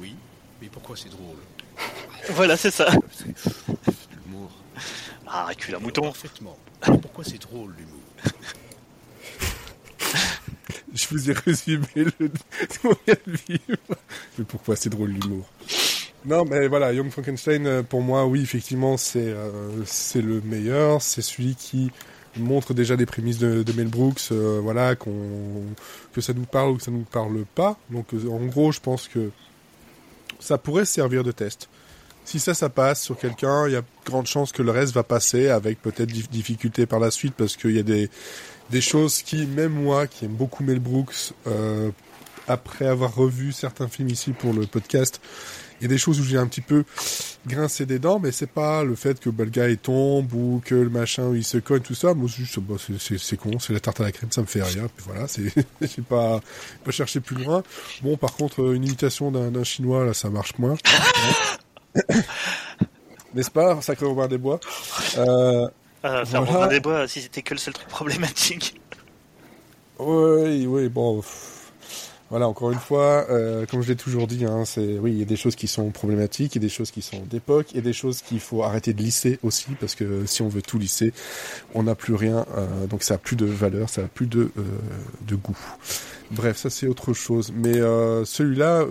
[0.00, 0.14] Oui,
[0.60, 1.36] mais pourquoi c'est drôle?
[2.30, 2.88] Voilà, c'est ça.
[4.24, 4.50] L'humour.
[5.26, 6.02] Ah, recule un mouton.
[6.02, 6.56] Parfaitement.
[6.80, 8.02] Pourquoi c'est drôle l'humour?
[10.94, 13.78] Je vous ai résumé le de vivre.
[14.38, 15.46] Mais pourquoi c'est drôle l'humour?
[16.24, 21.00] Non, mais voilà, Young Frankenstein, euh, pour moi, oui, effectivement, c'est euh, c'est le meilleur.
[21.00, 21.92] C'est celui qui
[22.36, 25.12] montre déjà des prémices de, Mel Brooks, euh, voilà, qu'on
[26.12, 27.78] que ça nous parle ou que ça nous parle pas.
[27.90, 29.30] Donc, en gros, je pense que
[30.40, 31.68] ça pourrait servir de test.
[32.24, 35.04] Si ça, ça passe sur quelqu'un, il y a grande chance que le reste va
[35.04, 38.10] passer avec peut-être difficulté par la suite parce qu'il y a des
[38.70, 41.90] des choses qui, même moi, qui aime beaucoup Mel Brooks, euh,
[42.48, 45.20] après avoir revu certains films ici pour le podcast,
[45.80, 46.84] il y a des choses où j'ai un petit peu
[47.46, 50.74] grincé des dents, mais c'est pas le fait que le gars il tombe ou que
[50.74, 52.14] le machin il se cogne tout ça.
[52.14, 54.88] Moi, juste, bah, c'est con, c'est la tarte à la crème, ça me fait rien.
[54.96, 55.52] Puis voilà, c'est,
[55.82, 56.40] j'ai pas,
[56.84, 57.62] pas cherché plus loin.
[58.02, 60.76] Bon, par contre, une imitation d'un chinois là, ça marche moins.
[63.34, 64.60] N'est-ce pas, Sacré Robin des Bois?
[65.18, 65.68] Euh,
[66.12, 68.80] euh, Robin des Bois, si c'était que le seul truc problématique.
[69.98, 71.22] Oui, oui, bon.
[72.28, 75.22] Voilà, encore une fois, euh, comme je l'ai toujours dit, hein, c'est oui, il y
[75.22, 77.76] a des choses qui sont problématiques, il y a des choses qui sont d'époque, il
[77.76, 80.62] y a des choses qu'il faut arrêter de lisser aussi, parce que si on veut
[80.62, 81.12] tout lisser,
[81.74, 84.50] on n'a plus rien, euh, donc ça a plus de valeur, ça a plus de
[84.58, 84.62] euh,
[85.28, 85.56] de goût.
[86.32, 87.52] Bref, ça c'est autre chose.
[87.54, 88.86] Mais celui-là,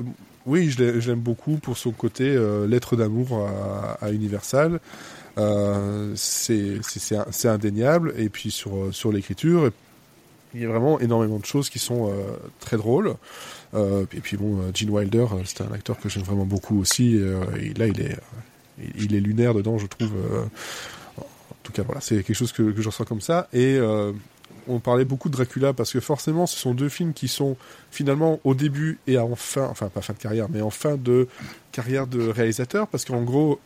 [0.46, 4.80] oui, je l'aime beaucoup pour son côté lettre d'amour à, à, Universal.
[6.16, 9.72] C'est c'est indéniable et puis sur sur l'écriture
[10.56, 13.16] il y a vraiment énormément de choses qui sont euh, très drôles.
[13.74, 17.16] Euh, et puis bon, euh, Gene Wilder, c'est un acteur que j'aime vraiment beaucoup aussi.
[17.16, 18.18] et là, il est,
[18.98, 20.14] il est lunaire dedans, je trouve.
[21.18, 21.24] en
[21.64, 23.48] tout cas, voilà, c'est quelque chose que, que je ressens comme ça.
[23.54, 23.78] Et
[24.68, 27.58] on parlait beaucoup de Dracula parce que forcément, ce sont deux films qui sont
[27.92, 31.28] finalement au début et en fin, enfin pas fin de carrière, mais en fin de
[31.72, 33.60] carrière de réalisateur, parce qu'en gros,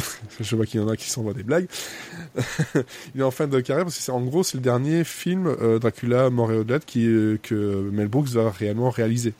[0.40, 1.68] je vois qu'il y en a qui s'envoient des blagues.
[3.14, 5.46] il est en fin de carrière parce que c'est en gros c'est le dernier film
[5.46, 9.34] euh, Dracula mort et au-delà euh, que Mel Brooks va réellement réaliser.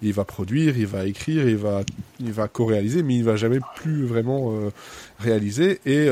[0.00, 1.82] Il va produire, il va écrire, il va
[2.20, 4.70] il va co-réaliser, mais il va jamais plus vraiment euh,
[5.18, 5.80] réaliser.
[5.86, 6.08] Et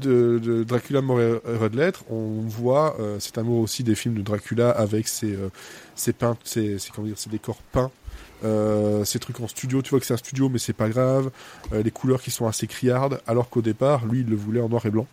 [0.00, 5.08] de, Dracula mort et de on voit cet amour aussi des films de Dracula avec
[5.08, 5.38] ses
[5.94, 7.90] ses peints, ses, ses, comment dire, ses décors peints
[8.44, 11.30] euh, ces trucs en studio, tu vois que c'est un studio, mais c'est pas grave.
[11.72, 14.68] Euh, les couleurs qui sont assez criardes, alors qu'au départ, lui, il le voulait en
[14.68, 15.06] noir et blanc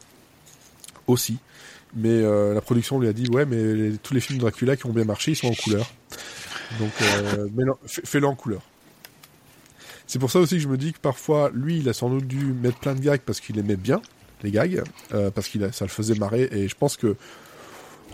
[1.07, 1.37] aussi.
[1.95, 4.85] Mais euh, la production lui a dit ouais, mais tous les films de Dracula qui
[4.85, 5.91] ont bien marché, ils sont en couleur.
[6.79, 6.91] Donc,
[7.85, 8.61] fais-le en couleur.
[10.07, 12.27] C'est pour ça aussi que je me dis que parfois, lui, il a sans doute
[12.27, 14.01] dû mettre plein de gags parce qu'il aimait bien
[14.41, 14.83] les gags,
[15.33, 16.49] parce qu'il ça le faisait marrer.
[16.51, 17.15] Et je pense que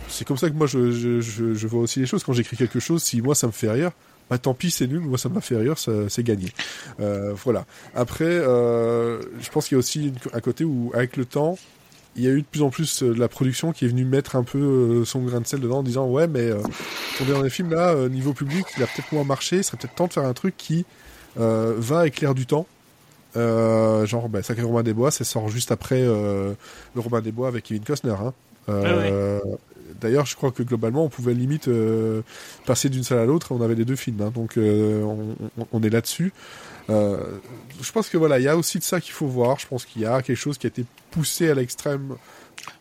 [0.08, 2.24] c'est comme ça que moi je, je, je vois aussi les choses.
[2.24, 3.92] Quand j'écris quelque chose, si moi ça me fait rire,
[4.30, 6.54] bah tant pis c'est nul, moi ça m'a fait rire, c'est gagné.
[7.00, 7.66] Euh, voilà.
[7.96, 11.58] Après, euh, je pense qu'il y a aussi un côté où avec le temps,
[12.16, 14.36] il y a eu de plus en plus euh, la production qui est venue mettre
[14.36, 16.58] un peu euh, son grain de sel dedans en disant ouais mais euh,
[17.18, 20.08] ton dernier film là niveau public il a peut-être moins marché, il serait peut-être temps
[20.08, 20.86] de faire un truc qui
[21.36, 22.68] va l'air du temps.
[23.36, 26.56] genre bah, Sacré Robin des Bois, ça sort juste après le
[26.96, 28.16] Robin des Bois avec Kevin Costner.
[28.20, 28.34] Hein.
[30.00, 32.22] D'ailleurs, je crois que globalement, on pouvait limite euh,
[32.66, 33.52] passer d'une salle à l'autre.
[33.52, 35.04] On avait les deux films, hein, donc euh,
[35.72, 36.34] on, est là-dessus.
[36.90, 37.18] Euh,
[37.82, 39.60] je pense que voilà, il y a aussi de ça qu'il faut voir.
[39.60, 42.16] Je pense qu'il y a quelque chose qui a été poussé à l'extrême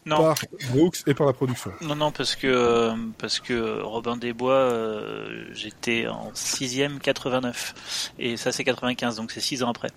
[0.07, 0.37] par
[0.73, 1.73] Brooks et par la production.
[1.83, 4.73] Non, non, parce que parce que Robin des Bois,
[5.53, 9.91] j'étais en 6 89 et ça c'est 95, donc c'est 6 ans après.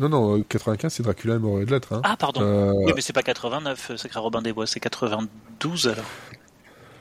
[0.00, 1.92] Non, non, 95, euh, c'est Dracula et mort de lettres.
[1.92, 2.00] Hein.
[2.04, 2.40] Ah, pardon.
[2.40, 6.04] Euh, oui, mais c'est pas 89, Sacré Robin des Bois, c'est 92 alors.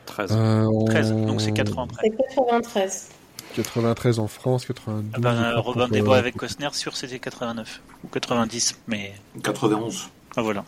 [0.05, 0.31] 13.
[0.33, 2.11] Euh, 13, donc c'est 4 ans après.
[2.11, 3.09] C'est 93.
[3.55, 5.11] 93 en France, 92.
[5.13, 7.81] Ah ben, Robin des Bois avec Costner, sûr c'était 89.
[8.03, 9.13] Ou 90, mais.
[9.43, 10.09] 91.
[10.35, 10.65] Ah voilà.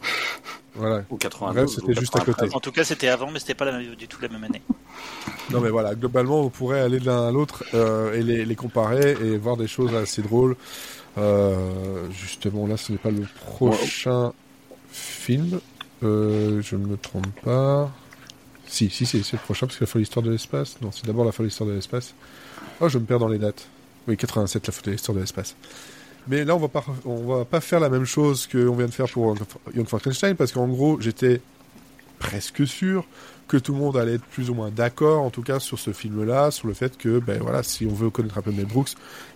[0.74, 1.04] Voilà.
[1.10, 1.76] Ou 92.
[1.76, 2.48] c'était juste à côté.
[2.54, 4.62] En tout cas, c'était avant, mais c'était pas la, du tout la même année.
[5.50, 8.56] Non, mais voilà, globalement, on pourrait aller de l'un à l'autre euh, et les, les,
[8.56, 10.56] comparer et voir des choses assez drôles.
[11.18, 14.34] Euh, justement, là, ce n'est pas le prochain
[14.92, 15.60] film.
[16.04, 17.92] Euh, je ne me trompe pas.
[18.68, 20.78] Si, si, c'est le prochain, parce qu'il a fallu l'histoire de l'espace.
[20.82, 22.14] Non, c'est d'abord la folle l'histoire de l'espace.
[22.80, 23.68] Oh, je me perds dans les dates.
[24.08, 25.56] Oui, 87, la de l'histoire de l'espace.
[26.28, 29.10] Mais là, on va pas, va pas faire la même chose qu'on vient de faire
[29.10, 29.36] pour
[29.76, 31.42] Young Frankenstein, parce qu'en gros, j'étais
[32.20, 33.06] presque sûr
[33.52, 35.92] que tout le monde allait être plus ou moins d'accord, en tout cas sur ce
[35.92, 38.92] film-là, sur le fait que, ben voilà, si on veut connaître un peu Mel Brooks,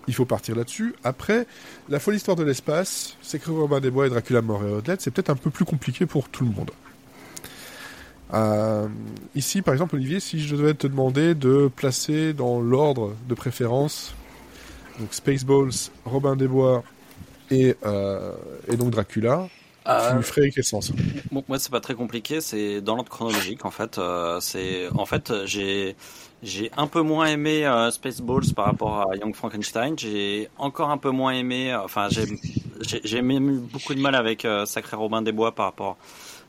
[0.07, 0.95] il faut partir là-dessus.
[1.03, 1.45] Après,
[1.89, 5.11] la folle histoire de l'espace, Secret Robin des Bois et Dracula mort et Odette, c'est
[5.11, 6.71] peut-être un peu plus compliqué pour tout le monde.
[8.33, 8.87] Euh,
[9.35, 14.15] ici, par exemple, Olivier, si je devais te demander de placer dans l'ordre de préférence,
[14.97, 16.85] donc Spaceballs, Robin des Bois
[17.51, 18.31] et, euh,
[18.69, 19.49] et donc Dracula,
[19.87, 20.91] euh, tu ferais quel sens
[21.31, 22.41] Moi, c'est pas très compliqué.
[22.41, 23.97] C'est dans l'ordre chronologique, en fait.
[23.97, 25.95] Euh, c'est en fait, j'ai
[26.43, 29.97] j'ai un peu moins aimé euh, Spaceballs par rapport à Young Frankenstein.
[29.97, 31.71] J'ai encore un peu moins aimé.
[31.73, 32.25] Euh, enfin, j'ai
[33.03, 35.97] j'ai même eu beaucoup de mal avec Sacré Robin des Bois par rapport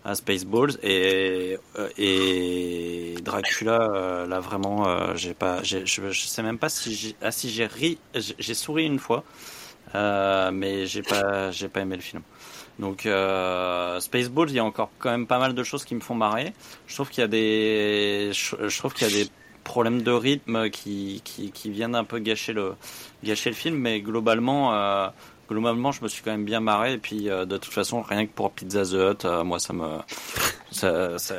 [0.05, 1.57] à Spaceballs et
[1.99, 4.26] et Dracula.
[4.28, 5.62] là, vraiment, j'ai pas.
[5.62, 7.99] Je, je sais même pas si j'ai ah, si j'ai ri.
[8.14, 9.24] J'ai souri une fois,
[9.95, 12.22] mais j'ai pas j'ai pas aimé le film.
[12.79, 16.14] Donc euh, il y a encore quand même pas mal de choses qui me font
[16.14, 16.53] marrer.
[16.87, 19.31] Je trouve qu'il y a des, je, trouve qu'il y a des
[19.64, 22.74] problèmes de rythme qui, qui, qui viennent un peu gâcher le,
[23.24, 25.09] gâcher le film, mais globalement, euh,
[25.51, 26.95] globalement, je me suis quand même bien marré.
[26.95, 29.72] Et puis, euh, de toute façon, rien que pour Pizza the Hut, euh, moi, ça
[29.72, 29.99] me,
[30.70, 31.35] ça, ça,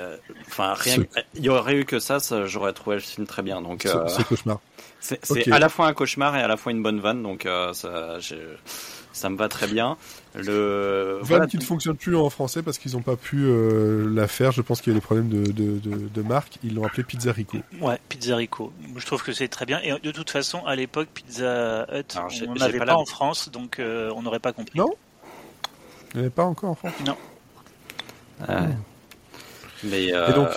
[0.48, 0.98] enfin, rien,
[1.36, 3.62] il y aurait eu que ça, j'aurais trouvé le film très bien.
[3.62, 4.60] Donc, c'est cauchemar.
[5.00, 7.24] C'est à la fois un cauchemar et à la fois une bonne vanne.
[7.24, 8.18] Donc, ça,
[9.14, 9.98] ça me va très bien.
[10.38, 11.48] Le voilà.
[11.48, 14.52] qui ne fonctionne plus en français parce qu'ils n'ont pas pu euh, la faire.
[14.52, 16.58] Je pense qu'il y a des problèmes de, de, de, marque.
[16.64, 17.58] Ils l'ont appelé Pizza Rico.
[17.82, 18.72] Ouais, Pizza Rico.
[18.96, 19.80] Je trouve que c'est très bien.
[19.82, 22.18] Et de toute façon, à l'époque, Pizza Hut,
[22.48, 24.78] on n'avait pas, en France, donc euh, on n'aurait pas compris.
[24.78, 24.94] Non
[26.14, 27.18] Il n'y avait pas encore en France Non.
[29.84, 30.50] Mais, euh, donc,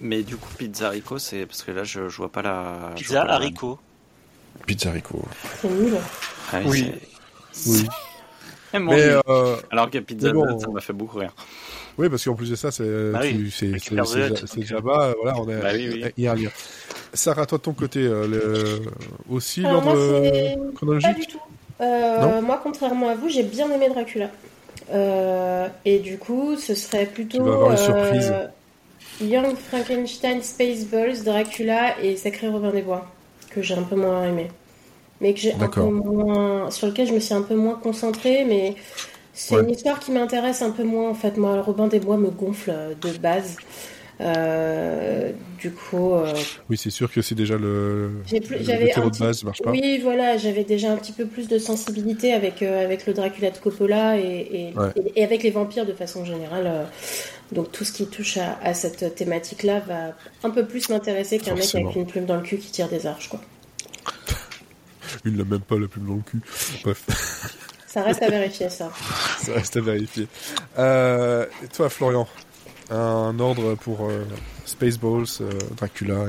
[0.00, 2.92] mais du coup, Pizza Rico, c'est parce que là, je, je vois pas la.
[2.96, 3.78] Pizza Haricot.
[4.66, 5.22] Pizza Rico.
[5.60, 5.96] C'est nul.
[6.52, 6.92] Ah oui.
[7.66, 7.88] Oui.
[8.78, 11.32] Mais, euh, Alors que Pizza bon, ça m'a fait beaucoup rire.
[11.98, 13.52] Oui, parce qu'en plus de ça, c'est bah oui,
[14.58, 16.28] Java, voilà, on est bah oui, oui.
[16.36, 16.50] lire.
[17.12, 18.82] Sarah, toi de ton côté, euh, le...
[19.28, 19.96] aussi l'ordre
[20.74, 21.40] chronologique Pas du tout.
[21.80, 24.30] Euh, moi, contrairement à vous, j'ai bien aimé Dracula.
[24.92, 27.44] Euh, et du coup, ce serait plutôt
[29.20, 33.10] Young Frankenstein, Spaceballs, Dracula et Sacré Robin des Bois,
[33.50, 34.48] que j'ai un peu moins aimé
[35.20, 38.44] mais que j'ai un peu moins, sur lequel je me suis un peu moins concentrée,
[38.44, 38.74] mais
[39.38, 41.36] c'est une histoire qui m'intéresse un peu moins en fait.
[41.36, 43.56] Moi, Robin des Bois me gonfle euh, de base.
[44.20, 46.12] Euh, du coup.
[46.12, 46.34] Euh,
[46.68, 48.10] oui, c'est sûr que c'est déjà le.
[48.26, 49.70] J'avais le de base marche pas.
[49.70, 53.58] Oui, voilà, j'avais déjà un petit peu plus de sensibilité avec avec le Dracula de
[53.58, 54.72] Coppola et,
[55.14, 56.88] et, avec les vampires de façon générale.
[57.52, 61.54] donc tout ce qui touche à, à cette thématique-là va un peu plus m'intéresser qu'un
[61.54, 63.40] mec avec une plume dans le cul qui tire des arches, quoi.
[65.24, 66.40] Il n'a même pas la plume dans le cul.
[66.84, 67.04] Bref.
[67.86, 68.90] Ça reste à vérifier, ça.
[69.38, 70.28] ça reste à vérifier.
[70.78, 72.28] Euh, et toi, Florian,
[72.90, 74.24] un ordre pour euh,
[74.64, 76.24] Spaceballs, euh, Dracula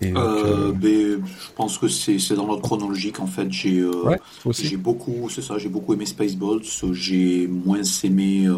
[0.00, 0.08] et.
[0.08, 3.50] et euh, ben, je pense que c'est dans l'ordre chronologique en fait.
[3.50, 4.18] J'ai ouais,
[4.50, 6.62] j'ai beaucoup, c'est ça, j'ai beaucoup aimé Spaceballs.
[6.92, 8.48] J'ai moins aimé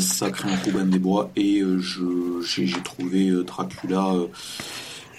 [0.00, 1.62] Sacré Robin des Bois et
[2.42, 4.14] j'ai trouvé Dracula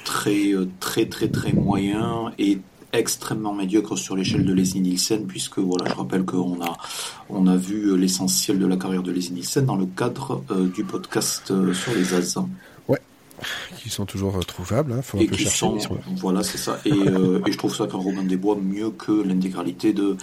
[0.04, 2.60] très euh, très très très moyen et
[2.92, 6.78] extrêmement médiocre sur l'échelle de Leslie Nielsen puisque voilà je rappelle qu'on a
[7.30, 10.68] on a vu euh, l'essentiel de la carrière de Leslie Nielsen dans le cadre euh,
[10.68, 12.38] du podcast sur les As.
[12.88, 13.02] Ouais,
[13.82, 15.68] qui sont toujours trouvables, hein, faut un peu chercher.
[16.18, 19.94] voilà c'est ça et, et, je trouve ça qu'un Robin des Bois mieux que l'intégralité
[19.94, 20.16] de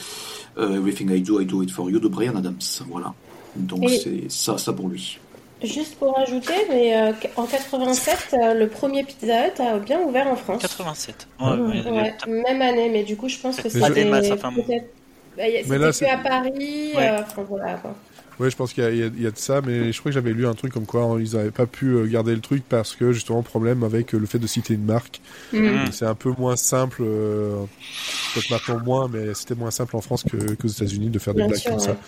[0.57, 2.59] Everything I Do I Do It For You de Brian Adams.
[2.89, 3.15] Voilà
[3.57, 5.19] donc c'est ça ça pour lui.
[5.63, 10.27] Juste pour rajouter, mais euh, en 87, euh, le premier Pizza Hut a bien ouvert
[10.27, 10.63] en France.
[10.63, 11.29] 87.
[11.39, 14.87] Ouais, même année, mais du coup, je pense que c'était peut-être.
[15.37, 16.93] Bah, c'était à Paris.
[16.97, 17.95] Euh, enfin, voilà, quoi.
[18.39, 20.47] Ouais, je pense qu'il y, y, a de ça, mais je crois que j'avais lu
[20.47, 23.83] un truc comme quoi ils n'avaient pas pu garder le truc parce que justement problème
[23.83, 25.21] avec le fait de citer une marque.
[25.53, 25.91] Mm.
[25.93, 30.55] C'est un peu moins simple, peut-être maintenant moins, mais c'était moins simple en France que,
[30.55, 31.99] qu'aux États-Unis de faire des blagues comme ça.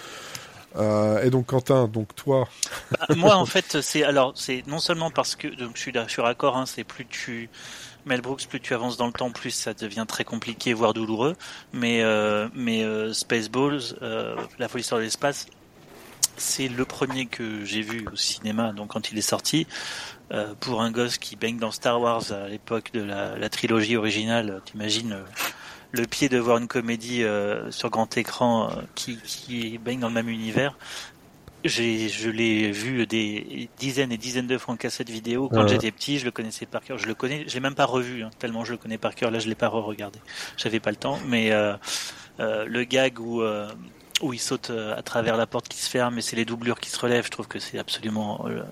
[0.77, 2.49] Euh, et donc Quentin, donc toi.
[2.91, 6.57] Bah, moi en fait c'est alors c'est non seulement parce que donc je suis d'accord
[6.57, 7.51] hein, c'est plus tu
[8.07, 11.37] Mel Brooks plus tu avances dans le temps plus ça devient très compliqué voire douloureux
[11.73, 15.47] mais euh, mais euh, Spaceballs euh, la folie sur l'espace
[16.37, 19.67] c'est le premier que j'ai vu au cinéma donc quand il est sorti
[20.33, 23.97] euh, pour un gosse qui baigne dans Star Wars à l'époque de la, la trilogie
[23.97, 25.19] originale t'imagines
[25.93, 30.09] le pied de voir une comédie euh, sur grand écran euh, qui, qui baigne dans
[30.09, 30.77] le même univers.
[31.65, 35.93] J'ai, je l'ai vu des dizaines et dizaines de fois en cassette vidéo quand j'étais
[35.93, 36.19] petit.
[36.19, 36.99] Je le connaissais par cœur.
[36.99, 37.45] Je le connais.
[37.47, 39.31] Je l'ai même pas revu hein, tellement je le connais par cœur.
[39.31, 40.19] Là, je l'ai pas re-regardé.
[40.57, 41.21] J'avais pas le temps.
[41.29, 41.75] Mais euh,
[42.41, 43.43] euh le gag où
[44.23, 46.81] où il saute euh, à travers la porte qui se ferme et c'est les doublures
[46.81, 47.27] qui se relèvent.
[47.27, 48.47] Je trouve que c'est absolument.
[48.49, 48.63] Euh,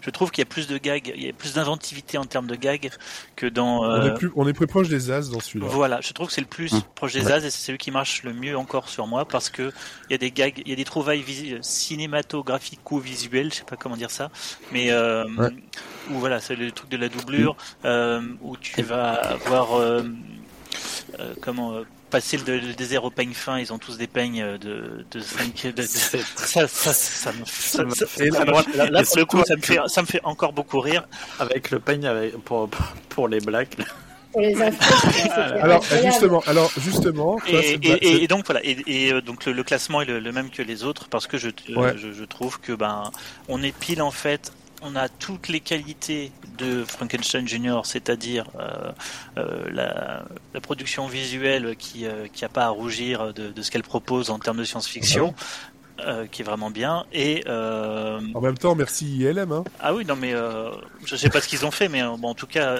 [0.00, 2.48] je trouve qu'il y a plus de gags, il y a plus d'inventivité en termes
[2.48, 2.90] de gags
[3.36, 3.84] que dans.
[3.84, 5.66] On, est euh, plus, on est plus proche des As dans celui-là.
[5.68, 6.82] Voilà, je trouve que c'est le plus hum.
[6.94, 9.72] proche des As et c'est celui qui marche le mieux encore sur moi parce que
[10.10, 11.24] il y a des gags, il y a des trouvailles
[11.62, 14.30] cinématographiques ou visuelles, je sais pas comment dire ça,
[14.72, 15.24] mais euh,
[16.10, 17.56] où voilà, c'est le truc de la doublure
[18.42, 19.68] où tu vas avoir
[21.40, 25.20] comment passer le, le, désert au peigne fin, ils ont tous des peignes de, de
[25.20, 28.44] 5 de, ça, ça, ça, me, ça, ça
[28.74, 31.08] là, là pour le coup, ça me fait, ça me fait encore beaucoup rire.
[31.40, 32.68] Avec le peigne avec, pour,
[33.08, 33.76] pour les blacks.
[33.78, 33.86] Les
[35.60, 39.62] alors justement, alors justement, et, et, et, donc voilà, et, et euh, donc le, le,
[39.62, 41.92] classement est le, le, même que les autres parce que je, ouais.
[41.98, 43.10] je, je trouve que ben
[43.48, 44.50] on est pile en fait
[44.82, 48.92] on a toutes les qualités de Frankenstein Junior, c'est-à-dire euh,
[49.38, 54.30] euh, la, production visuelle qui n'a euh, pas à rougir de, de ce qu'elle propose
[54.30, 55.34] en termes de science-fiction.
[56.06, 57.04] Euh, qui est vraiment bien.
[57.12, 58.20] Et euh...
[58.34, 59.52] en même temps, merci ILM.
[59.52, 59.64] Hein.
[59.80, 60.70] Ah oui, non mais euh,
[61.04, 62.78] je sais pas ce qu'ils ont fait, mais bon, en tout cas.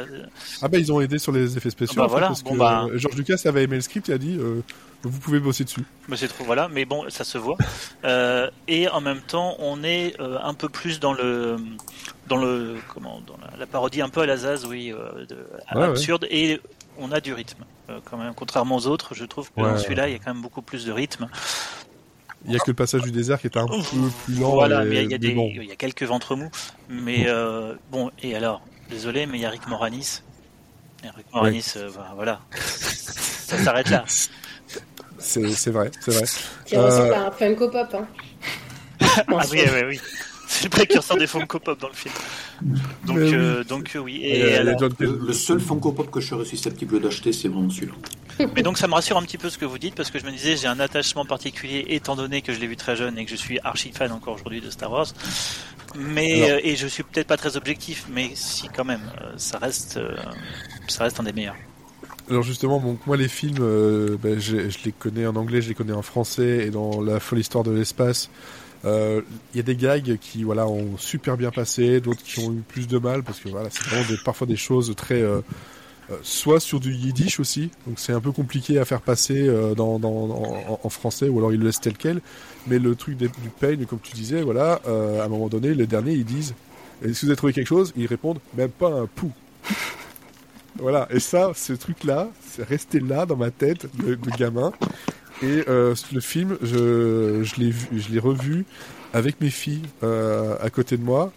[0.61, 2.03] Ah bah ils ont aidé sur les effets spéciaux.
[2.03, 2.29] Bah, voilà.
[2.29, 2.87] parce bon, que bah...
[2.95, 4.39] George Lucas avait aimé le script et a dit
[5.05, 5.85] vous pouvez bosser dessus.
[6.09, 7.57] Bah, c'est trop voilà, mais bon, ça se voit.
[8.05, 11.57] Euh, et en même temps, on est euh, un peu plus dans le
[12.29, 15.37] dans le comment dans la, la parodie un peu à la Zaz, oui, euh, de,
[15.67, 16.61] à Ouais, absurde et
[16.99, 18.33] on a du rythme euh, quand même.
[18.35, 19.71] Contrairement aux autres, je trouve que Ouais.
[19.71, 21.29] dans celui-là, il y a quand même beaucoup plus de rythme.
[22.47, 23.75] Il y a que le passage du désert qui est un peu
[24.25, 24.51] plus lent.
[24.51, 25.49] Voilà, et- mais il y a des bon.
[25.55, 26.51] il y a quelques ventres mous.
[26.89, 30.23] Mais euh, bon, et alors, désolé, mais il y a Rick Moranis.
[31.05, 34.05] Et Rick Moranis, euh, bah, voilà, ça s'arrête là.
[35.19, 36.25] C'est c'est vrai, c'est vrai.
[36.67, 37.95] Qui ressemble Euh, à un Funko Pop.
[37.95, 38.07] Hein.
[39.01, 40.01] Ah oui, oui, oui.
[40.55, 42.13] C'est le précurseur des Funko Pop dans le film.
[43.07, 43.31] Donc, oui.
[43.35, 44.17] euh, donc euh, oui.
[44.23, 47.71] Et, Et, euh, alors- Le, seul Funko Pop que je serais susceptible d'acheter, c'est vraiment
[47.71, 47.95] celui-là.
[48.55, 50.25] mais donc ça me rassure un petit peu ce que vous dites parce que je
[50.27, 53.25] me disais j'ai un attachement particulier étant donné que je l'ai vu très jeune et
[53.25, 55.07] que je suis archi fan encore aujourd'hui de Star Wars.
[55.97, 59.59] Mais euh, et je suis peut-être pas très objectif, mais si quand même, euh, ça
[59.59, 60.15] reste, euh,
[60.89, 61.57] ça reste un des meilleurs.
[62.31, 65.69] Alors justement, bon, moi les films, euh, ben, je, je les connais en anglais, je
[65.69, 68.29] les connais en français et dans la folle histoire de l'espace.
[68.85, 69.23] Euh,
[69.55, 72.63] Il y a des gags qui voilà ont super bien passé, d'autres qui ont eu
[72.67, 75.41] plus de mal parce que voilà c'est vraiment des, parfois des choses très euh,
[76.11, 79.75] euh, soit sur du yiddish aussi, donc c'est un peu compliqué à faire passer euh,
[79.75, 82.21] dans, dans, en, français ou alors ils le laissent tel quel.
[82.67, 83.29] Mais le truc du
[83.61, 86.55] pain, comme tu disais, voilà, euh, à un moment donné, les derniers ils disent
[87.05, 89.33] est-ce que vous avez trouvé quelque chose Ils répondent même pas un pou.
[90.79, 94.73] Voilà, et ça, ce truc-là, c'est resté là dans ma tête de, de gamin.
[95.43, 98.65] Et euh, le film, je, je l'ai revu
[99.13, 101.33] avec mes filles euh, à côté de moi.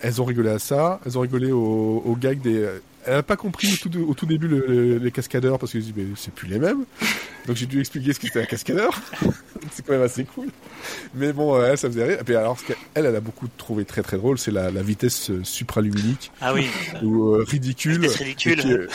[0.00, 2.66] Elles ont rigolé à ça, elles ont rigolé au, au gag des.
[3.04, 5.80] Elle n'a pas compris au tout, au tout début le- le- les cascadeurs parce que
[5.80, 6.84] je dis mais c'est plus les mêmes.
[7.46, 8.92] Donc j'ai dû expliquer ce qu'était un cascadeur.
[9.72, 10.48] c'est quand même assez cool.
[11.14, 12.18] Mais bon, euh, elle, ça faisait rire.
[12.20, 14.82] Et puis alors, ce qu'elle, elle, a beaucoup trouvé très très drôle, c'est la, la
[14.82, 16.68] vitesse euh, supraluminique Ah oui,
[17.02, 18.00] ou euh, ridicule.
[18.02, 18.88] Vitesse ridicule.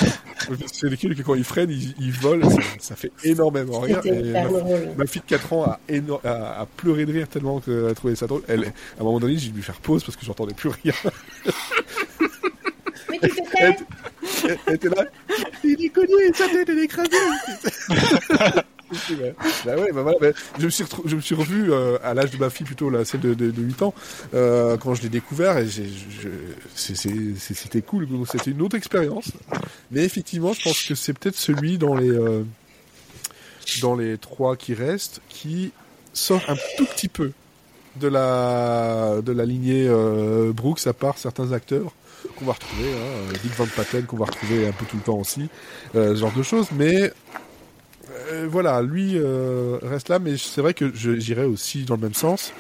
[0.72, 3.99] C'est ridicule que quand il freine, il, il vole, ça, ça fait énormément rire.
[4.05, 4.89] Et hyper ma, drôle.
[4.97, 7.93] ma fille de 4 ans a, éno- a, a pleuré de rire tellement qu'elle a
[7.93, 8.43] trouvé ça drôle.
[8.47, 10.93] Elle, à un moment donné, j'ai dû lui faire pause parce que j'entendais plus rien.
[13.10, 15.05] Mais tu te tais Elle, était là.
[15.64, 17.16] Il est connu, sa tête elle est écrasée.
[19.66, 20.28] Bah ouais, bah voilà, bah,
[20.58, 23.03] je me suis je me suis revu euh, à l'âge de ma fille plutôt là,
[23.03, 23.93] celle de, de, de 8 ans
[24.34, 25.68] euh, quand je l'ai découvert et
[26.76, 29.32] c'était cool, c'était une autre expérience.
[29.91, 32.43] Mais effectivement, je pense que c'est peut-être celui dans les euh,
[33.82, 35.72] dans les trois qui restent qui
[36.14, 37.32] sort un tout petit peu
[37.97, 41.91] de la de la lignée euh, Brooks à part certains acteurs
[42.36, 45.18] qu'on va retrouver, hein, Dick Van Patten qu'on va retrouver un peu tout le temps
[45.18, 45.50] aussi,
[45.96, 46.68] euh, ce genre de choses.
[46.74, 47.12] Mais
[48.10, 52.14] euh, voilà, lui euh, reste là, mais c'est vrai que j'irais aussi dans le même
[52.14, 52.54] sens.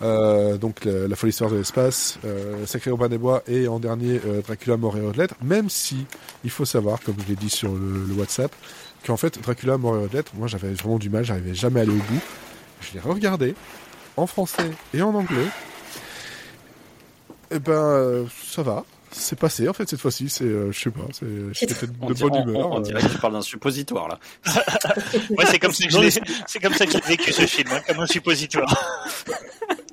[0.00, 4.20] Donc la, la folle histoire de l'espace, euh, Sacré Urbain des Bois et en dernier
[4.44, 6.06] Dracula mort et lettres, même si
[6.42, 8.52] il faut savoir, comme je l'ai dit sur le, WhatsApp,
[9.06, 11.92] qu'en fait Dracula mort et lettres, moi j'avais vraiment du mal, j'arrivais jamais à aller
[11.92, 12.20] au bout.
[12.80, 13.54] Je l'ai regardé
[14.16, 15.46] en français et en anglais.
[17.52, 20.90] Et ben euh, ça va, c'est passé en fait cette fois-ci, c'est euh, je sais
[20.90, 22.70] pas, c'est j'étais peut-être de bonne on- humeur.
[22.70, 22.82] on- on euh.
[22.82, 24.18] dirait que tu parles d'un suppositoire là.
[25.30, 26.10] Ouais, c'est comme ça que je l'ai-
[26.46, 28.74] c'est comme ça que j'ai vécu ce film, hein, comme un suppositoire.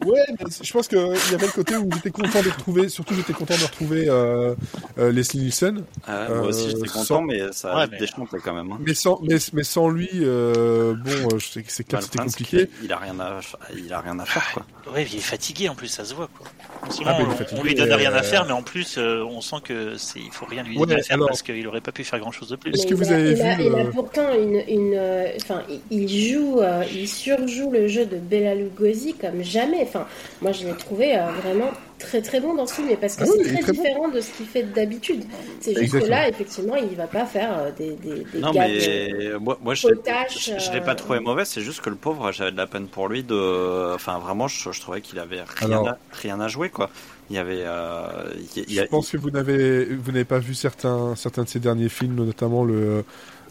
[0.09, 3.13] Ouais, mais je pense qu'il y avait le côté où j'étais content de retrouver, surtout
[3.15, 4.55] j'étais content de retrouver euh,
[4.97, 7.97] euh, Leslie Nielsen, Ah, moi aussi Euh, j'étais sans- content, mais ça a Ouais, mais-
[7.99, 8.71] déchanté quand même.
[8.71, 8.77] hein.
[8.85, 12.19] mais sans, mais, mais sans lui, euh, bon, euh, je sais que c'est Bah, c'était
[12.19, 12.69] compliqué.
[12.83, 13.39] Il a rien à,
[13.75, 14.65] il a rien à faire quoi.
[14.93, 16.47] Ouais, il est fatigué en plus, ça se voit quoi.
[16.83, 16.87] Ah,
[17.19, 19.23] il est on- fatigué, on lui donne rien à euh, faire, mais en plus euh,
[19.23, 21.67] on sent que c'est il faut rien lui Ouais, donner à faire alors- parce qu'il
[21.67, 22.71] aurait pas pu faire grand chose de plus.
[22.71, 24.93] Est-ce que il vous a- avez il a, vu, il a euh, pourtant une, une,
[24.95, 29.81] euh, enfin, il- joue, euh, il surjoue le jeu de Bela Lugosi comme jamais.
[29.83, 29.98] Enfin,
[30.41, 33.23] moi, je l'ai trouvé euh, vraiment très très bon dans ce film, mais parce que
[33.23, 33.71] Ah oui, c'est très, bon.
[33.73, 35.23] différent de ce qu'il fait d'habitude.
[35.59, 36.05] C'est juste Exactement.
[36.05, 38.79] que là, effectivement, il va pas faire euh, des, des, des Non mais
[39.27, 41.89] euh, moi, moi je l'ai- potaches, je je l'ai pas trouvé mauvais, c'est juste que
[41.89, 45.19] le pauvre, j'avais de la peine pour lui de, enfin vraiment, je, je trouvais qu'il
[45.19, 46.89] avait rien, Alors- à, rien à jouer quoi.
[47.31, 48.07] Il y avait, euh,
[48.55, 51.15] il y- il y Je a- pense que vous n'avez, vous n'avez pas vu certains,
[51.15, 53.03] certains de ses derniers films, notamment le,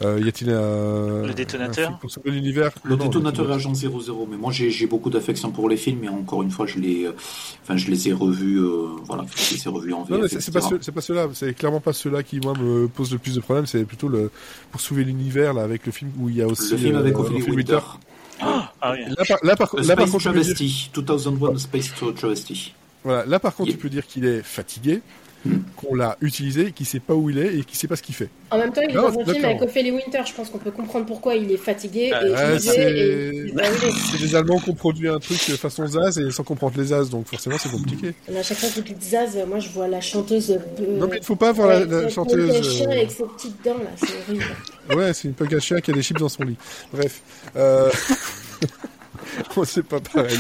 [0.03, 2.71] euh, y a-t-il un, Le détonateur un film pour sauver l'univers?
[2.85, 6.09] Le Non, détonateur et Agent 00, mais moi j'ai beaucoup d'affection pour les films, et
[6.09, 7.15] encore une fois, je les, euh,
[7.63, 10.29] enfin, je les ai revus, euh, voilà, je les ai revus en VF, Non, mais
[10.29, 11.29] c'est pas, c'est pas ceux-là.
[11.35, 13.67] C'est clairement pas ceux-là qui moi me posent le plus de problèmes.
[13.67, 14.31] C'est plutôt le
[14.71, 17.01] pour sauver l'univers là avec le film où il y a aussi Le film euh,
[17.01, 17.75] avec Ophélie Ophélie Winter.
[17.75, 17.87] Winter.
[18.41, 19.01] Ah oui.
[19.09, 22.75] Là, par, là, par, là, par Space contre, dire, Travesty, 2001 Space Travesty.
[23.03, 25.01] voilà, là par contre, tu peux dire qu'il est fatigué,
[25.77, 28.15] qu'on l'a utilisé, qui sait pas où il est et qui sait pas ce qu'il
[28.15, 28.29] fait.
[28.51, 30.21] En même temps, il est dans un film avec Ophélie Winter.
[30.27, 34.75] Je pense qu'on peut comprendre pourquoi il est fatigué et c'est des Allemands qui ont
[34.75, 38.15] produit un truc façon Zaz et sans comprendre les Zaz, donc forcément c'est compliqué.
[38.37, 40.59] à chaque fois qu'il dit Zaz, moi je vois la chanteuse.
[40.81, 42.57] non mais il faut pas voir la, chanteuse.
[42.57, 44.45] Un chien avec ses petites dents là, c'est horrible.
[44.97, 46.57] ouais, c'est une punk à chien qui a des chips dans son lit.
[46.93, 47.23] Bref.
[49.57, 49.65] Euh...
[49.65, 50.39] c'est pas pareil,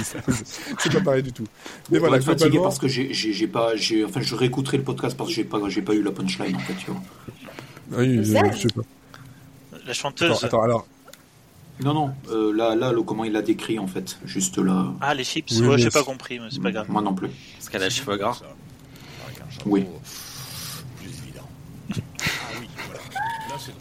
[0.78, 1.46] c'est pas pareil du tout.
[1.90, 3.72] Mais voilà, fatigué parce que j'ai pas,
[4.06, 6.60] enfin, je réécouterai le podcast parce que j'ai pas, j'ai pas eu la punchline en
[6.60, 7.00] fait, tu vois.
[7.92, 8.82] Oui, je, sais pas.
[9.86, 10.44] La chanteuse.
[10.44, 10.86] Attends, alors.
[11.82, 14.92] Non, non, euh, là, là, le, comment il l'a décrit en fait, juste là.
[15.00, 16.90] Ah, les chips, oui, ouais, j'ai pas compris, mais c'est pas grave.
[16.90, 17.30] Moi non plus.
[17.56, 18.38] Parce qu'elle a les cheveux gras.
[19.64, 19.86] Oui.
[21.90, 23.00] Ah oui, voilà.
[23.48, 23.72] Là, c'est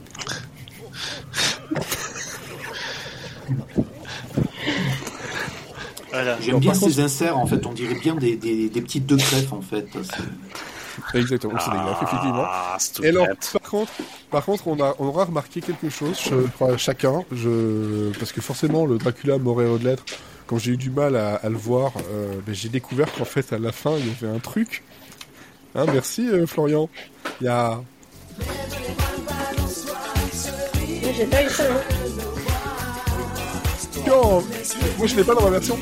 [6.41, 7.65] J'aime bien ces inserts, en fait.
[7.65, 9.87] On dirait bien des, des, des petites deux greffes, en fait.
[11.13, 12.45] Exactement, c'est des greffes, effectivement.
[12.47, 13.91] Ah, Et alors, par contre,
[14.31, 18.41] par contre, on, a, on aura remarqué quelque chose, je crois, chacun, je, parce que
[18.41, 20.03] forcément, le Dracula Moreau de lettres,
[20.47, 23.53] quand j'ai eu du mal à, à le voir, euh, ben, j'ai découvert qu'en fait,
[23.53, 24.83] à la fin, il y avait un truc.
[25.75, 26.89] Hein, merci, euh, Florian.
[27.41, 27.79] Il y a.
[31.15, 32.06] J'ai pas eu ça, hein.
[34.07, 35.77] Moi, je l'ai pas dans ma version.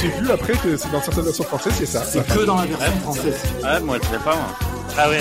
[0.00, 2.04] J'ai vu après que c'est dans certaines versions françaises, c'est ça.
[2.04, 3.42] C'est que dans la version française.
[3.62, 4.58] Ouais, moi, je l'ai pas, moi.
[4.96, 5.20] Ah ouais,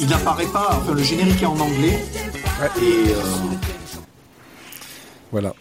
[0.00, 1.98] Il n'apparaît pas, enfin, le générique est en anglais.
[2.80, 3.10] Et.
[3.10, 3.22] Euh,
[5.30, 5.52] voilà.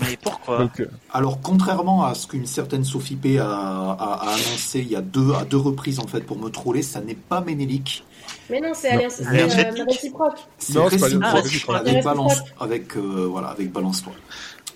[0.00, 0.62] Mais pourquoi?
[0.80, 5.32] Euh, Alors, contrairement à ce qu'une certaine Sophie P a, annoncé il y a deux,
[5.34, 8.04] à deux reprises en fait pour me troller, ça n'est pas Ménélique.
[8.52, 10.38] Mais non, c'est alliance, euh, réciproque.
[10.58, 14.12] C'est réciproque, avec, balance, avec, euh, voilà, avec Balance-toi.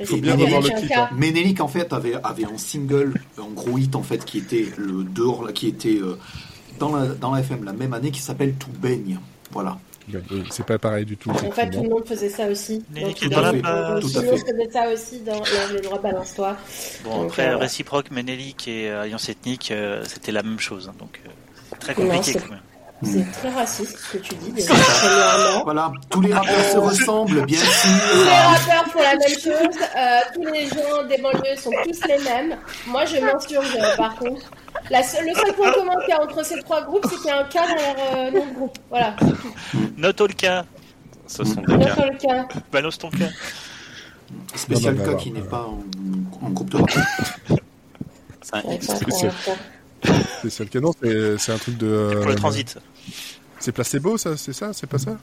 [0.01, 0.93] Il faut bien revoir le clip.
[0.97, 1.09] Hein.
[1.17, 5.05] Ménélique en fait avait, avait un single, un gros hit en fait qui était le
[5.05, 6.01] dehors, qui était
[6.79, 9.19] dans la dans la FM la même année qui s'appelle Tout baigne.
[9.53, 9.79] Voilà.
[10.51, 11.31] C'est pas pareil du tout.
[11.31, 12.85] En fait, tout le monde faisait ça aussi.
[12.91, 13.61] Donc, tout, à fait.
[13.61, 14.37] tout à fait.
[14.37, 16.57] faisait ça aussi dans les droits balance-toi.
[17.05, 20.89] Bon, après, euh, réciproque, Ménélique et euh, Alliance ethnique, euh, c'était la même chose.
[20.89, 21.21] Hein, donc,
[21.81, 22.61] très compliqué quand même.
[23.03, 24.53] C'est très raciste ce que tu dis.
[24.53, 24.73] Déjà,
[25.65, 27.91] voilà, tous les rappeurs se ressemblent, bien sûr.
[28.13, 29.81] Tous les rappeurs font la même chose.
[29.97, 32.57] Euh, tous les gens des banlieues sont tous les mêmes.
[32.87, 34.51] Moi, je m'insurge par contre.
[34.91, 37.27] La seule, le seul point commun qu'il y a entre ces trois groupes, c'est qu'il
[37.27, 38.79] y a un cas derrière euh, notre groupe.
[38.89, 39.17] Voilà.
[39.97, 40.65] Note le cas.
[41.27, 42.07] Ce sont des cas.
[42.07, 42.49] le cas.
[42.73, 43.29] Balance ton cas.
[44.55, 45.67] Spécial cas qui n'est pas
[46.43, 47.05] en, groupe de rappeurs.
[48.43, 49.31] C'est un c'est
[50.49, 52.11] ça le canon, c'est un truc de.
[52.13, 52.79] Pour le euh, transit.
[53.59, 55.17] C'est placebo, ça, c'est ça, c'est pas ça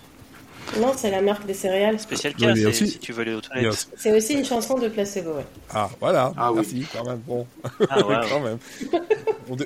[0.80, 2.00] Non, c'est la marque des céréales.
[2.00, 2.88] Spécial cas, aussi...
[2.88, 3.88] si tu veux aller aux toilettes.
[3.96, 5.46] C'est aussi une chanson de placebo, ouais.
[5.74, 6.34] Ah, voilà.
[6.36, 6.88] Ah, Merci, oui.
[6.92, 7.20] quand même.
[7.20, 7.46] Bon.
[7.90, 8.58] Ah, ouais, quand même.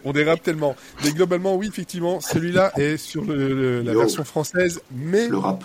[0.04, 0.76] on, dérape tellement.
[1.04, 5.28] Mais globalement, oui, effectivement, celui-là est sur le, la version française, mais.
[5.28, 5.64] Le rap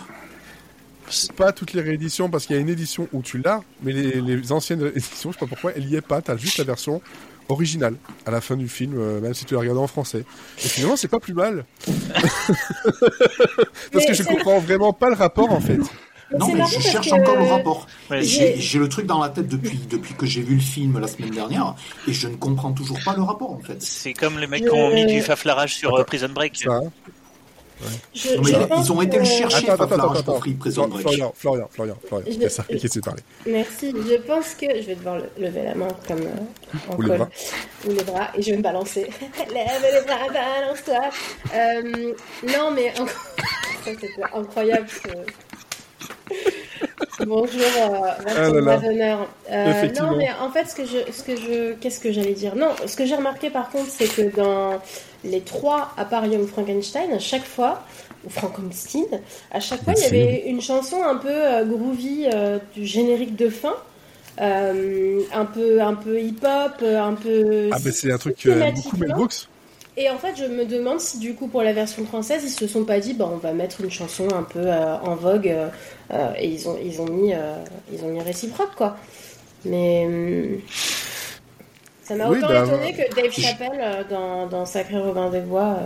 [1.35, 4.21] pas toutes les rééditions parce qu'il y a une édition où tu l'as, mais les,
[4.21, 6.21] les, anciennes éditions, je sais pas pourquoi, elle y est pas.
[6.21, 7.01] T'as juste la version
[7.49, 10.25] original à la fin du film, euh, même si tu l'as regardé en français.
[10.63, 11.65] Et finalement, c'est pas plus mal.
[13.91, 15.79] Parce que je comprends vraiment pas le rapport en fait.
[16.37, 17.87] Non, mais je cherche encore le rapport.
[18.19, 21.29] j'ai le truc dans la tête depuis, depuis que j'ai vu le film la semaine
[21.29, 21.75] dernière
[22.07, 23.81] et je ne comprends toujours pas le rapport en fait.
[23.81, 26.65] C'est comme les mecs qui ont mis du faflarage sur euh, Prison Break.
[28.13, 30.41] Ils ont été le chercher, attends, attends, attends, attends.
[30.41, 32.25] Florian, Florian, Florian, Florian.
[32.41, 32.47] Je...
[32.47, 33.21] ça qui s'est parlé.
[33.45, 33.91] Merci.
[33.91, 37.29] Je pense que je vais devoir lever la main comme euh, en Ou les bras.
[37.87, 38.29] Ou les bras.
[38.37, 39.03] Et je vais me balancer.
[39.53, 41.09] Lève les bras, balance-toi.
[41.55, 42.13] Euh,
[42.47, 43.03] non, mais ça
[43.85, 44.87] c'était incroyable.
[47.25, 51.99] Bonjour, euh, ah euh, non, mais en fait, ce que je, ce que je, qu'est-ce
[51.99, 52.55] que j'allais dire?
[52.55, 54.81] Non, ce que j'ai remarqué par contre, c'est que dans
[55.23, 57.83] les trois, à part Young Frankenstein, à chaque fois,
[58.25, 59.21] ou Frankenstein,
[59.51, 63.35] à chaque fois, il y avait une chanson un peu euh, groovy euh, du générique
[63.35, 63.75] de fin.
[64.37, 69.11] un peu un peu hip hop un peu ah ben c'est un truc beaucoup Mel
[69.11, 69.47] Brooks
[69.95, 72.67] et en fait, je me demande si du coup pour la version française, ils se
[72.67, 75.69] sont pas dit, bah, on va mettre une chanson un peu euh, en vogue, euh,
[76.11, 77.33] euh, et ils ont, ils ont mis,
[77.91, 78.97] ils ont mis réciproque quoi.
[79.65, 80.59] Mais hum,
[82.03, 85.79] ça m'a autant bah, étonné que Dave Chappelle dans, dans Sacré Robin des Bois.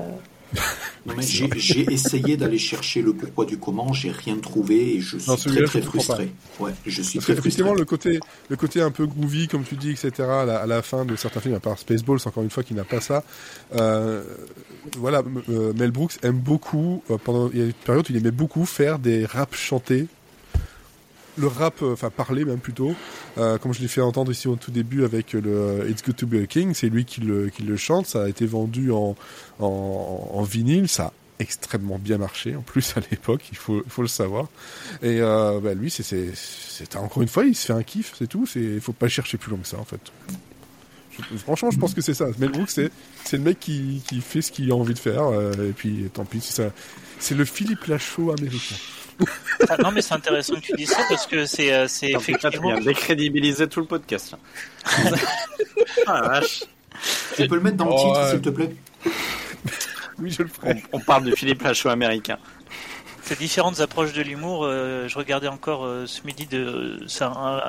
[1.19, 5.63] j'ai essayé d'aller chercher le pourquoi du comment, j'ai rien trouvé et je suis très
[5.63, 6.31] très frustré.
[6.59, 9.91] Ouais, je suis très Effectivement, le côté, le côté un peu groovy, comme tu dis,
[9.91, 10.11] etc.
[10.23, 13.01] À la, fin de certains films, à part Spaceballs, encore une fois, qui n'a pas
[13.01, 13.23] ça.
[13.75, 14.23] Euh,
[14.97, 17.03] voilà, euh, Mel Brooks aime beaucoup.
[17.11, 20.07] Euh, pendant il y a une période où il aimait beaucoup faire des raps chantés
[21.37, 22.95] le rap, enfin parler même plutôt,
[23.35, 26.35] comme je l'ai fait entendre ici au tout début avec le It's Good to Be
[26.35, 29.15] a King, c'est lui qui le, qui le chante, ça a été vendu en,
[29.59, 34.07] en, en vinyle, ça extrêmement bien marché en plus à l'époque, il faut, faut le
[34.07, 34.47] savoir.
[35.01, 38.47] Et euh, bah, lui, c'est, encore une fois, il se fait un kiff, c'est tout.
[38.55, 39.99] Il faut pas chercher plus long que ça en fait.
[41.37, 42.27] franchement, je pense que c'est ça.
[42.39, 42.91] Mel Brooks, c'est,
[43.23, 45.25] c'est le mec qui, qui fait ce qu'il a envie de faire.
[45.25, 46.71] Euh, et puis, tant pis, c'est ça.
[47.19, 48.75] C'est le Philippe Lachaud américain.
[49.69, 52.77] Ah, non, mais c'est intéressant que tu dises ça parce que c'est, euh, c'est effectivement.
[52.77, 54.35] Tu décrédibiliser tout le podcast.
[56.07, 56.63] ah vache.
[57.35, 58.75] Tu peux le mettre dans le titre, s'il te plaît?
[60.19, 60.83] oui, je le ferai.
[60.91, 62.37] On, parle de Philippe Lachaud américain.
[63.21, 66.97] Ces différentes approches de l'humour, euh, je regardais encore euh, ce midi de,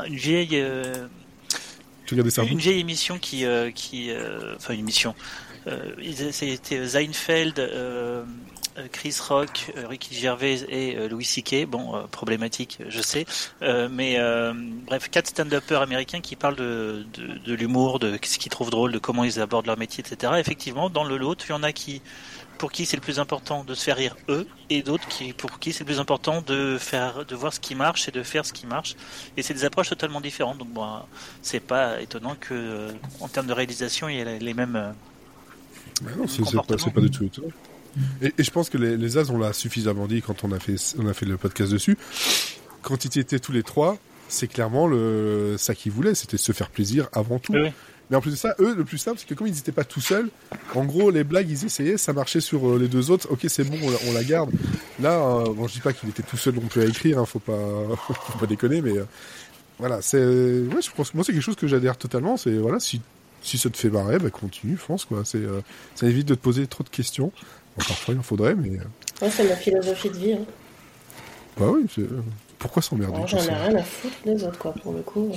[0.06, 0.50] une vieille.
[0.52, 1.08] Euh,
[2.12, 3.44] une vieille émission qui,
[3.74, 4.10] qui
[4.56, 5.14] enfin une émission.
[6.30, 7.60] C'était Seinfeld,
[8.92, 11.66] Chris Rock, Ricky Gervais et Louis C.K.
[11.66, 13.26] Bon, problématique, je sais,
[13.60, 14.18] mais
[14.86, 18.92] bref, quatre stand-uppers américains qui parlent de, de, de l'humour, de ce qu'ils trouvent drôle,
[18.92, 20.34] de comment ils abordent leur métier, etc.
[20.38, 22.02] Effectivement, dans le lot, il y en a qui
[22.58, 25.58] pour qui c'est le plus important de se faire rire eux, et d'autres qui, pour
[25.58, 28.44] qui c'est le plus important de faire, de voir ce qui marche et de faire
[28.44, 28.96] ce qui marche.
[29.36, 30.58] Et c'est des approches totalement différentes.
[30.58, 31.00] Donc bon,
[31.40, 34.76] c'est pas étonnant que, euh, en termes de réalisation, il y ait les mêmes.
[34.76, 34.92] Euh,
[36.16, 37.48] non, c'est pas, du tout étonnant.
[38.22, 40.76] Et, je pense que les, les As, on l'a suffisamment dit quand on a fait,
[40.98, 41.96] on a fait le podcast dessus.
[42.82, 46.70] Quand ils étaient tous les trois, c'est clairement le, ça qu'ils voulaient, c'était se faire
[46.70, 47.52] plaisir avant tout.
[47.52, 47.72] Oui.
[48.10, 49.84] Mais en plus de ça, eux, le plus simple, c'est que comme ils n'étaient pas
[49.84, 50.30] tout seuls,
[50.74, 53.30] en gros, les blagues, ils essayaient, ça marchait sur euh, les deux autres.
[53.30, 53.76] Ok, c'est bon,
[54.06, 54.50] on la, garde.
[55.00, 57.26] Là, euh, bon, je dis pas qu'il était tout seul non plus à écrire, hein,
[57.26, 57.52] faut pas,
[58.08, 59.04] faut pas déconner, mais euh,
[59.78, 62.36] voilà, c'est, ouais, je pense que moi, c'est quelque chose que j'adhère totalement.
[62.36, 63.00] C'est voilà, si
[63.40, 65.22] si ça te fait marrer, bah continue, fonce quoi.
[65.24, 65.42] C'est,
[65.94, 67.30] ça évite de te poser trop de questions.
[67.78, 68.78] Parfois, il en faudrait, mais.
[69.20, 70.32] Ouais, c'est ma philosophie de vie.
[70.32, 70.44] Hein.
[71.58, 72.06] Bah oui, c'est.
[72.58, 75.30] Pourquoi s'emmerder J'en ai rien à foutre des autres, quoi, pour le coup.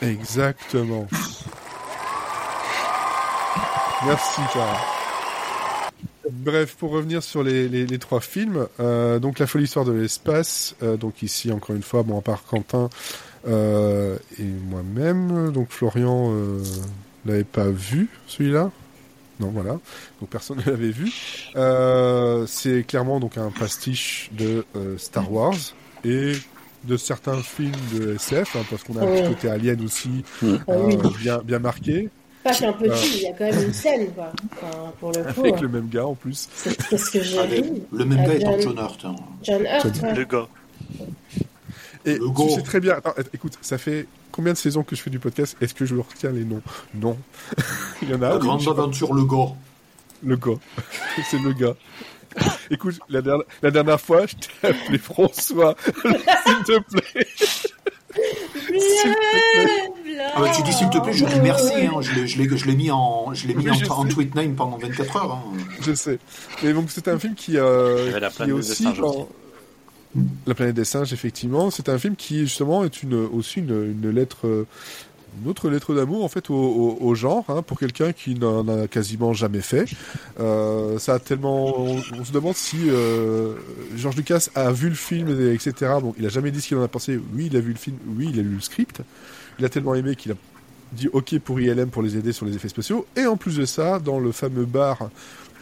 [0.00, 1.06] Exactement.
[4.06, 4.78] Merci, Clara.
[6.30, 10.74] Bref, pour revenir sur les, les, trois films, euh, donc La folie histoire de l'espace,
[10.82, 12.88] euh, donc ici encore une fois, bon à part Quentin
[13.46, 16.62] euh, et moi-même, donc Florian euh,
[17.26, 18.70] l'avait pas vu celui-là?
[19.40, 19.78] Non, voilà.
[20.20, 21.12] Donc personne ne l'avait vu.
[21.56, 25.54] Euh, c'est clairement donc un pastiche de euh, Star Wars
[26.04, 26.32] et
[26.84, 30.56] de certains films de SF, hein, parce qu'on a un petit côté alien aussi mm.
[31.18, 32.10] bien bien marqué.
[32.44, 34.30] Pas qu'un petit, il y a quand même une scène, quoi.
[34.52, 35.40] Enfin, pour le coup.
[35.40, 36.46] Avec le même gars en plus.
[36.54, 37.62] C'est ce que j'ai ah, vu.
[37.90, 39.04] Le même gars étant John Hurt.
[39.06, 39.16] Hein.
[39.42, 40.14] John Hurt, ouais.
[40.14, 40.48] Le gars.
[42.06, 42.94] Et tu sais très bien.
[42.94, 45.56] Attends, écoute, ça fait combien de saisons que je fais du podcast?
[45.60, 46.62] Est-ce que je retiens les noms?
[46.94, 47.16] Non.
[48.02, 48.30] il y en a.
[48.30, 49.52] La grande aventure, le gars.
[50.22, 50.58] Le gars.
[51.30, 51.74] C'est le gars.
[52.70, 55.76] Écoute, la dernière, la dernière fois, je t'ai appelé François.
[56.02, 57.28] S'il te plaît.
[60.34, 61.86] Ah bah, tu dis s'il te plaît, je dis merci.
[61.86, 62.00] Hein.
[62.00, 65.32] Je l'ai mis en, je l'ai mis en, en, tweet name pendant 24 heures.
[65.32, 65.58] Hein.
[65.80, 66.18] Je sais.
[66.62, 68.86] Mais donc c'est un film qui, euh, qui est aussi
[70.46, 71.70] La planète des singes, effectivement.
[71.70, 74.66] C'est un film qui justement est une, aussi une, une lettre euh,
[75.42, 79.32] une autre lettre d'amour en fait au, genre hein, pour quelqu'un qui n'en a quasiment
[79.32, 79.86] jamais fait.
[80.40, 83.54] Euh, ça a tellement, on, se demande si euh,
[83.96, 85.72] George Lucas a vu le film etc.
[86.00, 87.18] Bon, il a jamais dit ce qu'il en a pensé.
[87.34, 87.96] Oui, il a vu le film.
[88.16, 89.02] Oui, il a lu le script.
[89.58, 90.36] Il a tellement aimé qu'il a
[90.92, 93.06] dit OK pour ILM pour les aider sur les effets spéciaux.
[93.16, 95.10] Et en plus de ça, dans le fameux bar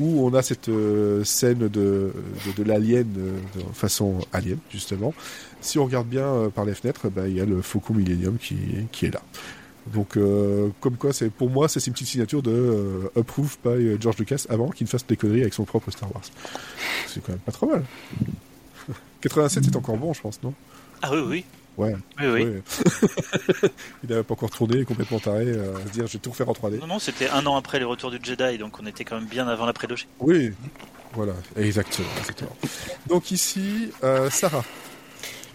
[0.01, 2.12] où on a cette euh, scène de, de,
[2.57, 3.32] de l'alien de
[3.72, 5.14] façon alien justement.
[5.61, 8.57] Si on regarde bien par les fenêtres, bah, il y a le Faucon Millennium qui,
[8.90, 9.22] qui est là.
[9.86, 13.70] Donc, euh, comme quoi, c'est pour moi, c'est une petite signature de euh, approved by
[13.70, 16.22] euh, George Lucas avant qu'il ne fasse des conneries avec son propre Star Wars.
[17.09, 17.84] C'est quand même pas trop mal.
[19.20, 20.55] 87 c'est encore bon, je pense, non?
[21.03, 21.45] Ah oui, oui.
[21.79, 21.95] Ouais.
[22.20, 22.45] Oui, oui.
[24.05, 26.53] il n'avait pas encore tourné, complètement taré, à se dire je vais tout refaire en
[26.53, 26.81] 3D.
[26.81, 29.29] Non, non, c'était un an après le retour du Jedi, donc on était quand même
[29.29, 30.07] bien avant la prélogie.
[30.20, 30.53] Oui,
[31.14, 32.09] voilà, exactement.
[32.20, 32.57] exactement.
[33.07, 33.90] donc ici,
[34.31, 34.65] Sarah.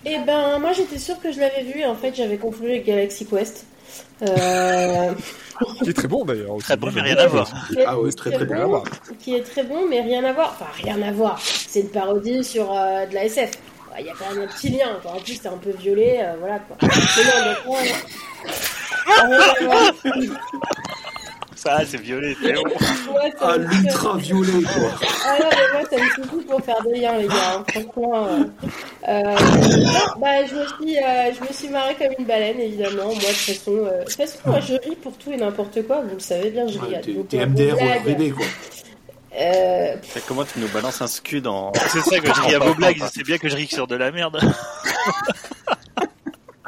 [0.05, 3.25] Eh ben, moi j'étais sûre que je l'avais vu, en fait j'avais confondu avec Galaxy
[3.25, 3.65] Quest.
[4.21, 5.13] Euh...
[5.83, 6.57] qui est très bon d'ailleurs.
[6.59, 7.49] Très bon, mais rien à voir.
[7.85, 8.83] Ah oui, très très, bon.
[9.19, 10.55] Qui est très bon, mais rien à voir.
[10.59, 11.39] Enfin, rien à voir.
[11.41, 13.51] C'est une parodie sur euh, de la SF.
[13.99, 14.99] Il y a quand même un petit lien.
[15.05, 16.19] En plus, c'est un peu violet.
[16.21, 16.77] Euh, voilà quoi.
[21.55, 22.61] Ça, c'est violet, c'est bon.
[23.41, 24.89] ah, l'ultra-violet, quoi.
[25.25, 27.33] Ah non, mais moi, ça me suffit pour faire des liens, les gars.
[27.57, 28.27] Hein, franchement.
[28.27, 28.43] Euh,
[29.07, 29.35] euh,
[30.19, 33.05] bah, je me, suis, euh, je me suis marrée comme une baleine, évidemment.
[33.05, 35.81] Moi, de toute façon, euh, de toute façon moi, je ris pour tout et n'importe
[35.87, 36.01] quoi.
[36.07, 36.93] Vous le savez bien, je ris.
[36.93, 38.45] Ouais, T'es MDR ou BD, quoi.
[39.39, 39.95] Euh...
[40.27, 41.71] Comment tu nous balances un scud en.
[41.89, 43.95] C'est ça que je ris à vos blagues, c'est bien que je ris sur de
[43.95, 44.39] la merde.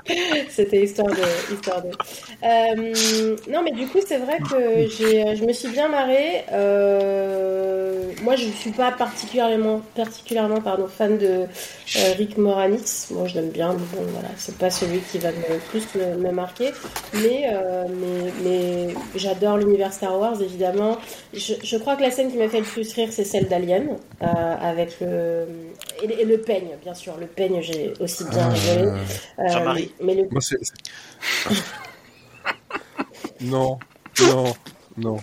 [0.50, 1.54] C'était histoire de.
[1.54, 1.90] Histoire de.
[2.44, 6.44] Euh, non, mais du coup, c'est vrai que j'ai, je me suis bien marrée.
[6.52, 13.08] Euh, moi, je ne suis pas particulièrement, particulièrement pardon, fan de euh, Rick Moranis.
[13.12, 16.32] Moi, je l'aime bien, mais bon, voilà, c'est pas celui qui va le plus me,
[16.32, 16.72] marquer.
[17.14, 17.52] Mais,
[18.02, 20.98] mais, mais j'adore l'univers Star Wars, évidemment.
[21.34, 23.98] Je, je, crois que la scène qui m'a fait le plus rire, c'est celle d'Alien,
[24.22, 25.46] avec le.
[26.02, 27.18] Et, le peigne, bien sûr.
[27.18, 28.92] Le peigne, j'ai aussi bien rigolé.
[29.48, 29.92] Jean-Marie.
[30.02, 30.28] Mais le...
[30.30, 30.58] Moi, c'est...
[33.42, 33.80] non,
[34.22, 34.56] non,
[34.98, 35.18] non,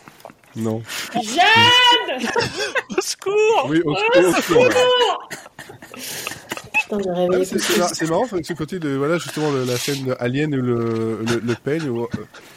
[0.57, 0.82] non.
[1.15, 2.28] Jeanne
[2.97, 5.28] Au secours Oui, au, au secours.
[6.91, 11.55] Ah, c'est marrant ce côté de voilà justement la scène Alien ou le, le, le
[11.55, 11.89] peigne.
[11.89, 12.07] Euh,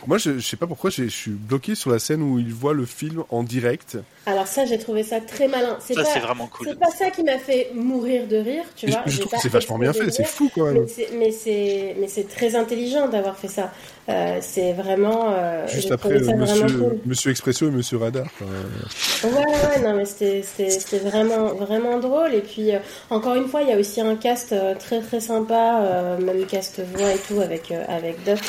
[0.07, 2.73] moi je, je sais pas pourquoi je suis bloqué sur la scène où il voit
[2.73, 3.97] le film en direct.
[4.25, 5.77] Alors ça j'ai trouvé ça très malin.
[5.79, 6.67] C'est ça c'est vraiment cool.
[6.67, 9.01] C'est pas ça qui m'a fait mourir de rire, tu vois.
[9.05, 10.85] Je, trouve que c'est vachement bien fait, c'est fou quand même.
[11.17, 13.71] Mais c'est mais c'est très intelligent d'avoir fait ça.
[14.09, 15.31] Euh, c'est vraiment.
[15.31, 18.25] Euh, Juste après Monsieur, Monsieur Expresso et Monsieur Radar.
[18.41, 22.71] Ouais ouais non mais c'était vraiment vraiment drôle et puis
[23.09, 26.45] encore une fois il y a aussi un cast euh, très très sympa, euh, même
[26.45, 28.41] cast voix et tout avec euh, avec Duff.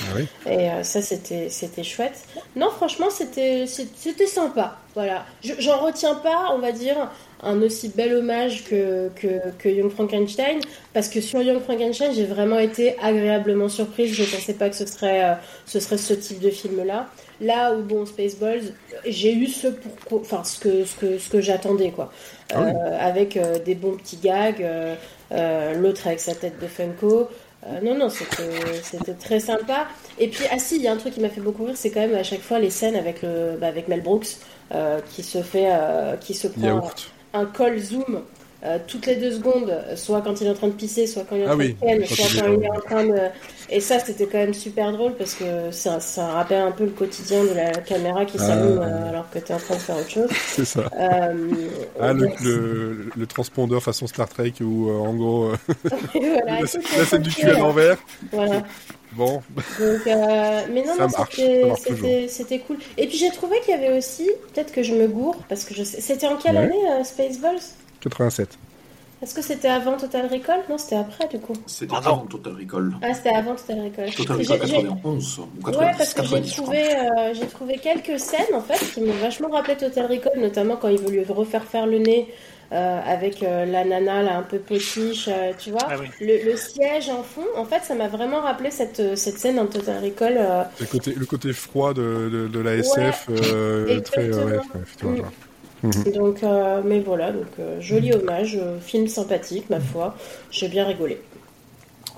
[0.46, 2.20] Ah et ça c'était chouette.
[2.56, 4.76] Non franchement c'était sympa.
[4.94, 5.24] Voilà.
[5.42, 7.10] J'en retiens pas, on va dire,
[7.42, 10.58] un aussi bel hommage que, que, Young Frankenstein,
[10.92, 14.12] parce que sur Young Frankenstein, j'ai vraiment été agréablement surprise.
[14.12, 17.08] Je ne pensais pas que ce serait, ce serait ce type de film-là.
[17.40, 18.74] Là où, bon, Spaceballs,
[19.06, 22.12] j'ai eu ce, pour, enfin, ce que, ce que, ce que j'attendais, quoi.
[22.52, 22.64] Ah
[22.98, 24.66] avec des bons petits gags,
[25.32, 27.28] euh, l'autre avec sa tête de Funko.
[27.66, 29.86] Euh, non, non, c'était très sympa.
[30.18, 31.90] Et puis, ah si, il y a un truc qui m'a fait beaucoup rire, c'est
[31.90, 34.36] quand même à chaque fois les scènes avec, le, bah, avec Mel Brooks
[34.72, 35.70] euh, qui se fait,
[36.20, 36.90] qui se prend
[37.32, 38.22] un call zoom
[38.62, 41.34] euh, toutes les deux secondes, soit quand il est en train de pisser, soit quand
[41.34, 43.18] il est en ah train de peine, soit quand il est en train de...
[43.72, 46.90] Et ça, c'était quand même super drôle parce que ça, ça rappelle un peu le
[46.90, 48.86] quotidien de la caméra qui s'allume ah.
[48.86, 50.28] euh, alors que tu es en train de faire autre chose.
[50.46, 50.90] C'est ça.
[50.98, 51.34] Euh,
[52.00, 55.52] ah, le, le, le, transpondeur façon Star Trek où, en gros,
[56.14, 57.96] voilà, la, scène du cul à l'envers.
[58.32, 58.64] Voilà.
[59.12, 59.40] Bon.
[59.78, 61.76] Donc, mais non, non,
[62.28, 62.78] c'était cool.
[62.96, 65.74] Et puis j'ai trouvé qu'il y avait aussi, peut-être que je me gourre, parce que
[65.74, 67.60] je c'était en quelle année Spaceballs?
[68.00, 68.58] 87.
[69.22, 70.60] Est-ce que c'était avant Total Recall?
[70.70, 71.52] Non, c'était après du coup.
[71.66, 72.92] C'était avant Total Recall.
[73.02, 74.10] Ah, c'était avant Total Recall.
[74.14, 78.54] Total Recall 91 ou 90, Ouais, parce que j'ai trouvé, euh, j'ai trouvé quelques scènes
[78.54, 81.98] en fait qui m'ont vachement rappelé Total Recall, notamment quand il voulait refaire faire le
[81.98, 82.28] nez.
[82.72, 85.28] Euh, avec euh, la nana là un peu potiche,
[85.58, 87.44] tu vois, ah le, siège en fond.
[87.56, 90.68] En fait, ça m'a vraiment rappelé cette, cette scène dans Total Recall.
[90.78, 93.26] Le côté le côté froid de, de, la SF,
[94.04, 95.22] très ouais,
[95.82, 96.12] Mhm.
[96.12, 100.14] Donc, euh, mais voilà, donc euh, joli hommage, euh, film sympathique, ma foi.
[100.50, 101.20] J'ai bien rigolé.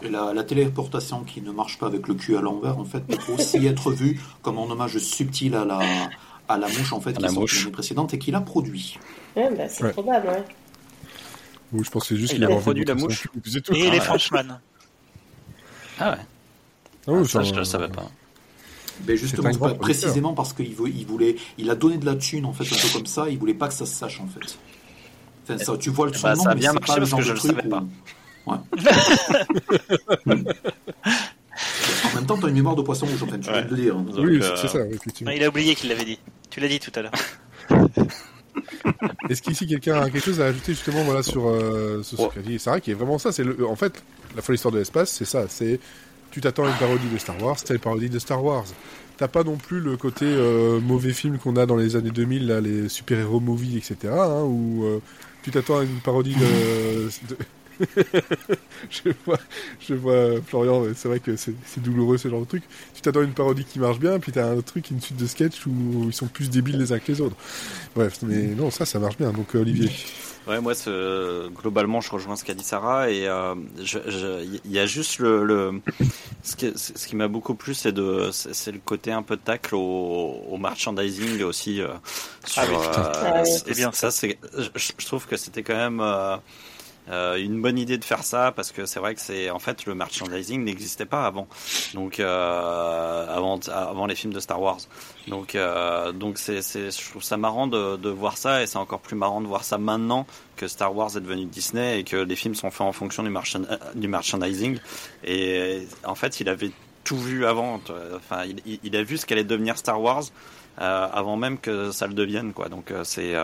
[0.02, 3.00] Et la, la, téléportation qui ne marche pas avec le cul à l'envers, en fait,
[3.06, 5.80] peut aussi être vue comme un hommage subtil à la,
[6.48, 8.98] à la mouche, en fait, qui est l'année précédente et qui l'a produit.
[9.36, 10.44] Ouais, bah, c'est probable, ouais.
[11.72, 13.28] Oui, je c'est juste qu'il a produit la mouche.
[13.72, 14.60] Et les Frenchman.
[15.98, 16.16] Ah ouais.
[17.06, 18.08] Ah oui, ça, je ne savais pas.
[19.04, 22.64] Ben justement, précisément parce qu'il il voulait, il a donné de la thune en fait,
[22.64, 24.58] un peu comme ça, il voulait pas que ça se sache en fait.
[25.44, 27.68] Enfin, ça, tu vois le bah, ça a bien marché parce que je le savais
[27.68, 27.84] pas.
[28.46, 28.56] Ouais.
[30.26, 33.70] en même temps, tu as une mémoire de poisson rouge, en fait, tu viens de
[33.70, 33.96] le dire.
[33.96, 34.06] Hein.
[34.18, 34.56] oui, euh...
[34.56, 35.32] c'est ça, effectivement.
[35.32, 36.18] il a oublié qu'il l'avait dit.
[36.50, 37.12] Tu l'as dit tout à l'heure.
[39.30, 42.42] Est-ce qu'ici quelqu'un a quelque chose à ajouter justement voilà sur euh, ce secret?
[42.58, 43.32] C'est vrai qu'il est vraiment ça.
[43.32, 44.02] C'est le, en fait
[44.36, 45.46] la folle histoire de l'espace, c'est ça.
[45.48, 45.80] C'est
[46.32, 48.64] tu t'attends à une parodie de Star Wars, c'est une parodie de Star Wars.
[49.18, 52.46] T'as pas non plus le côté euh, mauvais film qu'on a dans les années 2000,
[52.46, 54.12] là, les super-héros movies, etc.
[54.12, 55.00] Hein, où euh,
[55.42, 57.08] tu t'attends à une parodie de...
[58.90, 59.38] je, vois,
[59.80, 62.62] je vois Florian, c'est vrai que c'est douloureux ce genre de truc.
[62.94, 65.26] Tu t'attends à une parodie qui marche bien, puis t'as un truc, une suite de
[65.26, 67.36] sketchs où ils sont plus débiles les uns que les autres.
[67.94, 69.32] Bref, mais non, ça, ça marche bien.
[69.32, 69.90] Donc Olivier.
[70.46, 70.72] Ouais, moi,
[71.62, 73.54] globalement, je rejoins ce qu'a dit Sarah et euh,
[74.64, 75.80] il y a juste le, le
[76.42, 79.76] ce qui, ce qui m'a beaucoup plu, c'est de, c'est le côté un peu tacle
[79.76, 81.80] au, au merchandising aussi.
[81.80, 81.88] Euh,
[82.44, 83.92] sur, ah oui, euh, c'était bien.
[83.92, 86.00] Ça, c'est, je, je, trouve que c'était quand même.
[87.08, 89.86] Euh, une bonne idée de faire ça parce que c'est vrai que c'est en fait
[89.86, 91.48] le merchandising n'existait pas avant.
[91.94, 94.78] Donc euh, avant avant les films de Star Wars.
[95.26, 99.00] Donc euh, donc c'est je trouve ça marrant de, de voir ça et c'est encore
[99.00, 100.26] plus marrant de voir ça maintenant
[100.56, 103.30] que Star Wars est devenu Disney et que les films sont faits en fonction du,
[103.30, 103.62] marchand,
[103.96, 104.78] du merchandising.
[105.24, 106.70] Et en fait il avait
[107.02, 107.80] tout vu avant.
[108.14, 110.24] Enfin il a vu ce qu'allait devenir Star Wars
[110.76, 112.68] avant même que ça le devienne, quoi.
[112.68, 113.34] Donc c'est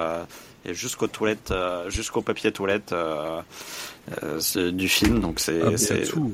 [0.67, 1.53] jusqu'aux toilettes,
[1.89, 2.95] jusqu'au papier toilette
[4.55, 5.21] du film.
[5.21, 6.33] Donc c'est ah, tout.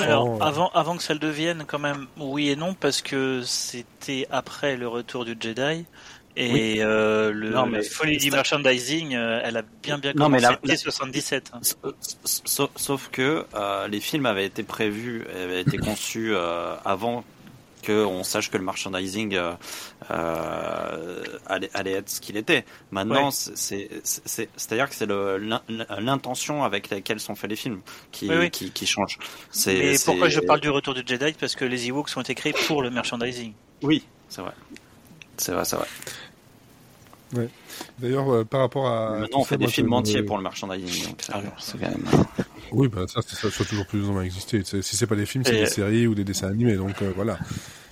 [0.00, 4.26] Alors avant avant que ça le devienne, quand même, oui et non parce que c'était
[4.30, 5.84] après le retour du Jedi.
[6.36, 10.44] Et euh, le, non, mais la folie du merchandising, euh, elle a bien bien commencé
[10.44, 11.52] non, mais la, 77.
[11.54, 11.60] Hein.
[12.24, 17.24] Sauf, que euh, les films avaient été prévus, avaient été conçus euh, avant
[17.86, 19.52] qu'on sache que le merchandising euh,
[20.10, 22.64] euh, allait, allait, être ce qu'il était.
[22.90, 25.06] Maintenant, c'est c'est-à-dire que c'est
[26.00, 27.80] l'intention avec laquelle sont faits les films
[28.10, 29.18] qui, qui, qui, change.
[29.66, 31.32] Mais pourquoi je parle du retour du Jedi?
[31.38, 33.52] Parce que les Ewoks ont été créés pour le merchandising.
[33.82, 34.52] Oui, c'est vrai.
[35.36, 35.86] C'est vrai, c'est vrai.
[37.36, 37.48] Ouais.
[37.98, 39.18] D'ailleurs, euh, par rapport à.
[39.20, 41.08] Maintenant, on fait des films entiers pour le merchandising.
[41.08, 42.04] Donc ah, c'est quand même.
[42.72, 44.60] Oui, bah, ça, ça, ça, toujours plus ou moins existé.
[44.64, 46.74] Si c'est pas des films, c'est des séries ou des dessins animés.
[46.74, 47.38] Donc euh, voilà.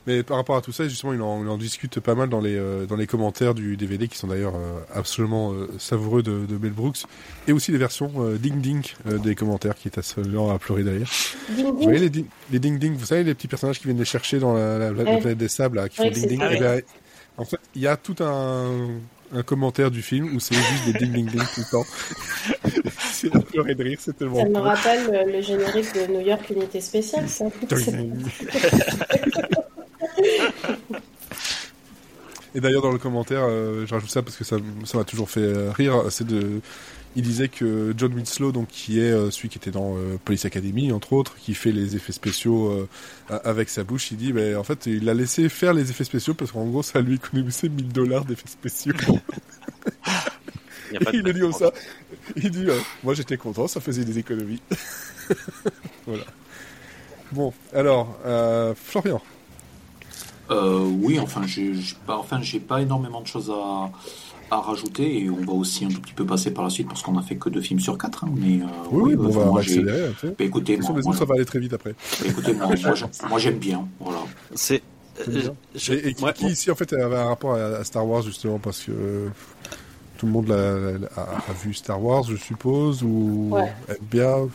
[0.08, 2.40] Mais par rapport à tout ça, justement, il en, il en discute pas mal dans
[2.40, 4.54] les euh, dans les commentaires du DVD, qui sont d'ailleurs
[4.92, 7.04] absolument savoureux de, de Mel Brooks,
[7.46, 11.08] et aussi les versions ding ding des commentaires, qui est absolument à pleurer derrière.
[11.56, 14.40] Vous voyez les, les ding ding, vous savez les petits personnages qui viennent les chercher
[14.40, 16.42] dans la, la, planète des sables, là, qui font ding ding.
[16.50, 16.82] Eh ben,
[17.36, 19.00] en fait, il y a tout un
[19.34, 21.84] un commentaire du film où c'est juste des ding ding ding tout le temps.
[23.12, 24.42] c'est à pleurer de rire, c'est tellement.
[24.42, 27.46] Ça me rappelle le, générique de New York Unité Spéciale, ça.
[32.56, 34.58] Et d'ailleurs, dans le commentaire, euh, je rajoute ça parce que ça
[34.94, 36.60] m'a toujours fait euh, rire, c'est de
[37.16, 40.44] il disait que John Winslow, donc qui est euh, celui qui était dans euh, Police
[40.44, 42.88] Academy entre autres, qui fait les effets spéciaux euh,
[43.44, 46.34] avec sa bouche, il dit, ben en fait, il a laissé faire les effets spéciaux
[46.34, 48.94] parce qu'en gros, ça lui économisait 1000 dollars d'effets spéciaux.
[50.92, 51.72] il, il a dit comme ça.
[52.36, 52.66] Il dit,
[53.04, 54.62] moi j'étais content, ça faisait des économies.
[56.06, 56.24] voilà.
[57.30, 58.18] Bon, alors,
[58.76, 59.22] Florian.
[60.50, 61.72] oui, enfin, j'ai
[62.06, 63.90] pas, enfin, j'ai pas énormément de choses à
[64.54, 67.02] à rajouter et on va aussi un tout petit peu passer par la suite parce
[67.02, 68.24] qu'on a fait que deux films sur quatre.
[68.24, 70.10] Hein, mais, euh, oui, oui, on va accélérer.
[70.22, 71.92] Bah, écoutez, moi, ça va aller très vite après.
[71.92, 73.86] Bah, écoutez, moi, j'aime bien.
[74.00, 74.20] Voilà.
[74.54, 74.82] C'est.
[75.28, 79.28] Euh, et, qui, ici en fait avait un rapport à, Star Wars justement parce que
[80.18, 83.56] tout le monde a, vu Star Wars, je suppose, ou
[83.88, 84.48] aime bien.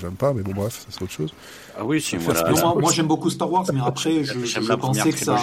[0.00, 1.34] J'aime pas, mais bon bref, ça c'est autre chose.
[1.78, 5.18] Ah oui, si, moi, moi j'aime beaucoup Star Wars, mais après je, je pensais que
[5.18, 5.38] ça.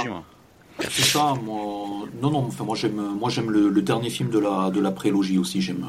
[0.89, 2.05] C'est ça, moi.
[2.21, 5.37] Non, non, enfin, moi j'aime, moi j'aime le, dernier film de la, de la prélogie
[5.37, 5.61] aussi.
[5.61, 5.85] J'aime,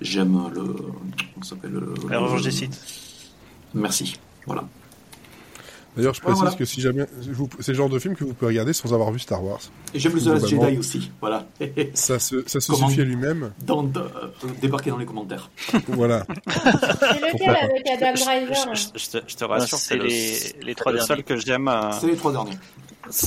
[0.00, 0.62] j'aime le.
[0.62, 2.80] Comment s'appelle le, La revanche des sites.
[3.74, 4.16] Merci.
[4.46, 4.64] Voilà.
[5.96, 7.04] D'ailleurs, je précise que si jamais,
[7.58, 9.60] c'est le genre de film que vous pouvez regarder sans avoir vu Star Wars.
[9.92, 11.46] Et j'aime le The Last Jedi aussi, voilà.
[11.94, 13.52] ça se, ça se suffit à lui-même.
[13.66, 14.08] Dans, euh,
[14.60, 15.50] débarquez dans les commentaires.
[15.88, 16.24] voilà.
[16.46, 21.06] C'est lequel avec Adam Driver je, te, je, te, rassure, c'est les, les trois derniers.
[21.06, 21.66] seul que j'aime.
[21.66, 22.56] Euh, c'est les trois derniers.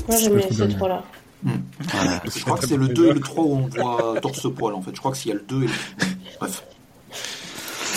[0.08, 1.04] Moi j'aime ces trois-là.
[1.44, 1.58] Hmm.
[2.26, 4.92] Je crois que c'est le 2 et le 3 où on voit torse-poil en fait.
[4.94, 5.74] Je crois que s'il y a le 2 et le...
[6.40, 6.64] Bref.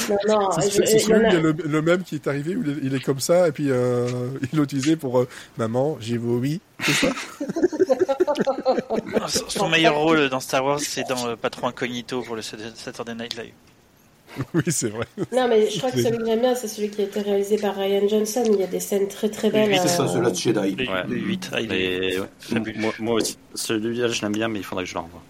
[0.09, 3.49] Non, non, c'est celui le, le, même qui est arrivé où il est, comme ça
[3.49, 4.07] et puis euh,
[4.53, 7.09] il l'a utilisé pour euh, maman j'ai vomi c'est ça?
[9.49, 13.37] Son meilleur rôle dans Star Wars c'est dans euh, Patron Incognito pour le Saturday Night
[13.37, 13.53] Live
[14.55, 15.07] oui, c'est vrai.
[15.33, 17.57] Non, mais je crois que celui que j'aime bien, c'est celui qui a été réalisé
[17.57, 18.43] par Ryan Johnson.
[18.47, 19.71] Il y a des scènes très très belles.
[19.71, 20.77] Oui, c'est ça, celui-là de Jedi.
[20.77, 21.05] Les, ouais.
[21.09, 21.51] 8.
[21.53, 23.39] Ah, moi, moi, aussi.
[23.55, 25.23] Celui-là, je l'aime bien, mais il faudrait que je le revoie.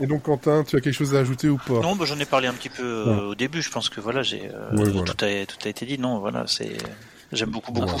[0.00, 1.80] Et donc, Quentin, tu as quelque chose à ajouter ou pas?
[1.80, 3.62] Non, bah, j'en ai parlé un petit peu euh, au début.
[3.62, 5.98] Je pense que voilà, j'ai euh, tout, a, tout a été dit.
[5.98, 6.76] Non, voilà, c'est.
[7.32, 7.96] J'aime beaucoup, beaucoup.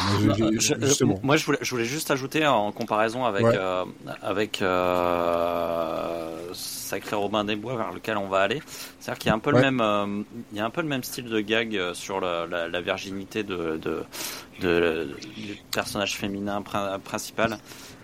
[1.22, 3.84] moi, je, voulais, je voulais juste ajouter en comparaison avec euh,
[4.22, 8.60] avec euh, Sacré Robin des Bois vers lequel on va aller.
[8.98, 10.88] C'est-à-dire qu'il y a un peu le même, euh, il y a un peu le
[10.88, 14.02] même style de gag euh, sur la, la, la virginité de, de,
[14.60, 16.62] de, du personnage féminin
[17.04, 17.58] principal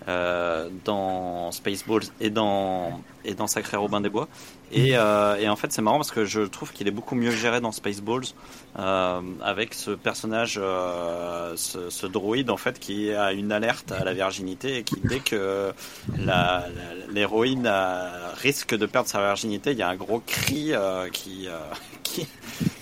[0.09, 4.29] euh, dans Spaceballs et dans et dans Sacré Robin des Bois.
[4.73, 7.31] Et, euh, et en fait, c'est marrant parce que je trouve qu'il est beaucoup mieux
[7.31, 8.25] géré dans Spaceballs
[8.79, 14.05] euh, avec ce personnage, euh, ce, ce, droïde en fait qui a une alerte à
[14.05, 15.73] la virginité et qui dès que
[17.11, 17.71] l'héroïne
[18.37, 21.59] risque de perdre sa virginité, il y a un gros cri euh, qui, euh,
[22.03, 22.27] qui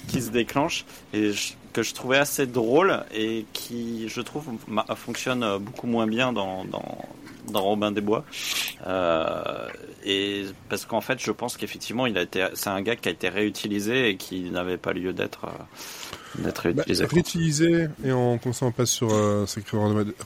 [0.08, 1.32] qui se déclenche et
[1.72, 4.44] que je trouvais assez drôle et qui, je trouve,
[4.94, 7.04] fonctionne beaucoup moins bien dans, dans,
[7.50, 8.24] dans Robin des Bois.
[8.86, 9.68] Euh,
[10.04, 13.12] et parce qu'en fait, je pense qu'effectivement, il a été, c'est un gars qui a
[13.12, 17.04] été réutilisé et qui n'avait pas lieu d'être euh, d'être bah, réutilisé.
[17.04, 19.46] Bah, réutilisé et on, on passe sur euh,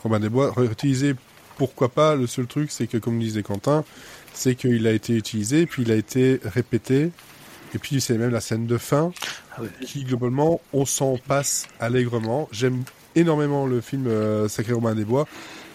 [0.03, 0.53] Robin des Bois.
[0.57, 1.15] Réutilisé,
[1.57, 3.85] pourquoi pas Le seul truc, c'est que comme disait Quentin,
[4.33, 7.11] c'est qu'il a été utilisé puis il a été répété.
[7.75, 9.13] Et puis c'est même la scène de fin
[9.57, 12.49] ah qui globalement on s'en passe allègrement.
[12.51, 12.83] J'aime
[13.15, 15.27] énormément le film euh, Sacré Romain des Bois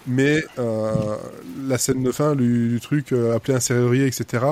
[0.07, 4.45] mais la scène de fin du, truc appeler un serrurier, etc.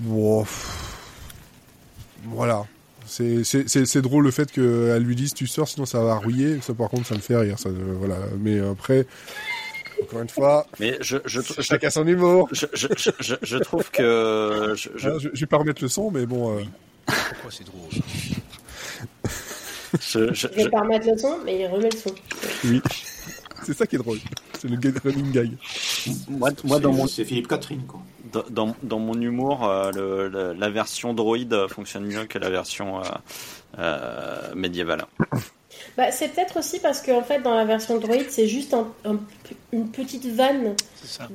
[0.00, 0.46] Bon,
[2.24, 2.64] voilà.
[3.06, 6.60] C'est drôle le fait qu'elle lui dise tu sors sinon ça va rouiller.
[6.60, 7.58] Ça par contre ça me fait rire.
[7.58, 8.16] Ça, voilà.
[8.38, 9.06] Mais après,
[10.02, 10.66] encore une fois.
[10.78, 12.48] Mais je, je, chacun son humour.
[12.52, 14.74] Je, je, je, je, trouve que.
[14.76, 15.30] Je, je...
[15.32, 16.58] je, vais pas remettre le son, mais bon.
[16.58, 16.62] Euh...
[17.06, 17.90] Pourquoi c'est drôle
[20.00, 22.14] je, je, vais pas remettre le son, mais il remet le son.
[22.64, 22.80] Oui.
[23.64, 24.18] C'est ça qui est drôle.
[24.58, 25.50] C'est le running gag.
[26.28, 27.06] Moi, moi dans mon...
[27.06, 28.00] C'est Philippe Catherine, quoi.
[28.32, 33.00] Dans, dans, dans mon humour, euh, le, la version droïde fonctionne mieux que la version
[33.00, 33.02] euh,
[33.78, 35.04] euh, médiévale.
[35.96, 38.86] Bah, c'est peut-être aussi parce qu'en en fait, dans la version Droid, c'est juste un,
[39.72, 40.74] une petite vanne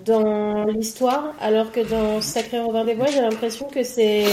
[0.05, 4.25] dans l'histoire, alors que dans Sacré Robin des Bois, j'ai l'impression que c'est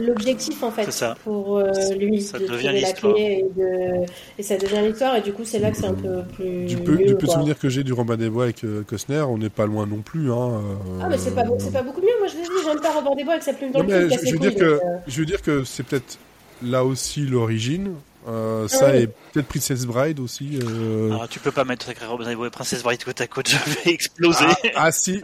[0.00, 4.06] l'objectif en fait pour euh, lui ça de trouver la clé et, de...
[4.38, 6.76] et, ça devient l'histoire et du coup c'est là que c'est un peu plus du
[6.76, 9.38] peu, du peu de souvenirs que j'ai du Robin des Bois avec euh, Costner on
[9.38, 10.60] n'est pas loin non plus hein,
[11.02, 12.18] ah mais c'est pas, pas beaucoup mieux.
[12.18, 14.16] Moi je l'ai dit j'aime pas Robin des Bois avec sa plume dans le cul
[14.20, 16.18] je, je, veux dire que, je veux dire que c'est peut-être
[16.62, 17.94] là aussi l'origine
[18.26, 20.58] euh, ça et peut-être Princess Bride aussi.
[20.62, 21.16] Euh...
[21.20, 23.92] Ah, tu peux pas mettre Sacré Robin et Princess Bride côte à côte, je vais
[23.92, 24.46] exploser.
[24.74, 25.22] Ah, ah si,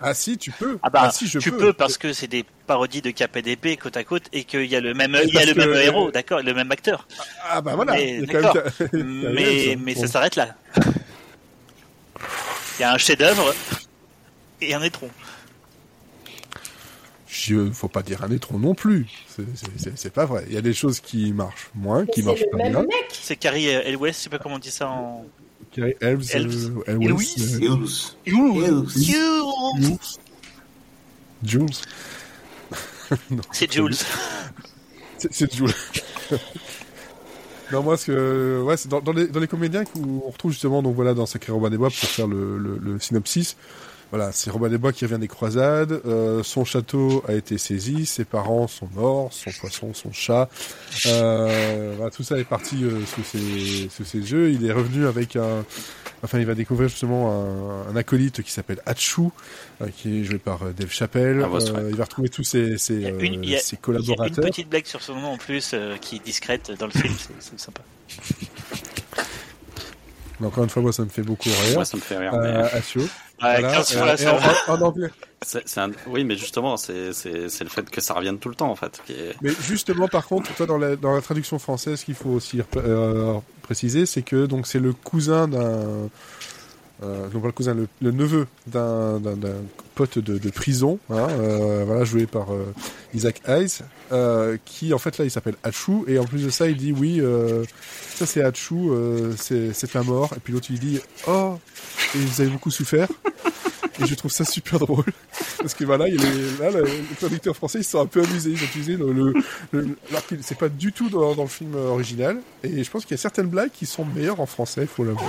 [0.00, 0.78] ah si, tu peux.
[0.82, 1.58] Ah bah, ah, si, je tu peux.
[1.58, 4.66] peux parce que c'est des parodies de Cap et d'épée côte à côte et qu'il
[4.66, 7.08] y a le même, il y a le même héros, d'accord, le même acteur.
[7.48, 7.94] Ah bah voilà.
[7.94, 8.22] Mais,
[8.92, 10.54] mais, mais ça s'arrête là.
[12.78, 13.54] Il y a un chef-d'œuvre
[14.60, 15.08] et un étron
[17.50, 19.06] ne faut pas dire un étron non plus.
[19.96, 20.44] C'est pas vrai.
[20.48, 22.84] Il y a des choses qui marchent moins, qui marchent pas bien.
[23.10, 25.24] C'est Carrie Elwes, je sais pas comment on dit ça en.
[25.72, 26.24] Carrie Elves.
[26.32, 26.70] Elves.
[31.42, 31.68] Jules.
[33.52, 33.94] C'est Jules.
[35.30, 35.74] C'est Jules.
[37.72, 40.82] non, moi, ce que, ouais, c'est dans, dans, les, dans les comédiens qu'on retrouve justement,
[40.82, 43.56] donc voilà, dans Sacré Robin des Bois pour faire le, le, le synopsis.
[44.14, 46.00] Voilà, c'est Robin des Bois qui revient des croisades.
[46.06, 50.48] Euh, son château a été saisi, ses parents sont morts, son poisson, son chat.
[51.06, 54.52] Euh, voilà, tout ça est parti euh, sous, ses, sous ses yeux.
[54.52, 55.64] Il est revenu avec un,
[56.22, 57.32] enfin, il va découvrir justement
[57.88, 59.30] un, un acolyte qui s'appelle Hachu,
[59.80, 61.44] euh, qui est joué par euh, Dave Chappelle.
[61.44, 64.26] Ah, euh, il va retrouver tous ses, ses, une, ses collaborateurs.
[64.28, 66.86] Il y a une petite blague sur son nom en plus qui est discrète dans
[66.86, 67.82] le film, c'est sympa.
[70.40, 71.74] encore une fois, moi, ça me fait beaucoup rire.
[71.74, 72.32] Moi, ça me fait rire.
[73.40, 75.10] En, anglais.
[76.06, 79.02] Oui, mais justement, c'est le fait que ça revienne tout le temps, en fait.
[79.42, 82.60] Mais justement, par contre, toi, dans la, dans la traduction française, ce qu'il faut aussi
[82.76, 86.08] euh, préciser, c'est que donc c'est le cousin d'un
[87.02, 89.20] euh, donc le cousin, le, neveu d'un
[89.94, 92.72] pote de, de prison, hein, euh, voilà, joué par euh,
[93.14, 93.80] Isaac Hayes,
[94.12, 96.92] euh, qui en fait là il s'appelle Hachu, et en plus de ça il dit
[96.92, 97.64] oui, euh,
[98.14, 98.90] ça c'est Hachu,
[99.36, 101.58] c'est la mort, et puis l'autre il dit oh,
[102.14, 103.08] et vous avez beaucoup souffert.
[104.02, 105.04] Et je trouve ça super drôle.
[105.58, 106.84] Parce que voilà, il est, là, le,
[107.16, 108.50] traducteur français, ils sont un peu amusés.
[108.50, 109.34] Ils ont utilisé le, le,
[109.72, 109.96] le
[110.42, 112.40] c'est pas du tout dans, dans, le film original.
[112.64, 115.04] Et je pense qu'il y a certaines blagues qui sont meilleures en français, il faut
[115.04, 115.22] l'avouer.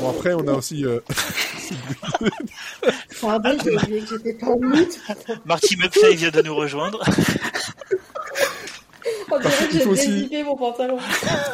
[0.00, 0.84] Bon, après, on a aussi.
[0.84, 1.00] Euh...
[3.20, 5.00] Pardon, j'ai oublié que j'étais pas en mute.
[5.44, 7.02] Marty McFly vient de nous rejoindre.
[9.32, 10.28] On dirait que j'ai aussi...
[10.44, 10.98] mon pantalon.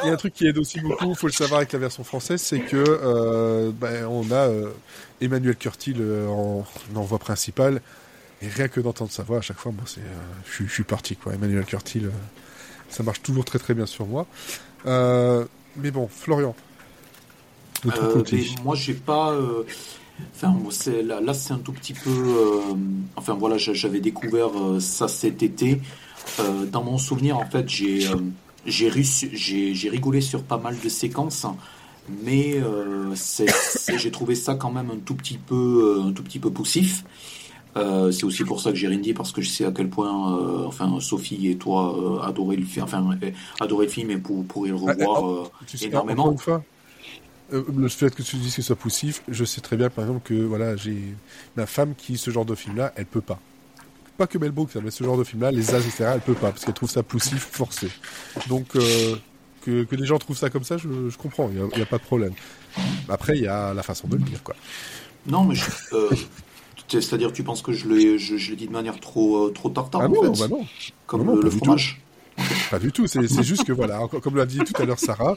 [0.03, 1.79] Il y a un truc qui aide aussi beaucoup, il faut le savoir avec la
[1.79, 4.71] version française, c'est que euh, ben, on a euh,
[5.21, 7.81] Emmanuel Curtil euh, en, en, voix principale.
[8.43, 11.17] Et rien que d'entendre sa voix, à chaque fois, moi, c'est, euh, je, suis parti,
[11.17, 11.35] quoi.
[11.35, 12.11] Emmanuel Curtil, euh,
[12.91, 14.27] ça marche toujours très très bien sur moi.
[14.85, 16.55] mais bon, Florian,
[17.85, 18.23] euh,
[18.65, 19.33] moi, j'ai pas.
[19.33, 19.65] Euh,
[20.35, 20.55] enfin,
[21.05, 22.11] là, là c'est un tout petit peu.
[22.11, 22.75] Euh,
[23.17, 24.51] enfin, voilà, j'avais découvert
[24.81, 25.81] ça cet été.
[26.73, 28.07] dans mon souvenir, en fait, j'ai
[28.65, 31.47] j'ai rigolé sur pas mal de séquences,
[32.25, 32.61] mais
[33.97, 37.05] j'ai trouvé ça quand même un tout petit peu, un tout petit peu poussif.
[37.77, 39.91] Euh, c'est aussi pour ça que j'ai rien dit parce que je sais à quel
[39.91, 43.07] point, euh, enfin, Sophie et toi euh, adorez le film, enfin,
[43.61, 45.49] adorez le film et pour, pourrez le revoir oh,
[45.83, 46.35] énormément.
[47.53, 50.05] Euh, le fait que tu dises que ce soit poussif, je sais très bien, par
[50.05, 50.99] exemple, que voilà, j'ai
[51.57, 53.39] ma femme qui, ce genre de film-là, elle peut pas.
[54.17, 56.51] Pas que Mel Brooks, mais ce genre de film-là, les as, etc., elle peut pas,
[56.51, 57.89] parce qu'elle trouve ça poussif, forcé.
[58.49, 59.17] Donc, euh,
[59.63, 61.87] que, que les gens trouvent ça comme ça, je, je comprends, il n'y a, a,
[61.87, 62.33] pas de problème.
[63.09, 64.57] Après, il y a la façon de le dire, quoi.
[65.27, 65.57] Non, mais
[65.93, 66.11] euh,
[66.89, 70.07] c'est-à-dire, tu penses que je l'ai, je, je dit de manière trop, trop tartare, ah
[70.07, 70.67] en non, Bah non.
[71.07, 72.01] Comme le, le fromage.
[72.71, 75.37] Pas du tout, c'est juste que voilà, comme l'a dit tout à l'heure Sarah,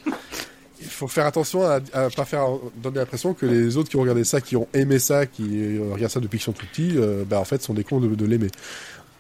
[0.82, 2.48] il faut faire attention à, à pas faire
[2.78, 6.12] donner l'impression que les autres qui ont regardé ça, qui ont aimé ça, qui regardent
[6.12, 8.26] ça depuis qu'ils sont tout petits, euh, bah, en fait sont des cons de, de
[8.26, 8.50] l'aimer.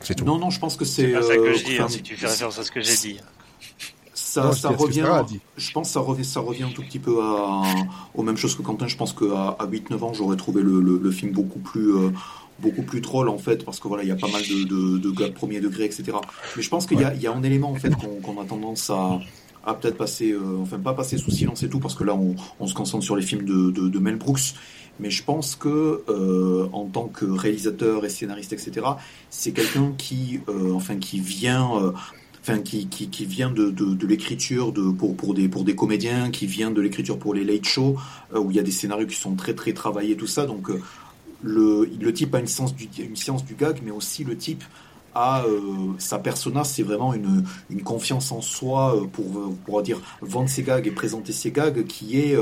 [0.01, 0.25] C'est tout.
[0.25, 1.07] Non, non, je pense que c'est.
[1.07, 2.95] C'est pas ça que je dis, hein, si tu fais référence à ce que j'ai
[2.95, 3.19] dit.
[4.13, 5.05] ça, ça revient.
[5.57, 7.63] Je pense ça revient, ça revient un tout petit peu à,
[8.13, 8.87] aux mêmes choses que Quentin.
[8.87, 12.11] Je pense qu'à à 8-9 ans, j'aurais trouvé le, le, film beaucoup plus, euh,
[12.59, 14.97] beaucoup plus troll en fait, parce que voilà, il y a pas mal de, de,
[14.99, 16.13] de gars de premier degré, etc.
[16.55, 18.89] Mais je pense qu'il y, a, y a un élément en fait qu'on a tendance
[18.89, 19.19] à,
[19.65, 22.67] à peut-être passer, euh, enfin pas passer sous silence et tout, parce que là, on,
[22.67, 24.53] se concentre sur les films de, de, Mel Brooks.
[24.99, 28.85] Mais je pense que euh, en tant que réalisateur et scénariste, etc.,
[29.29, 31.93] c'est quelqu'un qui, euh, enfin, qui vient
[32.41, 36.31] enfin qui, qui, qui vient de, de, l'écriture de pour pour des pour des comédiens,
[36.31, 37.97] qui vient de l'écriture pour les late shows
[38.33, 40.45] où il y a des scénarios qui sont très très travaillés tout ça.
[40.45, 40.69] Donc
[41.43, 44.63] le le type a une science du une science du gag, mais aussi le type
[45.15, 45.59] a euh,
[45.97, 50.85] sa persona, c'est vraiment une, une confiance en soi pour pour dire vendre ses gags
[50.87, 52.35] et présenter ses gags qui est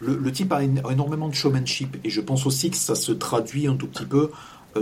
[0.00, 3.66] le, le, type a, énormément de showmanship et je pense aussi que ça se traduit
[3.66, 4.30] un tout petit peu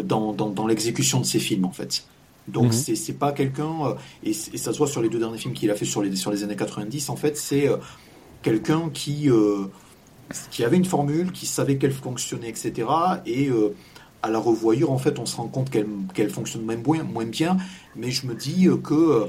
[0.02, 2.04] dans, dans, dans l'exécution de ses films en fait.
[2.48, 2.72] Donc mhm.
[2.72, 5.54] c'est c'est pas quelqu'un euh, et, et, ça se voit sur les deux derniers films
[5.54, 7.78] qu'il a fait sur les sur les années 90 en fait c'est euh,
[8.42, 9.64] quelqu'un qui euh,
[10.50, 12.86] qui avait une formule qui savait qu'elle fonctionnait etc
[13.24, 13.50] et
[14.24, 17.26] à la revoyure en fait on se rend compte qu'elle qu'elle fonctionne même moins moins
[17.26, 17.56] bien
[17.96, 19.28] mais je me dis que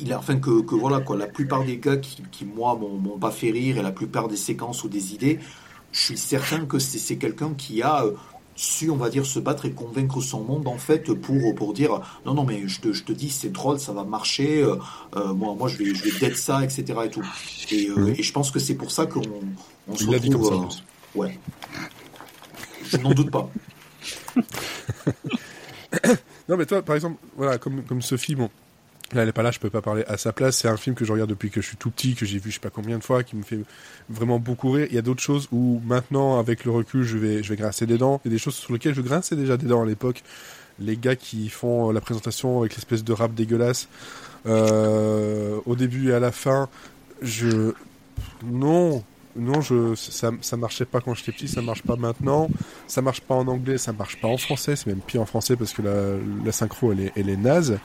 [0.00, 3.18] il a, enfin que, que voilà quoi la plupart des gars qui, qui moi m'ont
[3.18, 5.38] pas fait rire et la plupart des séquences ou des idées
[5.92, 8.04] je suis certain que c'est quelqu'un qui a
[8.54, 12.00] su, on va dire, se battre et convaincre son monde, en fait, pour, pour dire
[12.26, 14.76] non, non, mais je te, je te dis, c'est troll, ça va marcher, euh,
[15.16, 16.84] euh moi, moi, je vais, je vais ça, etc.
[17.04, 17.22] Et, tout.
[17.70, 19.22] Et, euh, et je pense que c'est pour ça qu'on
[19.88, 20.20] on se retrouve.
[20.20, 21.38] Dit comme ça, euh, ouais.
[22.92, 23.50] Je n'en doute pas.
[26.48, 28.50] non, mais toi, par exemple, voilà, comme, comme Sophie, bon,
[29.14, 30.56] Là, elle est pas là, je peux pas parler à sa place.
[30.56, 32.50] C'est un film que je regarde depuis que je suis tout petit, que j'ai vu
[32.50, 33.58] je sais pas combien de fois, qui me fait
[34.08, 34.86] vraiment beaucoup rire.
[34.88, 37.86] Il y a d'autres choses où maintenant, avec le recul, je vais, je vais grincer
[37.86, 38.22] des dents.
[38.24, 40.22] Il y a des choses sur lesquelles je grinçais déjà des dents à l'époque.
[40.78, 43.88] Les gars qui font la présentation avec l'espèce de rap dégueulasse,
[44.46, 46.70] euh, au début et à la fin,
[47.20, 47.74] je,
[48.44, 49.04] non,
[49.36, 52.48] non, je, ça, ça marchait pas quand j'étais petit, ça marche pas maintenant.
[52.86, 55.56] Ça marche pas en anglais, ça marche pas en français, c'est même pire en français
[55.56, 57.78] parce que la, la synchro elle est, elle est naze.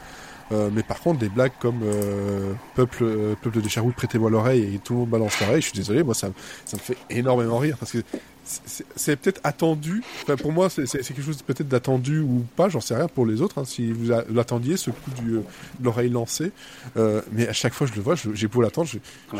[0.51, 4.75] Euh, mais par contre, des blagues comme euh, peuple, euh, peuple de Sherwood, prêtez-moi l'oreille
[4.75, 5.61] et tout le monde balance l'oreille.
[5.61, 6.29] Je suis désolé, moi ça,
[6.65, 7.99] ça me fait énormément rire parce que
[8.45, 10.01] c'est peut-être attendu.
[10.23, 13.41] Enfin, pour moi, c'est quelque chose peut-être d'attendu ou pas, j'en sais rien pour les
[13.41, 13.57] autres.
[13.57, 15.43] Hein, si vous l'attendiez, ce coup du, de
[15.83, 16.53] l'oreille lancée,
[16.95, 18.89] mais à chaque fois je le vois, j'ai beau l'attendre.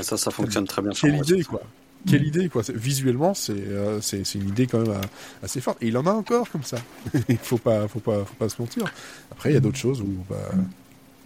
[0.01, 0.91] ça, ça fonctionne très bien.
[0.91, 1.61] Quelle idée, quoi
[2.05, 3.63] quelle idée quoi visuellement c'est
[4.01, 5.01] c'est une idée quand même
[5.43, 6.77] assez forte et il en a encore comme ça
[7.29, 8.85] il faut pas faut pas faut pas se mentir
[9.31, 10.51] après il y a d'autres choses où bah,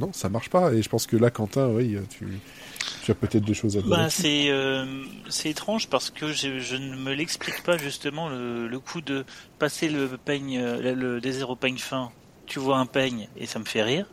[0.02, 0.74] non, ça marche pas.
[0.74, 3.90] Et je pense que là, Quentin, oui, tu, as peut-être des choses à dire.
[3.90, 9.02] Bah, c'est euh, c'est étrange parce que je, ne me l'explique pas justement le, coup
[9.02, 9.24] de
[9.60, 12.12] passer le peigne, euh, le désert au peigne fin.
[12.48, 14.08] Tu vois un peigne et ça me fait rire.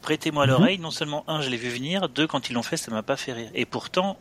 [0.00, 0.52] Prêtez-moi mhm.
[0.52, 0.78] l'oreille.
[0.78, 2.08] Non seulement un, je l'ai vu venir.
[2.08, 3.50] Deux, quand ils l'ont fait, ça m'a pas fait rire.
[3.54, 4.16] Et pourtant,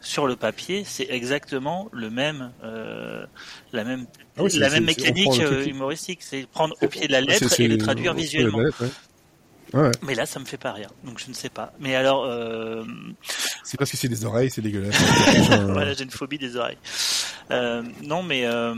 [0.00, 3.24] sur le papier, c'est exactement le même, euh,
[3.72, 4.06] la même,
[4.38, 6.20] ah la même mécanique humoristique.
[6.22, 8.60] C'est prendre au pied de la lettre et le traduire visuellement.
[10.02, 11.72] Mais là, ça me fait pas rire, donc je ne sais pas.
[11.80, 12.84] Mais alors, euh...
[13.64, 14.96] c'est parce que c'est des oreilles, c'est dégueulasse.
[15.68, 16.78] voilà, j'ai une phobie des oreilles.
[17.50, 18.74] Euh, non, mais euh,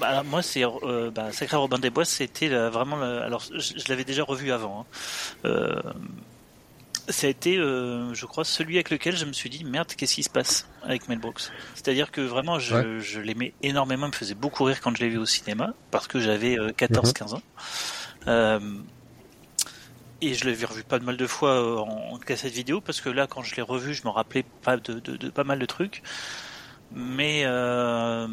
[0.00, 3.00] bah, moi, c'est euh, bah, Sacré Robin des Bois, c'était vraiment.
[3.00, 4.86] alors, je, l'avais déjà revu avant.
[5.44, 5.82] Hein.
[7.08, 9.88] Euh, ça a été, euh, je crois, celui avec lequel je me suis dit merde,
[9.96, 14.12] qu'est-ce qui se passe avec Mel Brooks C'est-à-dire que vraiment, je, je l'aimais énormément, me
[14.12, 17.42] faisait beaucoup rire quand je l'ai vu au cinéma, parce que j'avais 14-15 ans.
[18.28, 18.60] Euh,
[20.22, 23.26] et je l'ai revu pas mal de fois euh, en, cassette vidéo parce que là,
[23.26, 26.02] quand je l'ai revu, je me rappelais pas de, de, pas mal de trucs.
[26.92, 28.26] Mais euh,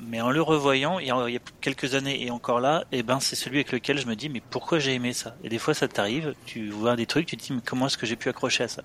[0.00, 1.28] mais en le revoyant, il y, a,
[1.60, 4.28] quelques années et encore là, et eh ben c'est celui avec lequel je me dis
[4.28, 5.34] mais pourquoi j'ai aimé ça?
[5.42, 7.98] Et des fois ça t'arrive, tu vois des trucs, tu te dis mais comment est-ce
[7.98, 8.82] que j'ai pu accrocher à ça?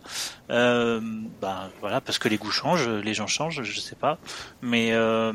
[0.49, 0.99] Euh,
[1.41, 4.17] Ben voilà parce que les goûts changent, les gens changent, je sais pas,
[4.61, 5.33] mais euh,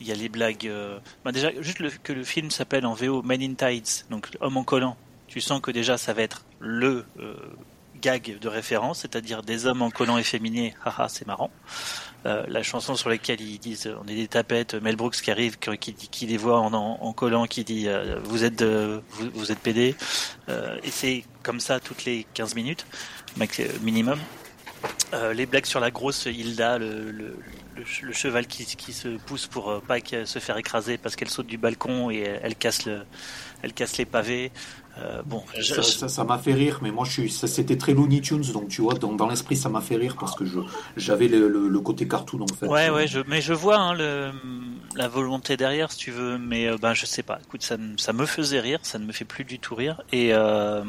[0.00, 0.66] il y a les blagues.
[0.66, 4.56] Euh, ben déjà juste que le film s'appelle en VO Man in Tides, donc homme
[4.56, 4.96] en collant
[5.30, 7.34] tu sens que déjà ça va être le euh,
[8.02, 11.50] gag de référence, c'est-à-dire des hommes en collant efféminés, haha, c'est marrant.
[12.26, 15.58] Euh, la chanson sur laquelle ils disent on est des tapettes, Mel Brooks qui arrive,
[15.58, 19.94] qui, qui les voit en, collant, qui dit euh, vous êtes vous, vous, êtes PD,
[20.48, 22.86] et c'est comme ça toutes les 15 minutes
[23.80, 24.18] minimum.
[25.32, 27.36] les blagues sur la grosse Hilda, le,
[28.12, 32.38] cheval qui, se pousse pour pas se faire écraser parce qu'elle saute du balcon et
[32.42, 34.52] elle casse les pavés.
[35.02, 38.68] Euh, bon, ça, m'a fait rire, mais moi je suis, c'était très Looney Tunes, donc
[38.68, 40.60] tu vois, dans, dans l'esprit ça m'a fait rire parce que je,
[40.96, 42.66] j'avais le, le, côté cartoon en fait.
[42.66, 44.30] Ouais, ouais, je, mais je vois hein, le,
[44.96, 47.38] la volonté derrière, si tu veux, mais euh, ben je sais pas.
[47.44, 50.34] Écoute, ça, ça me faisait rire, ça ne me fait plus du tout rire, et
[50.34, 50.84] euh,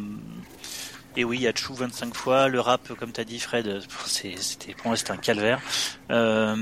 [1.16, 2.48] Et oui, il y a Chou 25 fois.
[2.48, 5.62] Le rap, comme tu as dit, Fred, c'était pour moi c'était un calvaire.
[6.10, 6.56] Euh,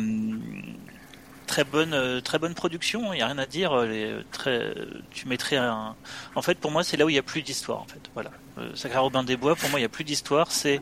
[1.50, 3.12] très bonne, euh, très bonne production.
[3.12, 3.76] Il n'y a rien à dire.
[3.82, 4.74] Les, très,
[5.10, 5.96] tu mettrais un.
[6.36, 7.80] En fait, pour moi, c'est là où il n'y a plus d'histoire.
[7.82, 8.30] En fait, voilà.
[8.60, 10.52] Euh, Sacré Robin des Bois, pour moi, il n'y a plus d'histoire.
[10.52, 10.80] C'est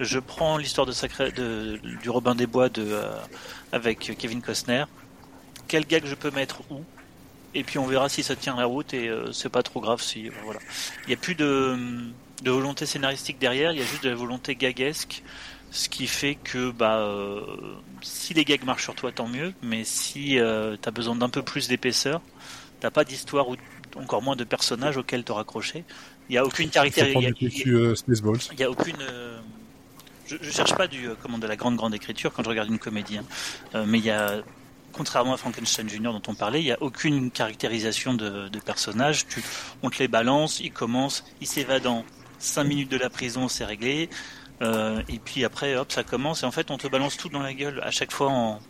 [0.00, 3.10] je prends l'histoire de du Robin des Bois de euh,
[3.72, 4.84] avec Kevin Costner.
[5.66, 6.84] Quel gag je peux mettre où?
[7.56, 10.28] Et puis on verra si ça tient la route et c'est pas trop grave si
[10.44, 10.58] voilà.
[11.04, 11.76] Il n'y a plus de
[12.44, 15.22] volonté scénaristique derrière, il y a juste de la volonté gaguesque,
[15.74, 17.40] ce qui fait que bah euh,
[18.04, 21.28] si les gags marchent sur toi, tant mieux, mais si euh, tu as besoin d'un
[21.28, 22.20] peu plus d'épaisseur,
[22.80, 23.56] t'as pas d'histoire ou
[23.96, 25.84] encore moins de personnages auxquels te raccrocher.
[26.28, 27.64] Il n'y a aucune caractéristique.
[28.52, 28.96] Il y a aucune.
[30.26, 32.78] Je, je, cherche pas du comment de la grande grande écriture quand je regarde une
[32.78, 33.84] comédie, hein.
[33.86, 34.42] mais il y a
[34.94, 39.26] contrairement à Frankenstein Junior dont on parlait, il n'y a aucune caractérisation de, de personnages.
[39.26, 39.42] Tu,
[39.82, 42.04] on te les balance, ils commencent, ils s'évadent en
[42.38, 44.08] 5 minutes de la prison, c'est réglé.
[44.62, 46.42] Euh, et puis après, hop, ça commence.
[46.42, 48.60] Et en fait, on te balance tout dans la gueule à chaque fois en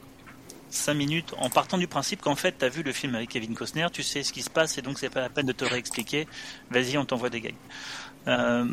[0.71, 3.55] 5 minutes, en partant du principe qu'en fait, tu as vu le film avec Kevin
[3.55, 5.65] Costner, tu sais ce qui se passe, et donc c'est pas la peine de te
[5.65, 6.27] réexpliquer.
[6.71, 7.55] Vas-y, on t'envoie des gags.
[8.27, 8.65] Euh,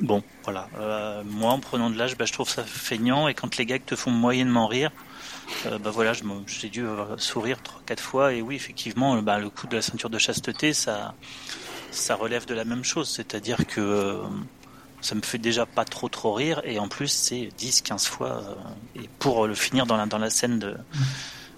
[0.00, 0.68] bon, voilà.
[0.78, 3.84] Euh, moi, en prenant de l'âge, bah, je trouve ça feignant, et quand les gags
[3.84, 4.90] te font moyennement rire,
[5.64, 6.12] bah voilà,
[6.46, 6.86] j'ai dû
[7.18, 11.12] sourire 3-4 fois, et oui, effectivement, bah, le coup de la ceinture de chasteté, ça
[12.14, 14.22] relève de la même chose, c'est-à-dire que euh,
[15.04, 18.42] ça me fait déjà pas trop trop rire et en plus c'est 10 15 fois
[18.42, 20.74] euh, et pour le finir dans la dans la scène de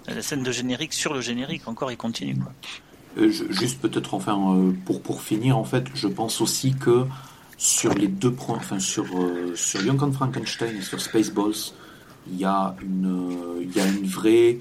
[0.05, 2.51] la scène de générique sur le générique encore il continue quoi.
[3.17, 4.37] Euh, juste peut-être enfin
[4.85, 7.05] pour pour finir en fait, je pense aussi que
[7.57, 9.05] sur les deux points enfin sur
[9.55, 11.73] sur Young and Frankenstein et sur Spaceballs,
[12.29, 14.59] il y a une il y a une vraie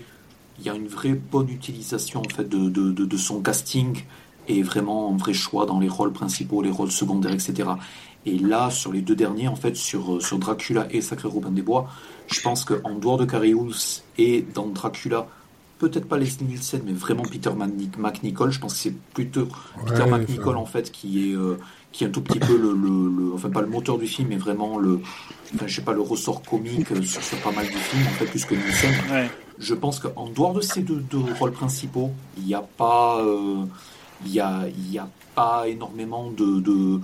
[0.59, 4.05] il y a une vraie bonne utilisation en fait de, de, de son casting
[4.49, 7.69] et vraiment un vrai choix dans les rôles principaux, les rôles secondaires, etc.
[8.27, 11.53] Et là, sur les deux derniers, en fait, sur, euh, sur Dracula et Sacré Robin
[11.53, 11.89] des Bois,
[12.27, 13.55] je pense qu'en dehors de Carrie
[14.19, 15.28] et dans Dracula,
[15.78, 17.51] peut-être pas Leslie Nielsen, mais vraiment Peter
[17.98, 19.47] McNichol, je pense que c'est plutôt
[19.86, 21.57] Peter McNichol, en fait, qui est, euh,
[21.93, 24.36] qui est un tout petit peu le, le, enfin pas le moteur du film, mais
[24.36, 25.01] vraiment le,
[25.55, 28.27] enfin, je sais pas, le ressort comique euh, sur, pas mal du film, en fait,
[28.27, 28.93] plus que Nielsen.
[29.61, 31.01] Je pense qu'en dehors de ces deux,
[31.39, 33.24] rôles principaux, il n'y a pas,
[34.24, 37.01] il n'y a, y a pas énormément de, de,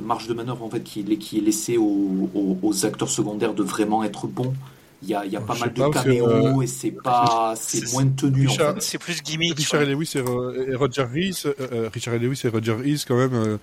[0.00, 2.30] marge de manœuvre en fait qui est, qui est laissée aux,
[2.62, 4.54] aux, acteurs secondaires de vraiment être bons.
[5.02, 8.06] Il y a, y a pas mal de caméos euh, et c'est pas c'est moins
[8.06, 8.48] tenu
[8.78, 9.56] C'est plus gimmick.
[9.56, 13.58] Richard Lewis et, Roger Rees, euh, euh, Richard Lewis et Roger Rees quand même.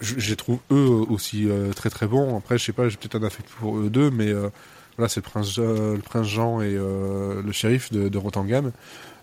[0.00, 1.46] je, les trouve eux aussi
[1.76, 2.36] très très bons.
[2.36, 4.32] Après, je sais pas, j'ai peut-être un affect pour eux deux, mais
[4.96, 8.72] voilà, c'est le prince, le prince Jean et le shérif de, de Rotangam.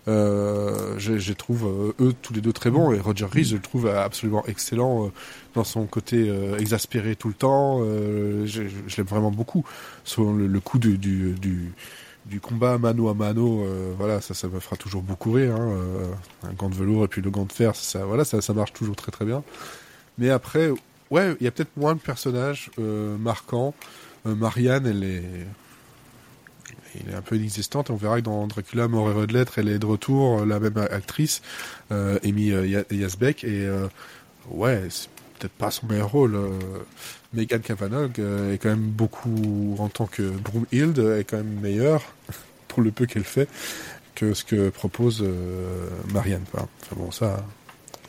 [0.08, 3.62] Euh, je, trouve euh, eux tous les deux très bons et Roger Rees je le
[3.62, 5.12] trouve absolument excellent euh,
[5.54, 7.80] dans son côté euh, exaspéré tout le temps.
[7.80, 8.62] je,
[8.96, 9.64] l'aime vraiment beaucoup.
[10.04, 13.66] Sur le, coup du, du, combat mano à mano,
[13.98, 15.56] voilà, ça, ça me fera toujours beaucoup rire.
[15.56, 15.76] Hein,
[16.44, 18.72] un gant de velours et puis le gant de fer, ça, voilà, ça, ça marche
[18.72, 19.42] toujours très très bien.
[20.18, 20.70] Mais après,
[21.10, 23.74] ouais, il y a peut-être moins de personnages marquants.
[24.24, 25.46] Marianne, elle est
[26.94, 27.90] il est un peu inexistante.
[27.90, 30.60] On verra que dans Dracula, mort et de lettres, elle est de retour, euh, la
[30.60, 31.42] même actrice,
[31.90, 33.88] euh, Amy euh, Yazbek, et euh,
[34.50, 34.88] ouais,
[35.42, 36.38] peut-être pas son meilleur rôle.
[37.32, 38.18] Megan Cavanagh
[38.52, 42.02] est quand même beaucoup, en tant que Broomhild, est quand même meilleure,
[42.68, 43.48] pour le peu qu'elle fait,
[44.14, 45.24] que ce que propose
[46.12, 46.44] Marianne.
[46.52, 46.66] Enfin
[46.96, 47.44] bon, ça,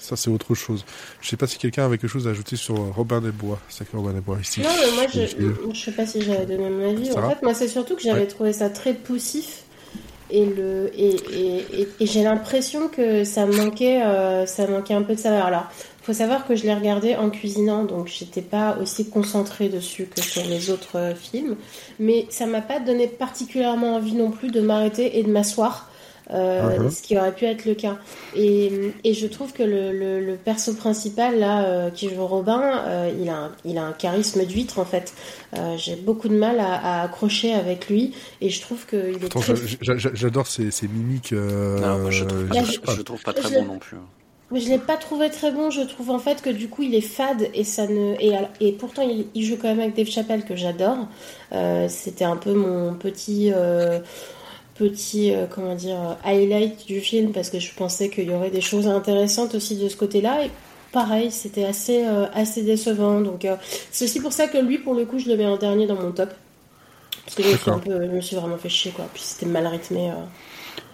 [0.03, 0.83] ça, c'est autre chose.
[1.21, 3.59] Je sais pas si quelqu'un avait quelque chose à ajouter sur Robin des Bois.
[3.79, 4.59] Que Robin des Bois ici.
[4.59, 7.11] Non, mais moi, je, je sais pas si j'avais donné mon avis.
[7.13, 9.63] en fait, moi, c'est surtout que j'avais trouvé ça très poussif.
[10.29, 15.15] Et, le, et, et, et j'ai l'impression que ça manquait, euh, ça manquait un peu
[15.15, 15.45] de saveur.
[15.45, 15.67] Alors,
[16.03, 20.21] faut savoir que je l'ai regardé en cuisinant, donc j'étais pas aussi concentrée dessus que
[20.21, 21.55] sur les autres euh, films.
[21.97, 25.89] Mais ça m'a pas donné particulièrement envie non plus de m'arrêter et de m'asseoir
[26.31, 26.89] euh, uh-huh.
[26.89, 27.97] ce qui aurait pu être le cas.
[28.35, 33.11] Et, et je trouve que le, le, perso principal, là, euh, qui joue Robin, euh,
[33.19, 35.13] il, a un, il a un charisme d'huître, en fait.
[35.77, 39.53] J'ai beaucoup de mal à, accrocher avec lui, et je trouve qu'il est très...
[39.81, 41.33] J'adore ses, ses, mimiques.
[41.33, 43.97] Non, je, trouve pas, je, trouve pas très bon non plus.
[44.53, 45.69] Mais je l'ai pas trouvé très bon.
[45.69, 48.71] Je trouve en fait que du coup il est fade et ça ne et, et
[48.71, 51.07] pourtant il, il, joue quand même avec Dave Chappelle que j'adore.
[51.89, 53.51] C'était un peu mon petit
[54.75, 58.61] petit euh, comment dire highlight du film parce que je pensais qu'il y aurait des
[58.61, 60.45] choses intéressantes aussi de ce côté-là.
[60.45, 60.51] Et
[60.91, 63.21] pareil c'était assez euh, assez décevant.
[63.21, 63.55] Donc euh,
[63.91, 65.95] c'est aussi pour ça que lui pour le coup je le mets en dernier dans
[65.95, 66.33] mon top.
[67.25, 69.05] Parce que je me suis, un peu, je me suis vraiment fait chier quoi.
[69.13, 70.11] Puis c'était mal rythmé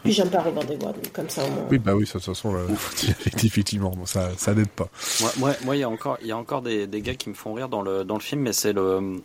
[0.04, 1.66] Puis j'aime pas Bois, donc comme ça au moins.
[1.70, 2.56] Oui, bah oui, de toute façon,
[3.44, 4.90] effectivement, ça, ça n'aide pas.
[5.38, 7.36] Moi, moi, il y a encore, il y a encore des, des, gars qui me
[7.36, 9.22] font rire dans le, dans le film, mais c'est le.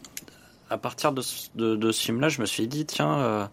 [0.70, 1.22] À partir de,
[1.54, 3.18] de, de ce film-là, je me suis dit, tiens.
[3.18, 3.46] Euh,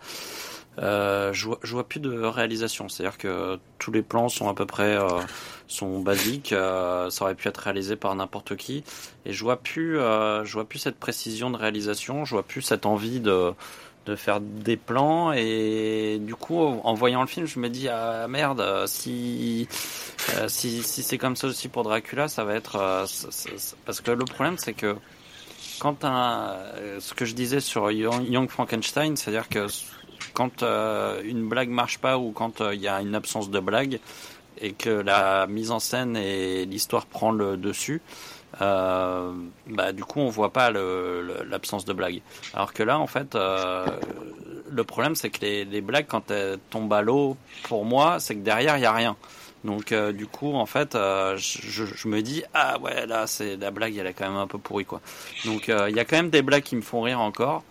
[0.79, 4.53] euh, je, vois, je vois plus de réalisation, c'est-à-dire que tous les plans sont à
[4.53, 5.19] peu près euh,
[5.67, 8.83] sont basiques, euh, ça aurait pu être réalisé par n'importe qui,
[9.25, 12.61] et je vois plus, euh, je vois plus cette précision de réalisation, je vois plus
[12.61, 13.53] cette envie de
[14.05, 18.27] de faire des plans et du coup en voyant le film je me dis ah
[18.27, 19.67] merde si
[20.47, 23.05] si, si c'est comme ça aussi pour Dracula ça va être
[23.85, 24.95] parce que le problème c'est que
[25.79, 26.55] quand un,
[26.99, 29.67] ce que je disais sur Young Frankenstein c'est à dire que
[30.33, 33.59] quand euh, une blague marche pas ou quand euh, il y a une absence de
[33.59, 33.99] blague
[34.59, 38.01] et que la mise en scène et l'histoire prend le dessus,
[38.59, 39.31] euh,
[39.67, 42.21] bah, du coup on voit pas l'absence de blague.
[42.53, 47.01] Alors que là en fait le problème c'est que les, blagues quand elles tombent à
[47.01, 49.15] l'eau pour moi c'est que derrière il y a rien.
[49.63, 54.07] Donc du coup en fait je, me dis ah ouais là c'est la blague elle
[54.07, 55.01] est quand même un peu pourrie quoi.
[55.45, 57.63] Donc il y a quand même des blagues qui me font rire encore.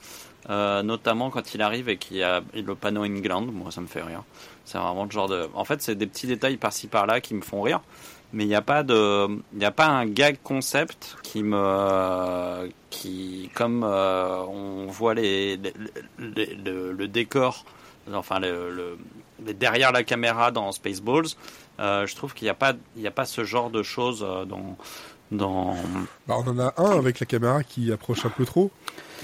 [0.49, 3.87] Euh, notamment quand il arrive et qu'il y a le panneau England, moi ça me
[3.87, 4.25] fait rire.
[4.65, 5.49] C'est vraiment le genre de.
[5.55, 7.81] En fait, c'est des petits détails par-ci par-là qui me font rire,
[8.33, 13.51] mais il n'y a pas de, il a pas un gag concept qui me, qui
[13.55, 15.59] comme euh, on voit les,
[16.19, 17.65] le, décor,
[18.13, 18.99] enfin le,
[19.41, 21.27] derrière la caméra dans Spaceballs,
[21.79, 24.21] euh, je trouve qu'il n'y a pas, il n'y a pas ce genre de choses
[24.21, 24.77] dans
[25.31, 25.75] dans.
[26.27, 28.71] Bah, on en a un avec la caméra qui approche un peu trop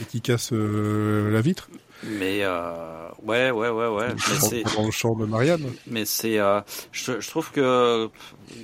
[0.00, 1.68] et qui casse euh, la vitre.
[2.02, 4.08] Mais euh, ouais, ouais, ouais, ouais.
[4.14, 5.72] Mais c'est dans le champ de Marianne.
[5.86, 6.60] Mais c'est, euh,
[6.92, 8.10] je, je, trouve que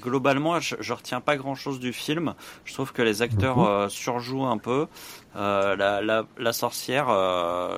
[0.01, 2.35] globalement, je, je retiens pas grand chose du film.
[2.65, 4.87] Je trouve que les acteurs euh, surjouent un peu.
[5.37, 7.07] Euh, la, la, la, sorcière,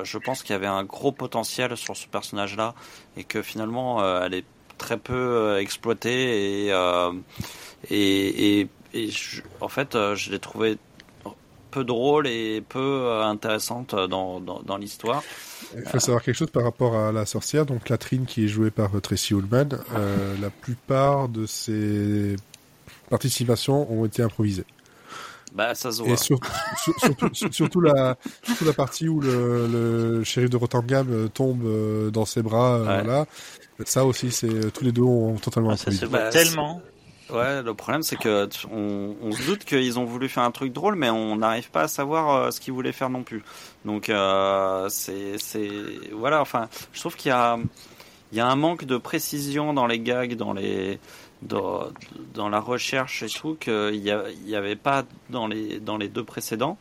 [0.02, 2.74] je pense qu'il y avait un gros potentiel sur ce personnage-là
[3.16, 6.74] et que finalement, elle est très peu exploitée et
[7.90, 10.78] et, et, et je, en fait, je l'ai trouvé
[11.74, 15.24] peu drôle et peu euh, intéressante dans, dans, l'histoire.
[15.76, 18.70] Il faut savoir quelque chose par rapport à la sorcière, donc Latrine qui est jouée
[18.70, 22.36] par euh, Tracy Ullman, euh, la plupart de ses
[23.10, 24.66] participations ont été improvisées.
[25.52, 26.12] Bah, ça se voit.
[26.12, 26.48] Et surtout,
[27.50, 32.78] surtout, la, surtout la partie où le, le shérif de Rotterdam tombe dans ses bras,
[32.78, 33.26] voilà.
[33.84, 36.00] Ça aussi, c'est tous les deux ont totalement ah, improvisé.
[36.00, 36.80] Ça se voit tellement.
[37.30, 40.72] Ouais, le problème c'est que on, on, se doute qu'ils ont voulu faire un truc
[40.72, 43.42] drôle, mais on n'arrive pas à savoir euh, ce qu'ils voulaient faire non plus.
[43.84, 45.36] Donc euh, c'est
[46.12, 47.58] voilà, enfin, je trouve qu'il y a
[48.32, 50.98] il y a un manque de précision dans les gags, dans les
[51.42, 51.88] dans,
[52.34, 56.08] dans la recherche et tout qu'il y, il y avait pas dans les dans les
[56.08, 56.78] deux précédents.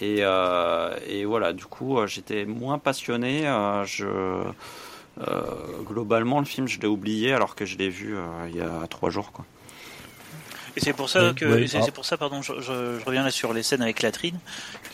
[0.00, 3.46] Et, euh, et voilà, du coup, j'étais moins passionné.
[3.46, 8.16] Euh, je euh, globalement, le film, je l'ai oublié alors que je l'ai vu
[8.48, 9.44] il y a trois jours, quoi.
[10.78, 11.90] Et c'est pour ça que c'est ah.
[11.90, 14.38] pour ça pardon je, je, reviens là sur les scènes avec Latrine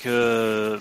[0.02, 0.80] que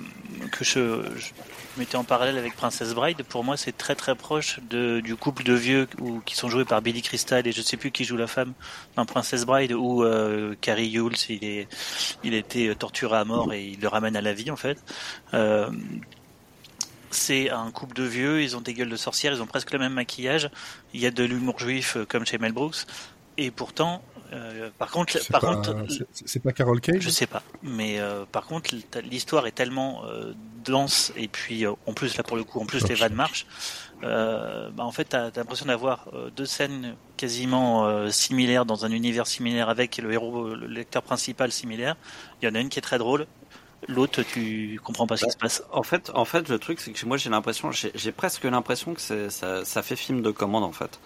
[0.49, 1.31] que je, je
[1.77, 3.23] mettais en parallèle avec Princess Bride.
[3.23, 6.63] Pour moi, c'est très très proche de, du couple de vieux ou, qui sont joués
[6.63, 8.53] par Billy Crystal et je sais plus qui joue la femme
[8.95, 11.67] dans Princess Bride où euh, Carrie Yules il est
[12.23, 14.81] il a été torturé à mort et il le ramène à la vie en fait.
[15.33, 15.69] Euh,
[17.11, 19.79] c'est un couple de vieux, ils ont des gueules de sorcières, ils ont presque le
[19.79, 20.49] même maquillage,
[20.93, 22.85] il y a de l'humour juif euh, comme chez Mel Brooks,
[23.37, 24.01] et pourtant
[24.33, 25.75] euh, par contre, par contre,
[26.13, 27.01] c'est pas Carol Cage.
[27.01, 28.71] Je sais pas, mais euh, par contre,
[29.03, 30.33] l'histoire est tellement euh,
[30.63, 33.45] dense et puis en plus là pour le coup, en plus les vannes marchent.
[34.01, 39.69] Bah, en fait, t'as as, l'impression d'avoir deux scènes quasiment similaires dans un univers similaire
[39.69, 41.95] avec le héros, le lecteur principal similaire.
[42.41, 43.27] Il y en a une qui est très drôle
[43.87, 45.63] l'autre tu comprends pas ce qui se passe.
[45.71, 49.01] En fait, en fait, le truc c'est que moi j'ai l'impression, j'ai presque l'impression que
[49.01, 50.99] ça, ça, fait film de commande en fait,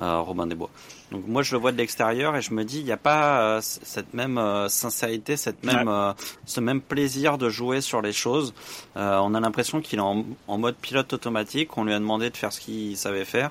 [0.00, 0.70] euh, Robin des Bois.
[1.12, 3.42] Donc moi je le vois de l'extérieur et je me dis il n'y a pas
[3.42, 6.12] euh, cette même euh, sincérité, cette même euh,
[6.46, 8.54] ce même plaisir de jouer sur les choses.
[8.96, 11.76] on a l'impression qu'il est en, en, mode pilote automatique.
[11.76, 13.50] On lui a demandé de faire ce qu'il savait faire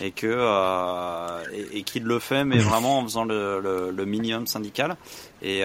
[0.00, 0.32] et que
[1.52, 4.96] et, et qu'il le fait mais vraiment en faisant le, le, le minimum syndical.
[5.42, 5.64] Et,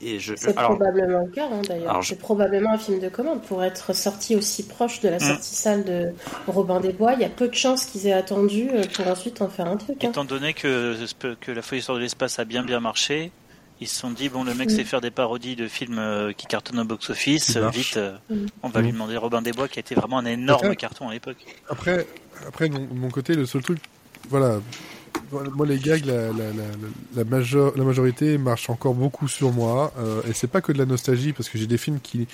[0.00, 2.04] et je, c'est probablement le cas hein, d'ailleurs.
[2.04, 5.20] C'est probablement un film de commande pour être sorti aussi proche de la mm.
[5.20, 6.12] sortie salle de
[6.46, 7.14] Robin des Bois.
[7.14, 10.04] Il y a peu de chances qu'ils aient attendu pour ensuite en faire un truc.
[10.04, 10.96] Hein étant donné que,
[11.40, 13.32] que la folie sur de l'espace a bien bien marché,
[13.80, 16.46] ils se sont dit bon le mec sait faire des parodies de films euh, qui
[16.46, 18.16] cartonnent au box office vite euh,
[18.62, 21.12] on va lui demander Robin des Bois qui a été vraiment un énorme carton à
[21.12, 22.06] l'époque après
[22.46, 23.80] après de mon côté le seul truc
[24.28, 24.60] voilà
[25.54, 26.64] moi les gags, la, la, la,
[27.16, 29.92] la, major, la majorité marche encore beaucoup sur moi.
[29.98, 32.26] Euh, et c'est pas que de la nostalgie, parce que j'ai des films qui,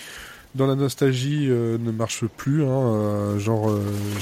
[0.55, 2.65] dans la nostalgie, euh, ne marchent plus.
[2.65, 3.70] Hein, euh, genre,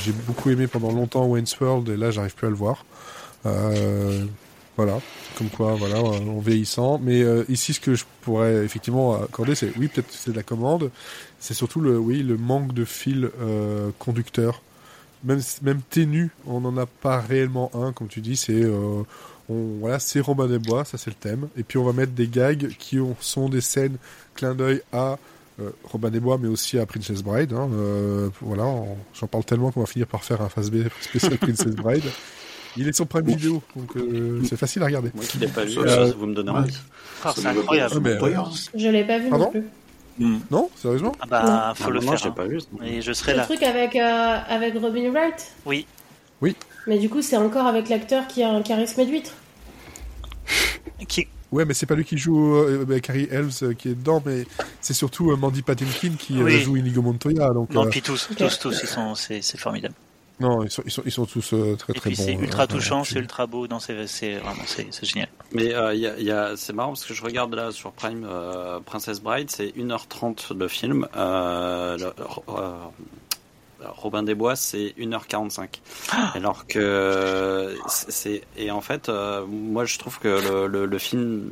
[0.04, 2.84] j'ai beaucoup aimé pendant longtemps Wayne's World, et là, j'arrive plus à le voir.
[4.76, 5.00] Voilà,
[5.38, 6.98] comme quoi, voilà, en vieillissant.
[7.02, 10.90] Mais ici, ce que je pourrais effectivement accorder, c'est oui, peut-être c'est de la commande.
[11.38, 13.30] C'est surtout le, oui, le manque de fil
[13.98, 14.60] conducteur
[15.26, 19.02] même, même ténu, on n'en a pas réellement un, comme tu dis, c'est euh,
[19.48, 22.28] voilà, c'est Robin des Bois, ça c'est le thème, et puis on va mettre des
[22.28, 23.96] gags qui sont des scènes
[24.34, 25.18] clin d'œil à
[25.60, 27.52] euh, Robin des Bois, mais aussi à Princess Bride.
[27.52, 28.72] Hein, euh, voilà,
[29.14, 32.04] j'en parle tellement qu'on va finir par faire un face B spécial Princess Bride.
[32.76, 33.92] Il est sur Prime Video, donc
[34.48, 35.10] c'est facile à regarder.
[35.14, 35.74] Moi qui l'ai pas vu,
[36.18, 36.76] vous me donnez envie.
[37.24, 37.94] Ah, c'est incroyable.
[38.74, 39.64] Je l'ai pas vu non plus.
[40.18, 40.38] Hmm.
[40.50, 42.16] Non, sérieusement Ah bah, faut le faire.
[42.16, 42.58] J'ai pas vu.
[42.82, 43.44] Et je serai le là.
[43.44, 45.86] truc avec, euh, avec Robin Wright Oui.
[46.40, 46.56] Oui.
[46.86, 49.32] Mais du coup, c'est encore avec l'acteur qui a un charisme d'huître.
[51.08, 51.26] Qui...
[51.52, 54.22] Ouais, mais c'est pas lui qui joue euh, bah, Carrie Elves euh, qui est dedans,
[54.24, 54.46] mais
[54.80, 57.50] c'est surtout euh, Mandy Patinkin qui euh, joue Inigo Montoya.
[57.50, 59.94] Donc, non, puis tous, tous, tous, ils sont, c'est, c'est formidable.
[60.38, 62.16] Non, ils sont, ils sont, ils sont tous euh, très très bons.
[62.16, 65.28] C'est ultra euh, touchant, c'est ultra beau, non, c'est, c'est vraiment c'est, c'est génial.
[65.52, 68.26] Mais euh, y a, y a, c'est marrant parce que je regarde là sur Prime
[68.28, 71.08] euh, Princess Bride, c'est 1h30 de film.
[71.16, 72.12] Euh, le,
[73.88, 75.68] Robin des Bois, c'est 1h45.
[76.10, 79.10] Ah Alors que c'est et en fait,
[79.48, 81.50] moi je trouve que le, le, le, film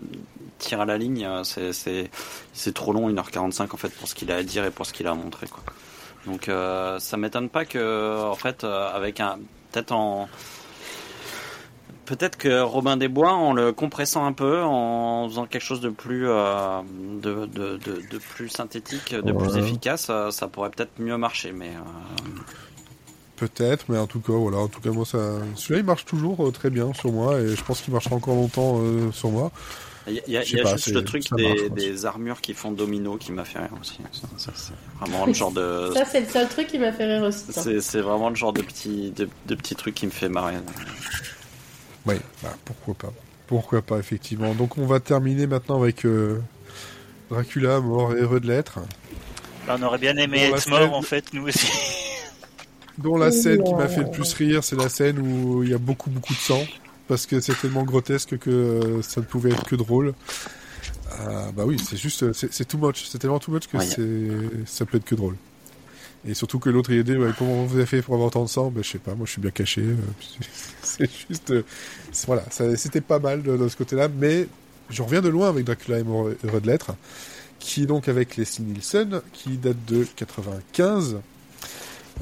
[0.58, 1.26] tire à la ligne.
[1.44, 2.10] C'est c'est
[2.52, 4.92] c'est trop long 1h45 en fait pour ce qu'il a à dire et pour ce
[4.92, 5.62] qu'il a à montrer quoi.
[6.26, 9.38] Donc euh, ça m'étonne pas que en fait euh, avec un
[9.72, 10.28] peut-être en
[12.06, 15.90] peut-être que Robin des Bois en le compressant un peu en faisant quelque chose de
[15.90, 16.80] plus euh,
[17.20, 19.38] de, de, de, de, plus synthétique de ouais.
[19.38, 22.40] plus efficace ça, ça pourrait peut-être mieux marcher mais euh...
[23.36, 25.18] peut-être mais en tout cas voilà en tout cas moi ça
[25.56, 28.34] celui-là il marche toujours euh, très bien sur moi et je pense qu'il marchera encore
[28.34, 29.50] longtemps euh, sur moi
[30.06, 32.40] il y a, y a, y a pas, juste le truc des, marche, des, armures
[32.42, 33.98] qui font domino qui m'a fait rire aussi.
[34.12, 35.90] Ça, ça c'est vraiment le genre de.
[35.94, 37.44] ça, c'est le seul truc qui m'a fait rire aussi.
[37.80, 40.56] C'est vraiment le genre de petit, de, de petits trucs qui me fait marrer.
[42.06, 43.12] Oui, bah, pourquoi pas.
[43.46, 44.54] Pourquoi pas, effectivement.
[44.54, 46.40] Donc, on va terminer maintenant avec euh,
[47.30, 48.80] Dracula, mort et heureux de l'être.
[49.66, 51.66] Bah, on aurait bien aimé être mort, en fait, nous aussi.
[52.98, 55.74] Dont la scène qui m'a fait le plus rire, c'est la scène où il y
[55.74, 56.64] a beaucoup, beaucoup de sang
[57.08, 60.14] parce que c'est tellement grotesque que euh, ça ne pouvait être que drôle.
[61.20, 64.64] Euh, bah oui, c'est juste, c'est too much, c'est tellement too much que ouais.
[64.66, 65.36] ça peut être que drôle.
[66.26, 68.44] Et surtout que l'autre il a dit ouais, comment vous avez fait pour avoir tant
[68.44, 68.70] de sang?
[68.70, 69.82] Ben je sais pas, moi je suis bien caché.
[69.82, 69.96] Euh,
[70.82, 71.62] c'est juste, euh,
[72.26, 72.44] voilà,
[72.76, 74.48] c'était pas mal de, de ce côté-là, mais
[74.88, 76.94] je reviens de loin avec Dracula et heureux de l'être,
[77.58, 81.18] qui est donc avec Leslie Nielsen, qui date de 95.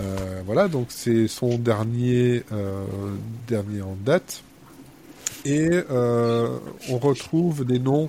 [0.00, 2.44] Euh, voilà, donc c'est son dernier
[3.46, 4.42] dernier en date
[5.44, 6.58] et euh,
[6.88, 8.08] on retrouve des noms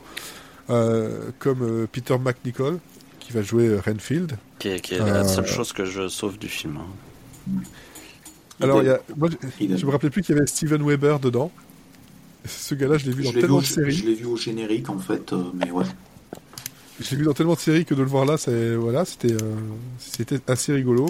[0.69, 2.80] euh, comme euh, Peter McNichol
[3.19, 4.38] qui va jouer Renfield.
[4.60, 6.77] Qui est, qui est la seule chose que je sauve du film.
[6.77, 7.61] Hein.
[8.61, 11.19] Alors, il y a, moi, je, je me rappelais plus qu'il y avait Steven Weber
[11.19, 11.51] dedans.
[12.45, 13.91] Ce gars-là, je l'ai vu je dans tellement vu, de séries.
[13.91, 15.85] Je l'ai vu au générique, en fait, euh, mais ouais.
[16.99, 18.35] Je l'ai vu dans tellement de séries que de le voir là,
[18.77, 19.55] voilà, c'était euh,
[19.97, 21.07] c'était assez rigolo.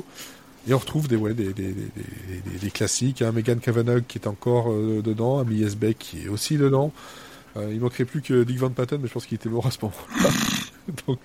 [0.68, 4.18] Et on retrouve des, ouais, des, des, des, des, des classiques, hein, Megan Cavanagh qui
[4.18, 6.94] est encore euh, dedans, Amy Esbeck qui est aussi dedans.
[7.57, 9.72] Euh, il manquerait plus que Dick Van Patten, mais je pense qu'il était mort à
[9.72, 10.30] ce moment-là.
[11.07, 11.19] Donc,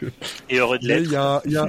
[0.50, 1.04] Et heureux de l'être.
[1.04, 1.68] Il y a, il y a,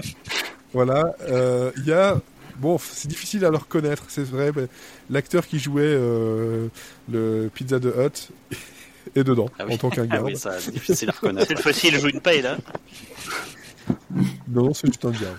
[0.73, 2.19] voilà, euh, il y a,
[2.57, 4.67] bon, c'est difficile à le reconnaître, c'est vrai, mais
[5.09, 6.67] l'acteur qui jouait euh,
[7.11, 8.29] le Pizza de Hut
[9.15, 9.75] est dedans, ah oui.
[9.75, 10.31] en tant qu'un garde.
[10.45, 11.47] Ah oui, c'est difficile à reconnaître.
[11.47, 12.57] Cette fois-ci, il joue une paille, là.
[14.47, 15.37] Non, c'est juste un garde.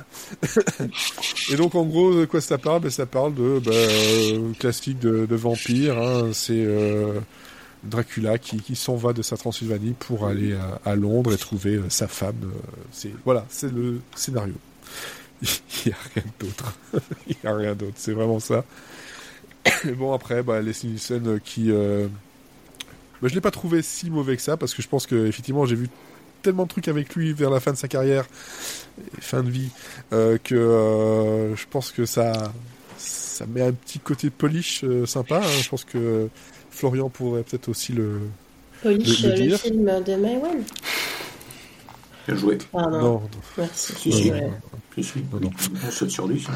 [1.50, 2.82] Et donc, en gros, de quoi ça parle?
[2.82, 5.98] Ben, Ça parle de bah, euh, classique de, de vampire.
[5.98, 6.30] Hein.
[6.32, 7.20] C'est euh,
[7.84, 12.08] Dracula qui, s'en va de sa Transylvanie pour aller à, Londres et trouver euh, sa
[12.08, 12.52] femme.
[13.24, 14.54] voilà, c'est le scénario.
[15.42, 15.48] Il
[15.86, 16.74] n'y a rien d'autre.
[17.28, 17.96] Il n'y a rien d'autre.
[17.96, 18.64] C'est vraiment ça.
[19.86, 21.70] Et bon, après, bah, Leslie Nielsen qui...
[21.70, 25.66] Bah, je l'ai pas trouvé si mauvais que ça parce que je pense que effectivement
[25.66, 25.90] j'ai vu
[26.42, 28.26] tellement de trucs avec lui vers la fin de sa carrière,
[29.20, 29.70] fin de vie,
[30.12, 32.52] euh, que euh, je pense que ça,
[32.98, 35.38] ça met un petit côté polish euh, sympa.
[35.38, 35.60] Hein.
[35.62, 36.28] Je pense que
[36.70, 38.20] Florian pourrait peut-être aussi le.
[38.82, 40.62] Polish, le, le, le film de Maywell.
[42.26, 42.58] Bien joué.
[42.74, 42.90] Ah, non.
[42.90, 43.30] non, non.
[43.58, 43.92] Merci.
[43.94, 44.32] Si, si.
[44.94, 45.24] si, si.
[45.32, 45.50] Non, non.
[45.86, 46.46] On saute sur lui.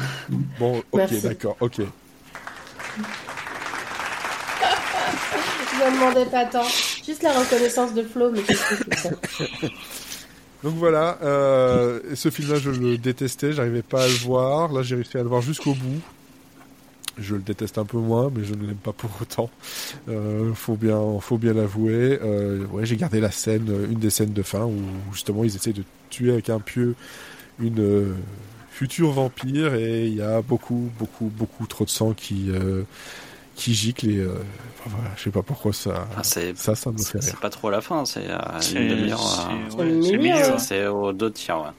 [0.59, 1.81] Bon, ok, d'accord, ok.
[5.75, 6.63] Je me demandais pas tant.
[7.05, 9.09] Juste la reconnaissance de Flo, mais c'est ça.
[10.63, 14.71] Donc voilà, euh, ce film-là, je le détestais, j'arrivais pas à le voir.
[14.71, 16.01] Là, j'ai réussi à le voir jusqu'au bout.
[17.17, 19.49] Je le déteste un peu moins, mais je ne l'aime pas pour autant.
[20.09, 22.19] Euh, faut bien, faut bien l'avouer.
[22.21, 24.73] Euh, j'ai gardé la scène, une des scènes de fin où
[25.13, 26.95] justement ils essaient de tuer avec un pieu
[27.59, 28.15] une euh,
[28.69, 32.49] future vampire et il y a beaucoup, beaucoup, beaucoup trop de sang qui
[33.55, 34.35] qui gicle et euh,
[34.79, 37.23] enfin, voilà, je sais pas pourquoi ça, ah, ça, ça me fait rire.
[37.23, 38.27] C'est pas trop la fin, c'est
[38.73, 40.59] une demi-heure.
[40.59, 41.59] C'est au deux tiers.
[41.59, 41.69] Ouais.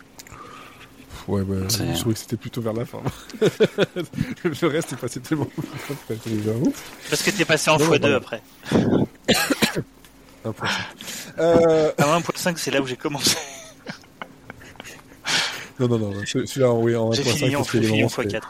[1.28, 3.00] Ouais, bah, je trouvais que c'était plutôt vers la fin.
[3.40, 5.48] le reste est passé tellement
[7.10, 8.42] Parce que t'es passé en x2 après.
[10.44, 10.68] 1.5.
[11.40, 11.90] Euh...
[11.98, 13.36] À 1.5, c'est là où j'ai commencé.
[15.80, 18.42] non, non, non, celui-là, oui, en 1.5, fini en, fini en x4.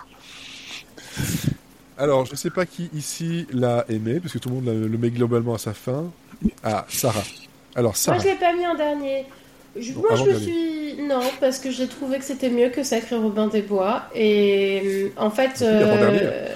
[1.99, 5.11] Alors, je sais pas qui ici l'a aimé, parce que tout le monde le met
[5.11, 6.05] globalement à sa fin.
[6.63, 7.23] Ah, Sarah.
[7.75, 8.19] Alors, Sarah.
[8.19, 9.25] Moi, je l'ai pas mis en dernier.
[9.97, 11.03] moi, je me suis.
[11.03, 14.03] Non, parce que j'ai trouvé que c'était mieux que Sacré Robin des Bois.
[14.15, 15.63] Et euh, en fait.
[15.63, 16.49] Euh,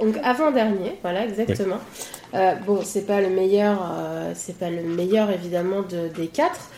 [0.00, 1.78] donc, avant-dernier, voilà, exactement.
[2.34, 3.78] Euh, bon, c'est pas le meilleur,
[4.34, 6.70] c'est pas le meilleur évidemment de, des quatre,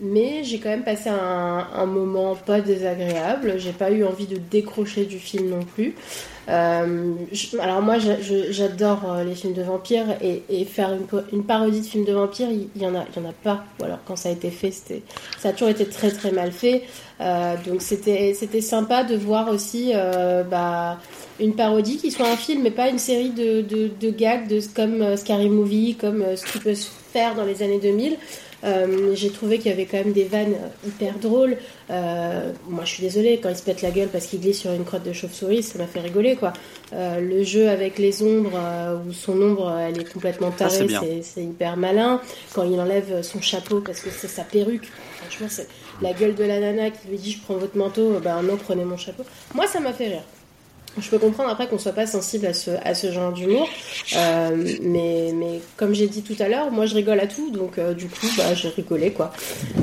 [0.00, 3.54] mais j'ai quand même passé un, moment pas désagréable.
[3.58, 5.94] J'ai pas eu envie de décrocher du film non plus.
[6.48, 7.14] Euh,
[7.58, 10.90] alors moi, j'adore euh, les films de vampires et, faire
[11.32, 13.64] une, parodie de films de vampires, il, y en a, il y en a pas.
[13.80, 14.70] Ou alors quand ça a été fait,
[15.38, 16.82] ça a toujours été très très mal fait.
[17.20, 19.92] Euh, donc c'était, c'était sympa de voir aussi
[20.50, 20.98] bah,
[21.40, 25.48] une parodie qui soit un film, mais pas une série de gags de, comme Scary
[25.48, 28.18] Movie, comme ce qui peut se faire dans les années 2000.
[28.64, 31.56] Euh, j'ai trouvé qu'il y avait quand même des vannes hyper drôles.
[31.90, 34.72] Euh, moi, je suis désolée, quand il se pète la gueule parce qu'il glisse sur
[34.72, 36.52] une crotte de chauve-souris, ça m'a fait rigoler, quoi.
[36.92, 38.58] Euh, le jeu avec les ombres,
[39.06, 42.20] où son ombre, elle est complètement ah, tarée, c'est hyper malin.
[42.54, 44.88] Quand il enlève son chapeau parce que c'est sa perruque,
[45.20, 45.68] franchement, c'est
[46.00, 48.84] la gueule de la nana qui lui dit Je prends votre manteau, ben non, prenez
[48.84, 49.24] mon chapeau.
[49.54, 50.22] Moi, ça m'a fait rire.
[51.00, 53.68] Je peux comprendre après qu'on soit pas sensible à ce, à ce genre d'humour,
[54.16, 57.78] euh, mais, mais comme j'ai dit tout à l'heure, moi je rigole à tout, donc
[57.78, 59.32] euh, du coup bah j'ai rigolé quoi.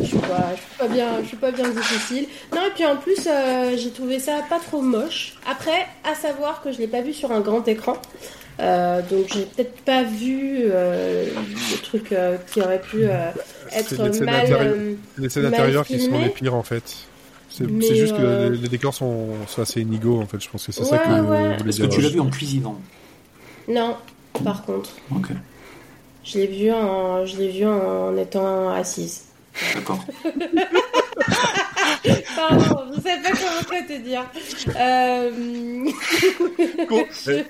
[0.02, 2.28] Je suis pas, je suis pas bien, je suis pas bien difficile.
[2.54, 5.36] Non et puis en plus euh, j'ai trouvé ça pas trop moche.
[5.50, 7.98] Après, à savoir que je l'ai pas vu sur un grand écran,
[8.60, 12.16] donc j'ai peut-être pas vu le truc
[12.52, 13.04] qui aurait pu
[13.72, 14.98] être mal.
[15.18, 16.84] les scènes intérieures qui sont les pires en fait.
[17.52, 20.40] C'est juste que euh, les, décors sont, assez inégaux en fait.
[20.42, 22.80] Je pense que c'est ça que vous voulez Est-ce que tu l'as vu en cuisinant
[23.68, 23.98] Non,
[24.44, 24.92] par contre.
[25.14, 25.28] Ok.
[26.24, 29.26] Je l'ai vu en, je l'ai vu en étant assise.
[29.74, 30.00] D'accord.
[32.36, 34.26] Pardon, je sais pas comment te dire.
[34.76, 35.32] Euh...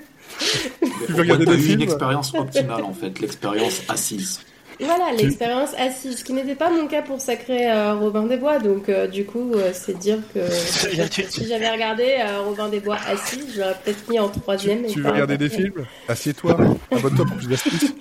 [1.06, 4.40] tu veux regarder des films une expérience optimale en fait, l'expérience assise.
[4.84, 8.58] Voilà, l'expérience assise, ce qui n'était pas mon cas pour Sacré euh, Robin des Bois.
[8.58, 13.40] Donc, euh, du coup, euh, c'est dire que si j'avais regardé Robin des Bois assis,
[13.54, 14.86] j'aurais peut-être mis en troisième.
[14.86, 15.84] Tu, veux regarder des films?
[16.08, 16.56] Assieds-toi,
[16.90, 17.94] abonne-toi pour plus d'astuces.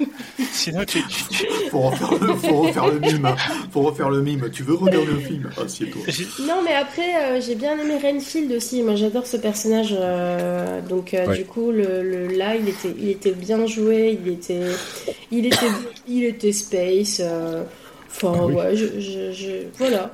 [0.52, 1.00] Sinon, tu.
[1.70, 3.36] faut, refaire le, faut refaire le mime.
[3.72, 4.50] Faut refaire le mime.
[4.52, 5.50] Tu veux regarder le film?
[5.64, 6.02] Assieds-toi.
[6.46, 8.82] Non, mais après, j'ai bien aimé Renfield aussi.
[8.84, 9.96] Moi, j'adore ce personnage.
[10.90, 14.20] donc, du coup, le, là, il était, il était bien joué.
[14.24, 14.62] Il était,
[15.32, 15.68] il était,
[16.08, 17.22] il était Space.
[17.24, 17.64] Euh,
[18.08, 20.12] enfin, ah ouais, je, je, voilà.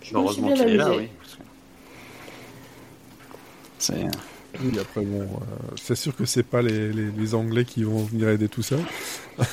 [0.00, 1.08] Je Heureusement qu'il est là, oui.
[3.78, 4.06] C'est.
[4.62, 8.04] Oui, après, bon, euh, c'est sûr que c'est pas les, les, les, Anglais qui vont
[8.04, 8.76] venir aider tout ça.
[9.38, 9.44] en,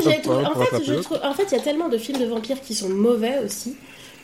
[0.00, 3.76] fait, en fait, il y a tellement de films de vampires qui sont mauvais aussi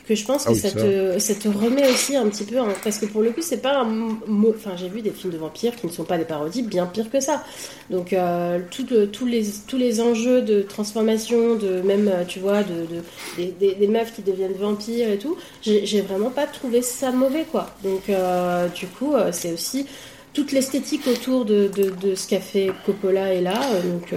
[0.07, 2.97] que je pense ah que ça, te, ça, te, remet aussi un petit peu parce
[2.97, 5.75] que pour le coup c'est pas un mot enfin j'ai vu des films de vampires
[5.75, 7.43] qui ne sont pas des parodies bien pire que ça.
[7.89, 12.85] Donc euh, tous les tous les enjeux de transformation de même euh, tu vois de,
[13.37, 17.45] de des, des, meufs qui deviennent vampires et tout j'ai vraiment pas trouvé ça mauvais
[17.49, 17.69] quoi.
[17.83, 19.85] Donc euh, du coup euh, c'est aussi
[20.33, 24.13] toute l'esthétique autour de, de, ce qu'a fait Coppola est là donc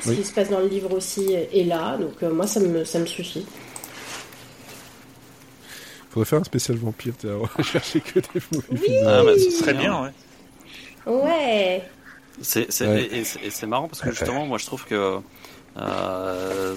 [0.00, 1.96] ce qui se passe dans le livre aussi est là.
[1.96, 3.46] Donc moi ça me ça me suffit
[6.16, 9.50] faudrait faire un spécial vampire, tu vas chercher que des mauvais oui ah, bah, ce
[9.50, 10.12] serait bien, ouais.
[11.06, 11.82] Ouais.
[12.40, 15.20] C'est, Et, c'est marrant parce que justement, moi je trouve que
[15.78, 16.74] euh,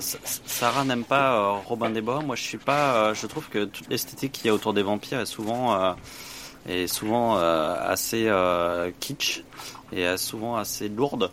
[0.00, 2.22] Sarah n'aime pas euh, Robin des Bois.
[2.22, 2.94] Moi je suis pas.
[2.94, 5.92] Euh, je trouve que toute l'esthétique qu'il y a autour des vampires est souvent, euh,
[6.68, 8.30] est souvent assez
[9.00, 9.42] kitsch
[9.92, 11.30] et souvent assez lourde.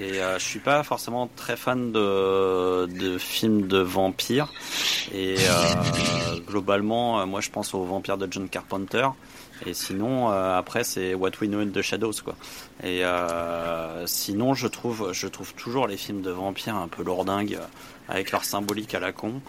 [0.00, 4.52] Et euh, je suis pas forcément très fan de, de films de vampires.
[5.12, 9.08] Et euh, globalement, euh, moi je pense aux vampires de John Carpenter.
[9.66, 12.36] Et sinon, euh, après, c'est What We Know in the Shadows, quoi.
[12.84, 17.58] Et euh, sinon, je trouve, je trouve toujours les films de vampires un peu lourdingues.
[18.08, 19.40] avec leur symbolique à la con.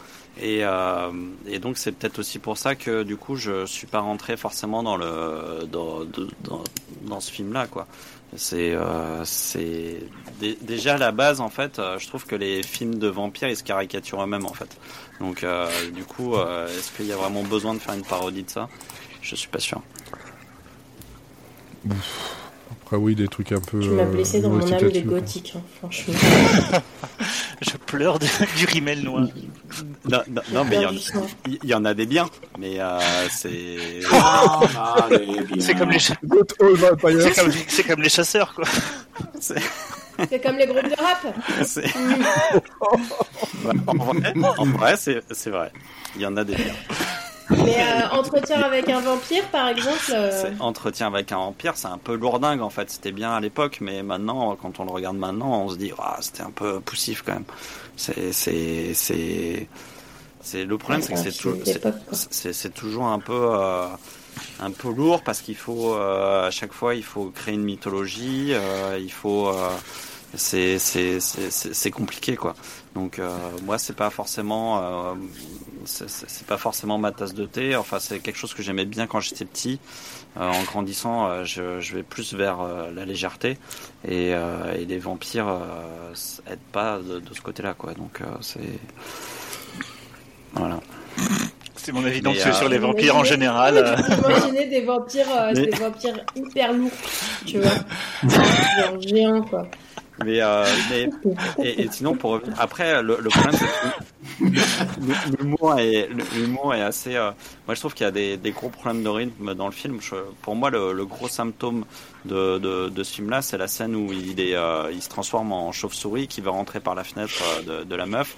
[0.41, 1.11] Et, euh,
[1.47, 4.83] et donc c'est peut-être aussi pour ça que du coup je suis pas rentré forcément
[4.83, 6.01] dans le dans,
[6.43, 6.63] dans,
[7.01, 7.87] dans ce film là quoi.
[8.35, 9.25] C'est euh,
[10.61, 13.57] déjà à la base en fait, euh, je trouve que les films de vampires ils
[13.57, 14.77] se caricaturent eux-mêmes en fait.
[15.19, 18.43] Donc euh, du coup, euh, est-ce qu'il y a vraiment besoin de faire une parodie
[18.43, 18.69] de ça?
[19.21, 19.81] Je suis pas sûr.
[22.71, 23.79] Après oui, des trucs un peu.
[23.79, 26.13] Tu m'as blessé dans mon âme de gothique, hein, franchement.
[27.61, 29.27] je pleure du rimel noir.
[30.09, 30.19] Non,
[30.51, 30.77] non, mais
[31.47, 32.27] il y, en a des biens,
[32.57, 33.77] mais euh, c'est.
[34.11, 35.07] Ah,
[35.59, 38.65] c'est comme les c'est comme, les chasseurs quoi.
[39.39, 41.25] C'est comme les groupes de rap.
[44.57, 45.71] en vrai, c'est vrai.
[46.15, 46.75] Il y en a des biens.
[47.49, 50.11] Mais euh, entretien avec un vampire, par exemple.
[50.11, 52.89] Euh, entretien avec un vampire, c'est un peu lourdingue en fait.
[52.89, 56.17] C'était bien à l'époque, mais maintenant, quand on le regarde maintenant, on se dit, ah,
[56.21, 57.45] c'était un peu poussif quand même.
[57.95, 59.67] C'est, c'est, c'est,
[60.41, 61.19] c'est le problème, c'est que
[62.11, 63.49] c'est, c'est, toujours un peu.
[63.53, 63.87] Euh,
[64.61, 68.53] un peu lourd parce qu'il faut à chaque fois il faut créer une mythologie,
[68.97, 69.51] il faut
[70.35, 72.55] c'est c'est compliqué quoi.
[72.95, 73.29] Donc euh,
[73.63, 75.13] moi c'est pas forcément euh,
[75.85, 77.75] c'est pas forcément ma tasse de thé.
[77.75, 79.79] Enfin c'est quelque chose que j'aimais bien quand j'étais petit.
[80.37, 82.59] Euh, en grandissant, je, je, vais plus vers
[82.93, 83.57] la légèreté
[84.07, 85.47] et, et les vampires
[86.47, 87.93] aident pas de, de ce côté-là quoi.
[87.93, 88.59] Donc c'est
[90.53, 90.79] voilà.
[91.75, 93.95] C'est mon avis donc sur les vampires en général.
[94.25, 96.91] Imaginez des vampires, des vampires hyper lourds,
[97.45, 99.67] tu vois, géants quoi.
[100.25, 101.09] Mais, euh, mais
[101.63, 107.15] et, sinon pour après le, le problème c'est que l'humour est l'humour est assez.
[107.15, 107.31] Euh,
[107.67, 109.99] moi je trouve qu'il y a des, des, gros problèmes de rythme dans le film.
[110.41, 111.85] pour moi le, le, gros symptôme
[112.25, 115.51] de, de, de ce film-là c'est la scène où il est euh, il se transforme
[115.51, 118.35] en chauve-souris qui va rentrer par la fenêtre euh, de, de la meuf.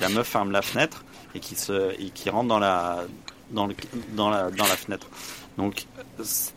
[0.00, 1.04] la meuf ferme la fenêtre
[1.34, 3.04] et qui se et qui rentre dans la
[3.50, 3.74] dans le
[4.16, 5.08] dans la dans la fenêtre.
[5.58, 5.86] Donc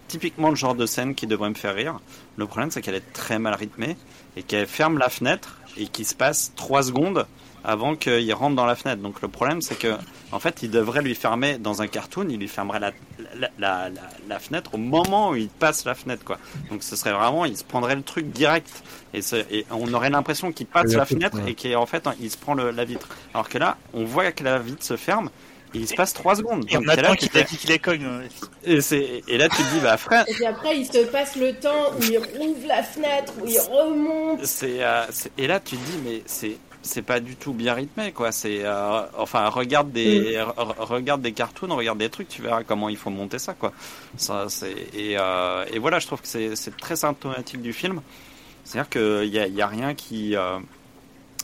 [0.08, 2.00] typiquement le genre de scène qui devrait me faire rire.
[2.38, 3.96] Le problème c'est qu'elle est très mal rythmée
[4.38, 7.26] et qu'elle ferme la fenêtre et qu'il se passe trois secondes
[7.64, 9.02] avant qu'il rentre dans la fenêtre.
[9.02, 9.98] Donc le problème, c'est que
[10.32, 12.92] en fait, il devrait lui fermer dans un cartoon, il lui fermerait la,
[13.58, 13.90] la,
[14.28, 16.38] la, fenêtre au moment où il passe la fenêtre, quoi.
[16.70, 18.84] Donc ce serait vraiment, il se prendrait le truc direct
[19.14, 22.56] et, et on aurait l'impression qu'il passe la fenêtre et qu'en fait, il se prend
[22.56, 23.08] la vitre.
[23.34, 25.30] Alors que là, on voit que la vitre se ferme
[25.74, 26.66] il se passe 3 secondes.
[26.70, 28.08] Et on attend qu'il qu les cogne.
[28.64, 28.80] Et,
[29.28, 30.26] et, là, tu te dis, bah frère.
[30.28, 33.60] Et puis après, il se passe le temps où il rouvre la fenêtre, où il
[33.60, 34.46] remonte.
[34.46, 35.06] C'est, euh,
[35.38, 36.58] et là, tu te dis, mais c'est.
[36.84, 38.32] C'est pas du tout bien rythmé, quoi.
[38.32, 40.62] C'est, euh, enfin, regarde des, mm.
[40.78, 43.74] regarde des cartoons, regarde des trucs, tu verras comment il faut monter ça, quoi.
[44.16, 48.00] Ça, c'est, et, euh, et voilà, je trouve que c'est, très symptomatique du film.
[48.64, 50.38] C'est-à-dire qu'il y a, y a rien qui,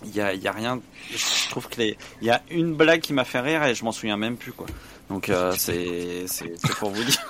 [0.04, 0.80] il y a, y a, rien.
[1.12, 3.92] Je trouve que il y a une blague qui m'a fait rire et je m'en
[3.92, 4.68] souviens même plus quoi.
[5.10, 7.26] Donc euh, c'est c'est pour vous dire.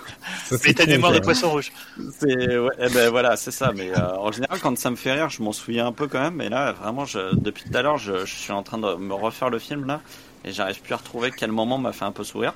[0.66, 1.72] Mais t'as des morts de poissons rouges.
[2.20, 3.72] C'est ouais, eh ben voilà, c'est ça.
[3.76, 6.22] Mais euh, en général, quand ça me fait rire, je m'en souviens un peu quand
[6.22, 6.36] même.
[6.36, 9.14] Mais là, vraiment, je, depuis tout à l'heure, je, je, suis en train de me
[9.14, 10.02] refaire le film là
[10.46, 12.54] et j'arrive plus à retrouver quel moment m'a fait un peu sourire.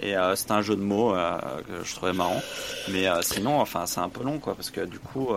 [0.00, 2.40] Et euh, c'était un jeu de mots euh, que je trouvais marrant.
[2.88, 5.28] Mais euh, sinon, enfin, c'est un peu long quoi, parce que du coup,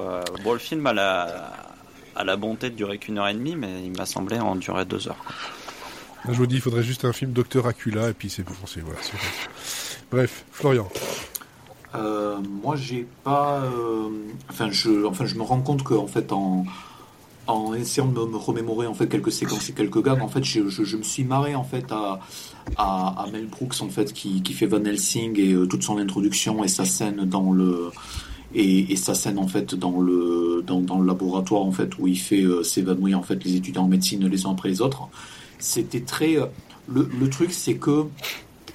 [0.43, 1.53] bon, le film a la
[2.19, 4.83] à la bonté de durer qu'une heure et demie, mais il m'a semblé en durer
[4.83, 5.23] deux heures.
[6.27, 8.53] Je vous dis, il faudrait juste un film Docteur Acula et puis c'est bon.
[8.65, 8.99] C'est voilà.
[10.11, 10.89] Bref, Florian.
[11.95, 13.61] Euh, moi, j'ai pas.
[13.63, 14.09] Euh,
[14.49, 16.65] enfin, je, enfin, je me rends compte que en fait, en,
[17.47, 20.67] en essayant de me, remémorer en fait quelques séquences et quelques gags, en fait, je,
[20.67, 22.19] je, me suis marré en fait à,
[22.75, 26.65] à, Mel Brooks en fait qui, qui fait Van Helsing et euh, toute son introduction
[26.65, 27.91] et sa scène dans le
[28.53, 32.41] et, sa scène en fait dans le dans, le laboratoire en fait où il fait
[32.41, 35.07] euh, s'évanouir en fait les étudiants en médecine les uns après les autres.
[35.59, 36.45] C'était très euh,
[36.87, 38.05] le, le, truc c'est que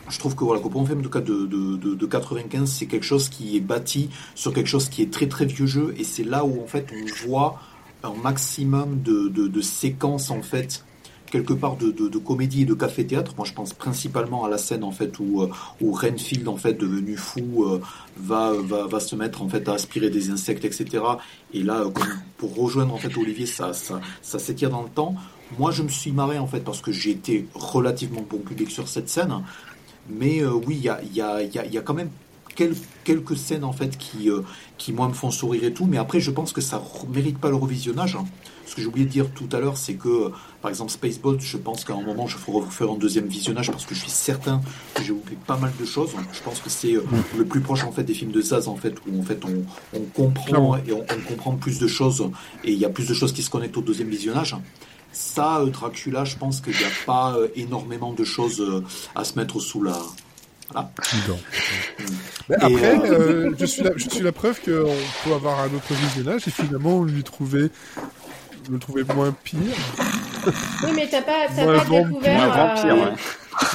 [0.09, 3.57] je trouve que voilà un film de, de, de, de 95 c'est quelque chose qui
[3.57, 5.95] est bâti sur quelque chose qui est très très vieux jeu.
[5.99, 7.61] Et c'est là où en fait on voit
[8.03, 10.85] un maximum de, de, de séquences en fait
[11.35, 13.35] quelque part de, de, comédie et de café-théâtre.
[13.37, 15.51] Moi, je pense principalement à la scène en fait où, euh,
[15.81, 17.81] où Renfield, en fait, devenu fou, euh,
[18.17, 21.03] va, va, va se mettre en fait à aspirer des insectes, etc.
[21.53, 21.87] Et là,
[22.37, 25.17] pour rejoindre en fait Olivier, ça, ça, ça s'étire dans le temps.
[25.59, 28.87] Moi, je me suis marré en fait parce que j'ai été relativement bon public sur
[28.87, 29.43] cette scène.
[30.09, 32.11] Mais euh, oui, il y a, y, a, y, y a quand même
[33.03, 34.31] quelques scènes en fait qui,
[34.79, 36.81] qui moi me font sourire et tout, mais après je pense que ça
[37.13, 38.15] mérite pas le revisionnage.
[38.15, 38.25] Hein.
[38.67, 40.31] Ce que j'ai oublié de dire tout à l'heure, c'est que,
[40.65, 43.85] par exemple, Spaceball, je pense qu'à un moment, je ferai refaire un deuxième visionnage parce
[43.85, 44.63] que je suis certain
[44.95, 46.13] que j'ai oublié pas mal de choses.
[46.33, 47.39] Je pense que c'est euh, mm.
[47.41, 50.01] le plus proche, en fait, des films de Zaz, en fait, où, en fait, on,
[50.15, 52.31] comprend et on, comprend plus de choses
[52.65, 54.57] et il y a plus de choses qui se connectent au deuxième visionnage.
[55.13, 58.83] ça, Dracula, je pense qu'il n'y a pas énormément de choses
[59.15, 59.99] à se mettre sous la.
[62.49, 63.01] Mais après,
[63.59, 67.05] je, suis la, je suis la preuve qu'on peut avoir un autre visionnage et finalement
[67.05, 67.71] lui trouver
[68.71, 69.59] le trouver moins pire.
[70.47, 72.85] Oui, mais t'as pas, pas découvert.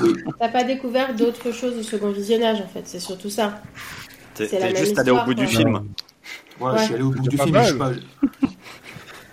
[0.02, 2.84] Euh, t'as pas découvert d'autres choses au second visionnage, en fait.
[2.86, 3.62] C'est surtout ça.
[4.36, 5.86] T'es juste allé au bout du film.
[6.60, 7.58] Ouais, je suis allé au bout du film.
[7.62, 7.92] Je suis pas...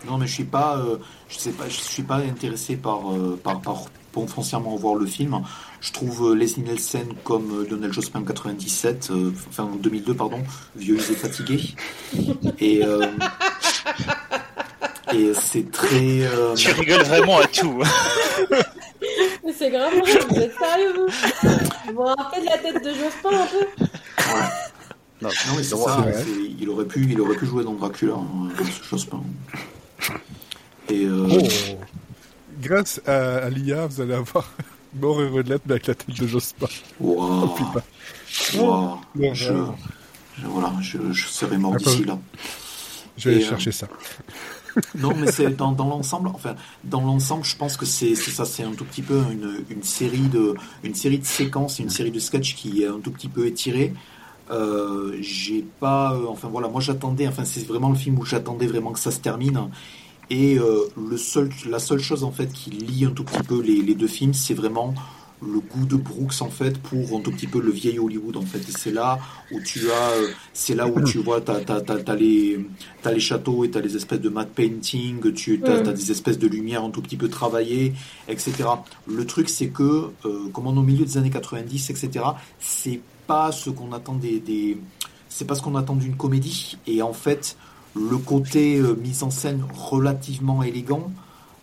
[0.07, 0.99] Non, mais je suis pas, euh,
[1.29, 5.05] je sais pas, je suis pas intéressé par, euh, par, par, pour foncièrement voir le
[5.07, 5.43] film.
[5.81, 9.11] Je trouve Leslie Nielsen comme Donald Jospin en 97,
[9.49, 10.39] enfin en 2002 pardon,
[10.77, 11.75] vieux et fatigué.
[12.61, 12.83] Et
[15.13, 16.23] et c'est très.
[16.23, 17.83] Euh, tu rigoles vraiment à tout.
[19.45, 19.93] Mais c'est grave,
[20.29, 21.07] vous êtes sérieux vous
[21.87, 24.49] Vous vous rappelez de la tête de Jospin un peu Ouais.
[25.23, 26.05] Non, mais c'est ça.
[26.59, 28.49] Il aurait pu, il aurait pu jouer dans Dracula, hein,
[28.91, 29.23] Jospin.
[30.89, 31.29] Et euh...
[31.31, 31.39] oh.
[32.61, 34.51] grâce à, l'IA, vous allez avoir
[34.95, 36.67] mort et mais avec la tête de Jospin.
[37.01, 37.55] Wow.
[38.57, 38.99] wow.
[39.09, 39.53] Je, je,
[40.47, 42.19] voilà, je, je serais mort d'ici là.
[43.17, 43.89] Je vais aller chercher ça.
[44.99, 46.29] Non, mais c'est dans, l'ensemble.
[46.29, 46.55] Enfin,
[46.85, 48.45] dans l'ensemble, je pense que c'est ça.
[48.45, 49.23] C'est un tout petit peu
[49.71, 53.11] une, série de une série de séquences, une série de sketchs qui est un tout
[53.11, 53.95] petit peu étirée.
[54.51, 56.15] Euh, j'ai pas.
[56.15, 57.27] Euh, enfin voilà, moi j'attendais.
[57.27, 59.71] Enfin, c'est vraiment le film où j'attendais vraiment que ça se termine.
[60.29, 63.61] Et euh, le seul, la seule chose en fait qui lie un tout petit peu
[63.61, 64.95] les deux films, c'est vraiment
[65.43, 68.43] le goût de Brooks en fait pour un tout petit peu le vieil Hollywood en
[68.43, 68.59] fait.
[68.59, 69.19] Et c'est là
[69.53, 70.13] où tu as
[70.53, 72.67] c'est là où tu vois t'as t'as t'as, les
[73.03, 76.39] t'as les châteaux et t'as les espèces de matte painting tu t'as, as des espèces
[76.39, 77.93] de lumière un tout petit peu travaillées
[78.29, 78.65] etc
[79.07, 82.25] le truc c'est que euh, comme on est au milieu des années 90 etc
[82.59, 84.79] c'est pas ce qu'on attend des, des
[85.29, 86.79] c'est pas ce qu'on attend d'une comédie.
[86.87, 87.57] Et en fait
[87.95, 91.11] le côté euh, mise en scène relativement élégant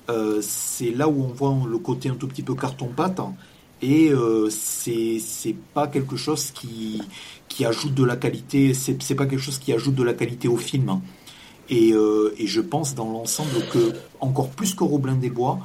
[0.09, 3.21] euh, c'est là où on voit le côté un tout petit peu carton-pâte
[3.83, 9.59] et euh, c'est pas quelque chose qui ajoute de la qualité c'est pas quelque chose
[9.59, 11.01] qui ajoute de la qualité au film.
[11.69, 15.59] Et, euh, je pense dans l'ensemble que encore plus que Robin des Bois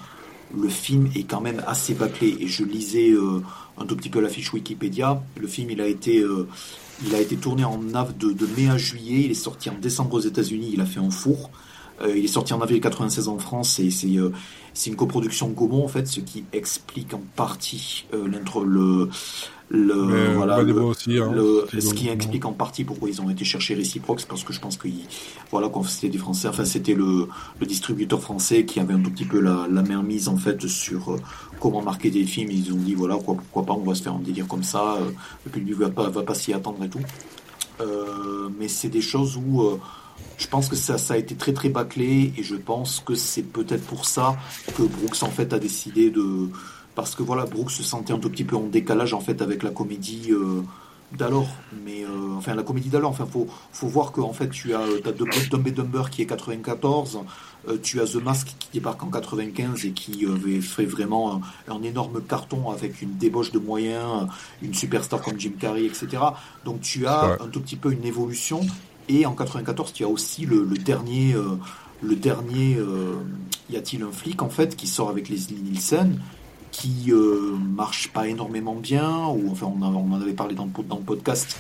[0.57, 2.37] le film est quand même assez bâclé.
[2.41, 3.43] Et je lisais euh,
[3.77, 5.23] un tout petit peu la fiche Wikipédia.
[5.37, 6.47] Le film il a été euh,
[7.41, 9.23] tourné en av de, de mai à juillet.
[9.25, 10.71] Il est sorti en décembre aux États-Unis.
[10.73, 11.51] Il a fait un four
[12.07, 14.33] il est sorti en avril 96 en France et c'est euh,
[14.75, 18.27] c'est une coproduction Gaumont en fait, ce qui explique en partie euh,
[18.65, 19.09] le
[19.71, 21.31] le voilà le, aussi, hein,
[21.79, 24.79] ce qui explique en partie pourquoi ils ont été chercher Reciprox parce que je pense
[24.79, 24.89] que
[25.51, 27.29] voilà quand c'était des Français enfin c'était le,
[27.61, 30.67] le distributeur français qui avait un tout petit peu la, la main mise en fait
[30.67, 31.19] sur
[31.61, 32.51] comment marquer des films.
[32.51, 34.97] Ils ont dit voilà quoi, pourquoi pas on va se faire un délire comme ça
[35.45, 37.03] le public va pas va pas s'y attendre et tout.
[38.59, 39.79] Mais c'est des choses où
[40.39, 43.43] je pense que ça, ça a été très très bâclé et je pense que c'est
[43.43, 44.37] peut-être pour ça
[44.77, 46.49] que Brooks en fait a décidé de
[46.95, 49.63] parce que voilà Brooks se sentait un tout petit peu en décalage en fait avec
[49.63, 50.63] la comédie euh,
[51.13, 51.49] d'alors.
[51.85, 53.11] Mais euh, enfin la comédie d'alors.
[53.11, 56.27] Enfin faut faut voir que en fait tu as as The Dumb Dumber qui est
[56.27, 57.21] 94
[57.69, 60.25] euh, tu as The Mask qui débarque en 95 et qui
[60.61, 61.41] fait vraiment un,
[61.73, 64.29] un, énorme carton avec une débauche de moyens
[64.63, 66.23] une superstar comme Jim Carrey etc
[66.65, 68.61] donc tu as un tout petit peu une évolution
[69.09, 71.59] et en 94, tu as aussi le, dernier, euh,
[72.03, 73.15] le dernier euh,
[73.71, 76.21] Y a-t-il un flic en fait qui sort avec Leslie Nielsen,
[76.71, 81.59] qui euh, marche pas énormément bien, ou enfin on, en avait parlé dans le, podcast.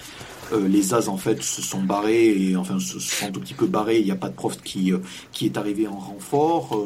[0.52, 3.98] les As en fait se sont barrés enfin se sont un tout petit peu barrés.
[3.98, 4.92] Il n'y a pas de prof qui
[5.32, 6.78] qui est arrivé en renfort.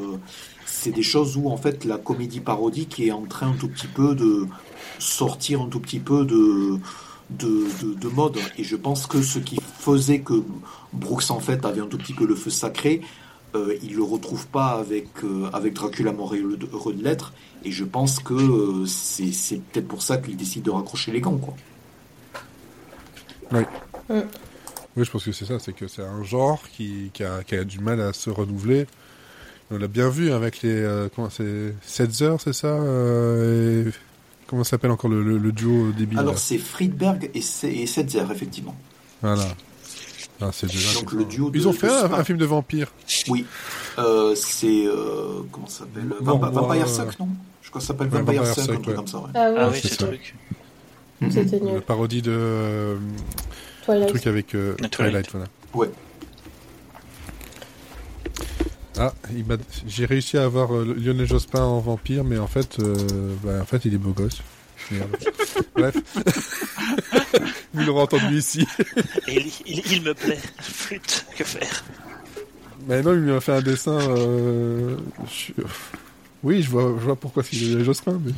[0.64, 3.88] c'est des choses où en fait la comédie parodique est en train un tout petit
[3.88, 4.46] peu de
[4.98, 6.78] sortir un tout petit peu de
[7.36, 8.38] de, mode.
[8.58, 10.42] Et je pense que ce qui faisait que
[10.92, 13.00] Brooks en fait avait un tout petit peu le feu sacré,
[13.54, 17.32] euh, il le retrouve pas avec euh, avec Dracula mort et heureux de l'être.
[17.64, 21.36] Et je pense que euh, c'est peut-être pour ça qu'il décide de raccrocher les gants,
[21.38, 21.54] quoi.
[23.52, 23.62] Oui.
[24.96, 27.54] Oui, je pense que c'est ça, c'est que c'est un genre qui, qui, a, qui,
[27.54, 28.86] a, du mal à se renouveler.
[29.70, 33.84] On l'a bien vu avec les euh, comment c'est 7 heures, c'est ça et
[34.52, 38.76] Comment s'appelle encore le, le, duo débile Alors c'est Friedberg et, et Setzer, effectivement.
[39.22, 39.46] Voilà.
[40.42, 42.92] Ah, c'est Donc, le duo Ils ont fait un, film de vampire.
[43.28, 43.46] Oui.
[43.98, 44.84] Euh, c'est.
[44.84, 47.28] Euh, comment ça s'appelle Vampire Suck, non?
[47.62, 49.20] Je crois que ça s'appelle Vampire, Suck, un truc comme ça.
[49.20, 49.30] Ouais.
[49.34, 50.34] Ah, oui, ah oui c'est truc.
[51.30, 51.76] C'était nul.
[51.76, 52.32] La parodie de.
[52.34, 52.96] Euh,
[53.86, 54.08] Twilight.
[54.10, 54.90] truc avec Twilight.
[54.90, 55.46] Twilight, voilà.
[55.72, 55.90] Ouais.
[58.98, 59.12] Ah,
[59.86, 63.64] j'ai réussi à avoir euh, Lionel Jospin en vampire, mais en fait, euh, bah, en
[63.64, 64.42] fait, il est beau gosse.
[65.76, 65.96] Bref,
[67.74, 68.66] vous l'aurez entendu ici.
[69.28, 70.40] il, il, me plaît.
[70.60, 71.84] Flûte, que faire
[72.86, 73.98] Mais non, il m'a fait un dessin.
[74.00, 74.96] Euh,
[76.42, 78.32] Oui, je vois, je vois pourquoi c'est Jospin, mais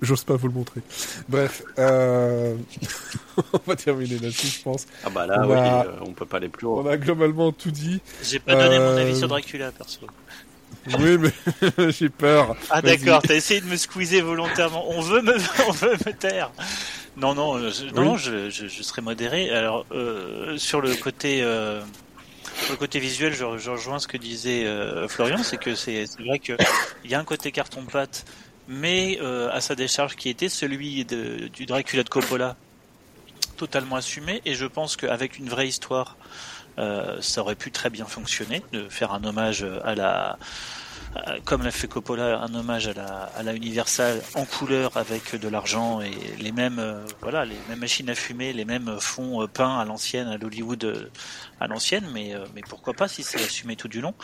[0.00, 0.80] j'ose pas vous le montrer.
[1.28, 2.56] Bref, euh...
[3.52, 4.86] on va terminer là-dessus, je pense.
[5.04, 5.84] Ah bah là, on oui, a...
[5.84, 6.80] Euh, on peut pas aller plus haut.
[6.80, 8.00] On a globalement tout dit.
[8.22, 10.00] J'ai pas donné mon avis sur Dracula, perso.
[10.98, 12.56] Oui, mais j'ai peur.
[12.70, 14.84] Ah d'accord, t'as essayé de me squeezer volontairement.
[14.90, 15.34] On veut me,
[15.68, 16.50] on veut me taire.
[17.16, 19.50] Non, non, je, non, je, je, je, serai modéré.
[19.50, 21.80] Alors, euh, sur le côté, euh,
[22.62, 26.38] sur le côté visuel, je, rejoins ce que disait euh, Florian, c'est que c'est vrai
[26.38, 26.54] que
[27.04, 28.24] il y a un côté carton pâte,
[28.68, 32.56] mais euh, à sa décharge qui était celui du Dracula de Coppola,
[33.56, 34.42] totalement assumé.
[34.44, 36.16] Et je pense qu'avec une vraie histoire,
[36.78, 40.38] euh, ça aurait pu très bien fonctionner, de faire un hommage à la
[41.44, 45.48] comme l'a fait Coppola, un hommage à la, à la Universal en couleur avec de
[45.48, 49.78] l'argent et les mêmes, euh, voilà, les mêmes machines à fumer, les mêmes fonds peints
[49.78, 51.10] à l'ancienne, à l'Hollywood
[51.60, 54.14] à l'ancienne, mais, mais pourquoi pas si c'est assumé tout du long,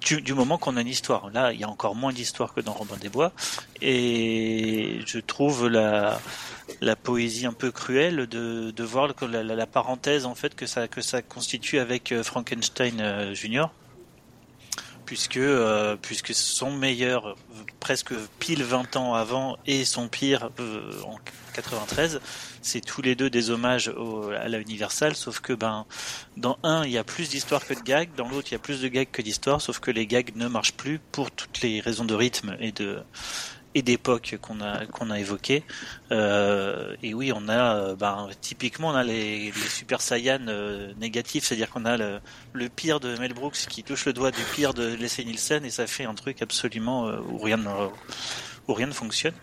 [0.00, 1.30] du, du moment qu'on a une histoire.
[1.30, 3.32] Là, il y a encore moins d'histoire que dans Robin des Bois,
[3.80, 6.20] et je trouve la,
[6.80, 10.66] la poésie un peu cruelle de, de voir la, la, la, parenthèse en fait que
[10.66, 13.70] ça que ça constitue avec Frankenstein Junior
[15.10, 17.36] puisque euh, puisque son meilleur
[17.80, 21.18] presque pile 20 ans avant et son pire euh, en
[21.52, 22.20] 93
[22.62, 23.92] c'est tous les deux des hommages
[24.40, 25.84] à la Universal sauf que ben
[26.36, 28.60] dans un il y a plus d'histoire que de gags dans l'autre il y a
[28.60, 31.80] plus de gags que d'histoire sauf que les gags ne marchent plus pour toutes les
[31.80, 33.02] raisons de rythme et de
[33.74, 35.64] et d'époque qu'on a qu'on a évoqué.
[36.10, 41.44] Euh, et oui, on a euh, ben, typiquement on a les, Super Saiyan euh, négatifs,
[41.44, 44.94] c'est-à-dire qu'on a le, pire de Mel Brooks qui touche le doigt du pire de
[44.94, 47.88] Leslie Nielsen et ça fait un truc absolument où rien ne,
[48.68, 49.34] où rien ne fonctionne.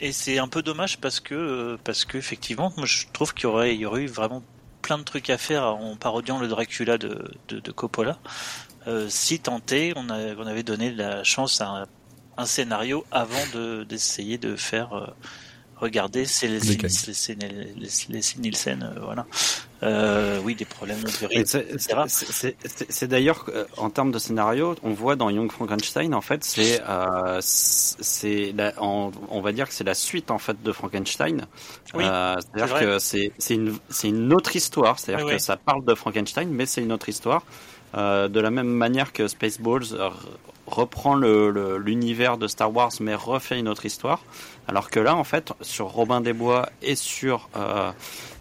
[0.00, 3.46] Et c'est un peu dommage parce que parce que effectivement, moi je trouve qu'il y
[3.46, 4.44] aurait il y aurait eu vraiment
[4.80, 8.18] plein de trucs à faire en parodiant le Dracula de, de Coppola.
[8.86, 11.86] Euh, si tenté, on, on, avait donné la chance à
[12.36, 15.06] un, scénario avant d'essayer de, faire euh,
[15.80, 19.26] regarder c'est les, les, les, Nielsen, euh, voilà.
[19.82, 21.10] Euh, oui, des problèmes de
[22.08, 27.38] C'est d'ailleurs en termes de scénario, on voit dans Young Frankenstein en fait, c'est euh,
[27.40, 31.46] c'est on, on, va dire que c'est la suite en fait de Frankenstein.
[31.94, 35.84] Oui, euh, c'est-à-dire que c'est c'est une c'est une autre histoire, c'est-à-dire que ça parle
[35.84, 37.44] de Frankenstein, mais c'est une autre histoire.
[37.94, 39.96] Euh, de la même manière que Spaceballs
[40.66, 44.22] reprend l'univers de Star Wars mais refait une autre histoire.
[44.66, 47.90] Alors que là, en fait, sur Robin des Bois et sur euh,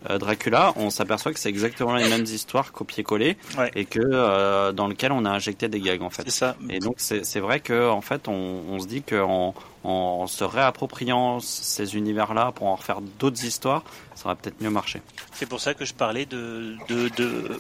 [0.10, 3.38] euh, Dracula, on s'aperçoit que c'est exactement les mêmes histoires copier-coller
[3.76, 6.30] et que dans lequel on a injecté des gags en fait.
[6.30, 6.57] Ça.
[6.69, 9.56] Et donc c'est vrai que en fait, on, se dit qu'en
[9.86, 13.84] en, se réappropriant ces univers-là pour en refaire d'autres histoires,
[14.15, 15.02] ça va peut-être mieux marcher.
[15.32, 17.57] C'est pour ça que je parlais de, de, de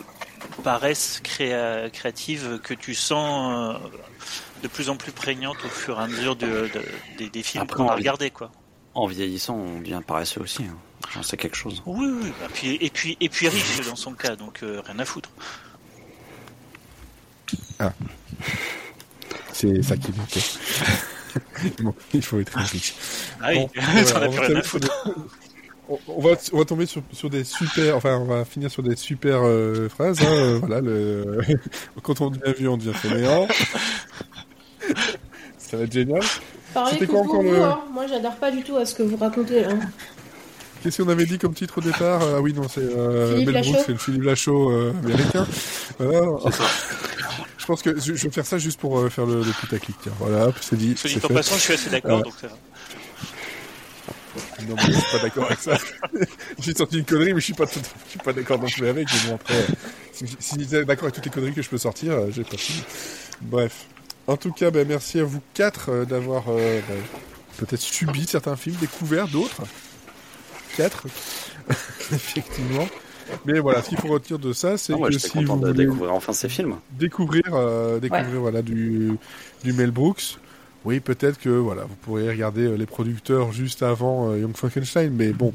[0.63, 3.87] paresse créative que tu sens euh,
[4.63, 6.69] de plus en plus prégnante au fur et à mesure de,
[7.17, 8.31] des films qu'on a regardés.
[8.31, 8.51] Quoi.
[8.93, 10.63] En vieillissant, on devient paresseux aussi.
[10.63, 10.77] Hein.
[11.13, 11.81] J'en sais quelque chose.
[11.85, 12.31] Oui, oui.
[12.53, 15.29] Puis, et, puis, et puis riche dans son cas, donc euh, rien à foutre.
[17.79, 17.93] Ah.
[19.53, 20.41] C'est ça qui manquait.
[21.83, 22.95] bon, il faut être riche.
[23.41, 23.67] Ah oui,
[24.05, 24.91] ça n'a plus rien à foutre
[25.89, 28.95] on va, on va tomber sur, sur des super, enfin, on va finir sur des
[28.95, 30.19] super euh, phrases.
[30.21, 31.39] Hein, euh, voilà, le...
[32.03, 33.47] quand on devient vieux, on devient fainéant.
[35.57, 36.21] Ça va être génial.
[36.91, 37.61] C'était quoi encore le...
[37.61, 37.79] hein.
[37.93, 39.73] Moi, j'adore pas du tout à ce que vous racontez là.
[40.81, 42.21] Qu'est-ce qu'on avait dit comme titre au départ?
[42.21, 45.47] Ah oui, non, c'est euh, Mel Brooks, c'est le Philippe Lachaud euh, américain.
[45.99, 46.27] Voilà.
[47.57, 49.95] je pense que je vais faire ça juste pour euh, faire le, le putaclic.
[50.03, 50.93] Tiens, voilà, c'est dit.
[50.95, 52.53] C'est dit, façon, je suis assez d'accord, donc ça va.
[54.67, 55.77] Non, mais je suis pas d'accord avec ça.
[56.59, 59.07] J'ai sorti une connerie, mais je suis pas, je suis pas d'accord non plus avec.
[59.11, 59.65] Mais bon, après,
[60.11, 62.43] si, si vous êtes d'accord avec toutes les conneries que je peux sortir, euh, j'ai
[62.43, 62.83] pas fini.
[63.41, 63.85] Bref.
[64.27, 66.97] En tout cas, ben, merci à vous quatre euh, d'avoir euh, ben,
[67.57, 69.63] peut-être subi certains films, découvert d'autres.
[70.75, 71.05] Quatre,
[72.11, 72.87] effectivement.
[73.45, 76.31] Mais voilà, ce qu'il faut retenir de ça, c'est que si vous voulez découvrir enfin
[76.31, 77.43] ces films, découvrir,
[77.99, 79.17] découvrir voilà du
[79.65, 80.37] du Mel Brooks,
[80.87, 85.11] oui, peut-être que voilà, vous pourriez regarder euh, les producteurs juste avant euh, Young Frankenstein,
[85.13, 85.53] mais bon,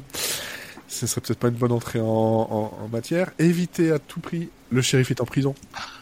[0.87, 3.31] ce serait peut-être pas une bonne entrée en, matière.
[3.39, 5.55] Évitez à tout prix le shérif est en prison.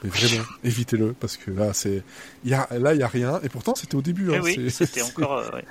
[0.03, 2.03] Mais vraiment, évitez-le parce que là c'est
[2.43, 4.69] y a là il y a rien et pourtant c'était au début hein, eh oui,
[4.69, 5.61] c'était encore euh,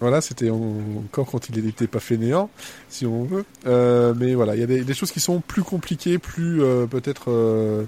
[0.00, 2.50] Voilà, c'était encore quand il n'était pas fainéant,
[2.88, 3.44] si on veut.
[4.16, 7.86] mais voilà, il y a des, choses qui sont plus compliquées, plus peut-être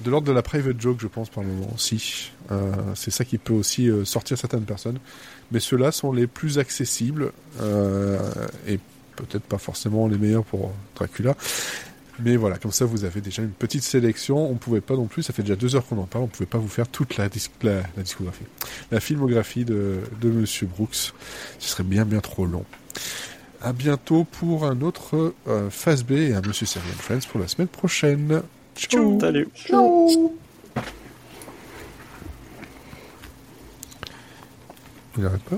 [0.00, 1.76] de l'ordre de la private joke, je pense, par moment.
[1.76, 2.30] Si.
[2.50, 4.98] Euh, c'est ça qui peut aussi euh, sortir certaines personnes.
[5.50, 8.18] Mais ceux-là sont les plus accessibles euh,
[8.66, 8.78] et
[9.16, 11.36] peut-être pas forcément les meilleurs pour Dracula.
[12.20, 14.50] Mais voilà, comme ça vous avez déjà une petite sélection.
[14.50, 16.46] On pouvait pas non plus, ça fait déjà deux heures qu'on en parle, on pouvait
[16.46, 18.44] pas vous faire toute la, discographie,
[18.90, 21.12] la filmographie de, de Monsieur Brooks.
[21.58, 22.64] Ce serait bien bien trop long.
[23.60, 25.34] À bientôt pour un autre
[25.70, 28.42] Phase B et un Monsieur Serial Friends pour la semaine prochaine.
[28.78, 29.18] Ciao.
[29.20, 29.48] Salut.
[29.54, 30.32] Ciao.
[35.16, 35.56] Il n'arrête pas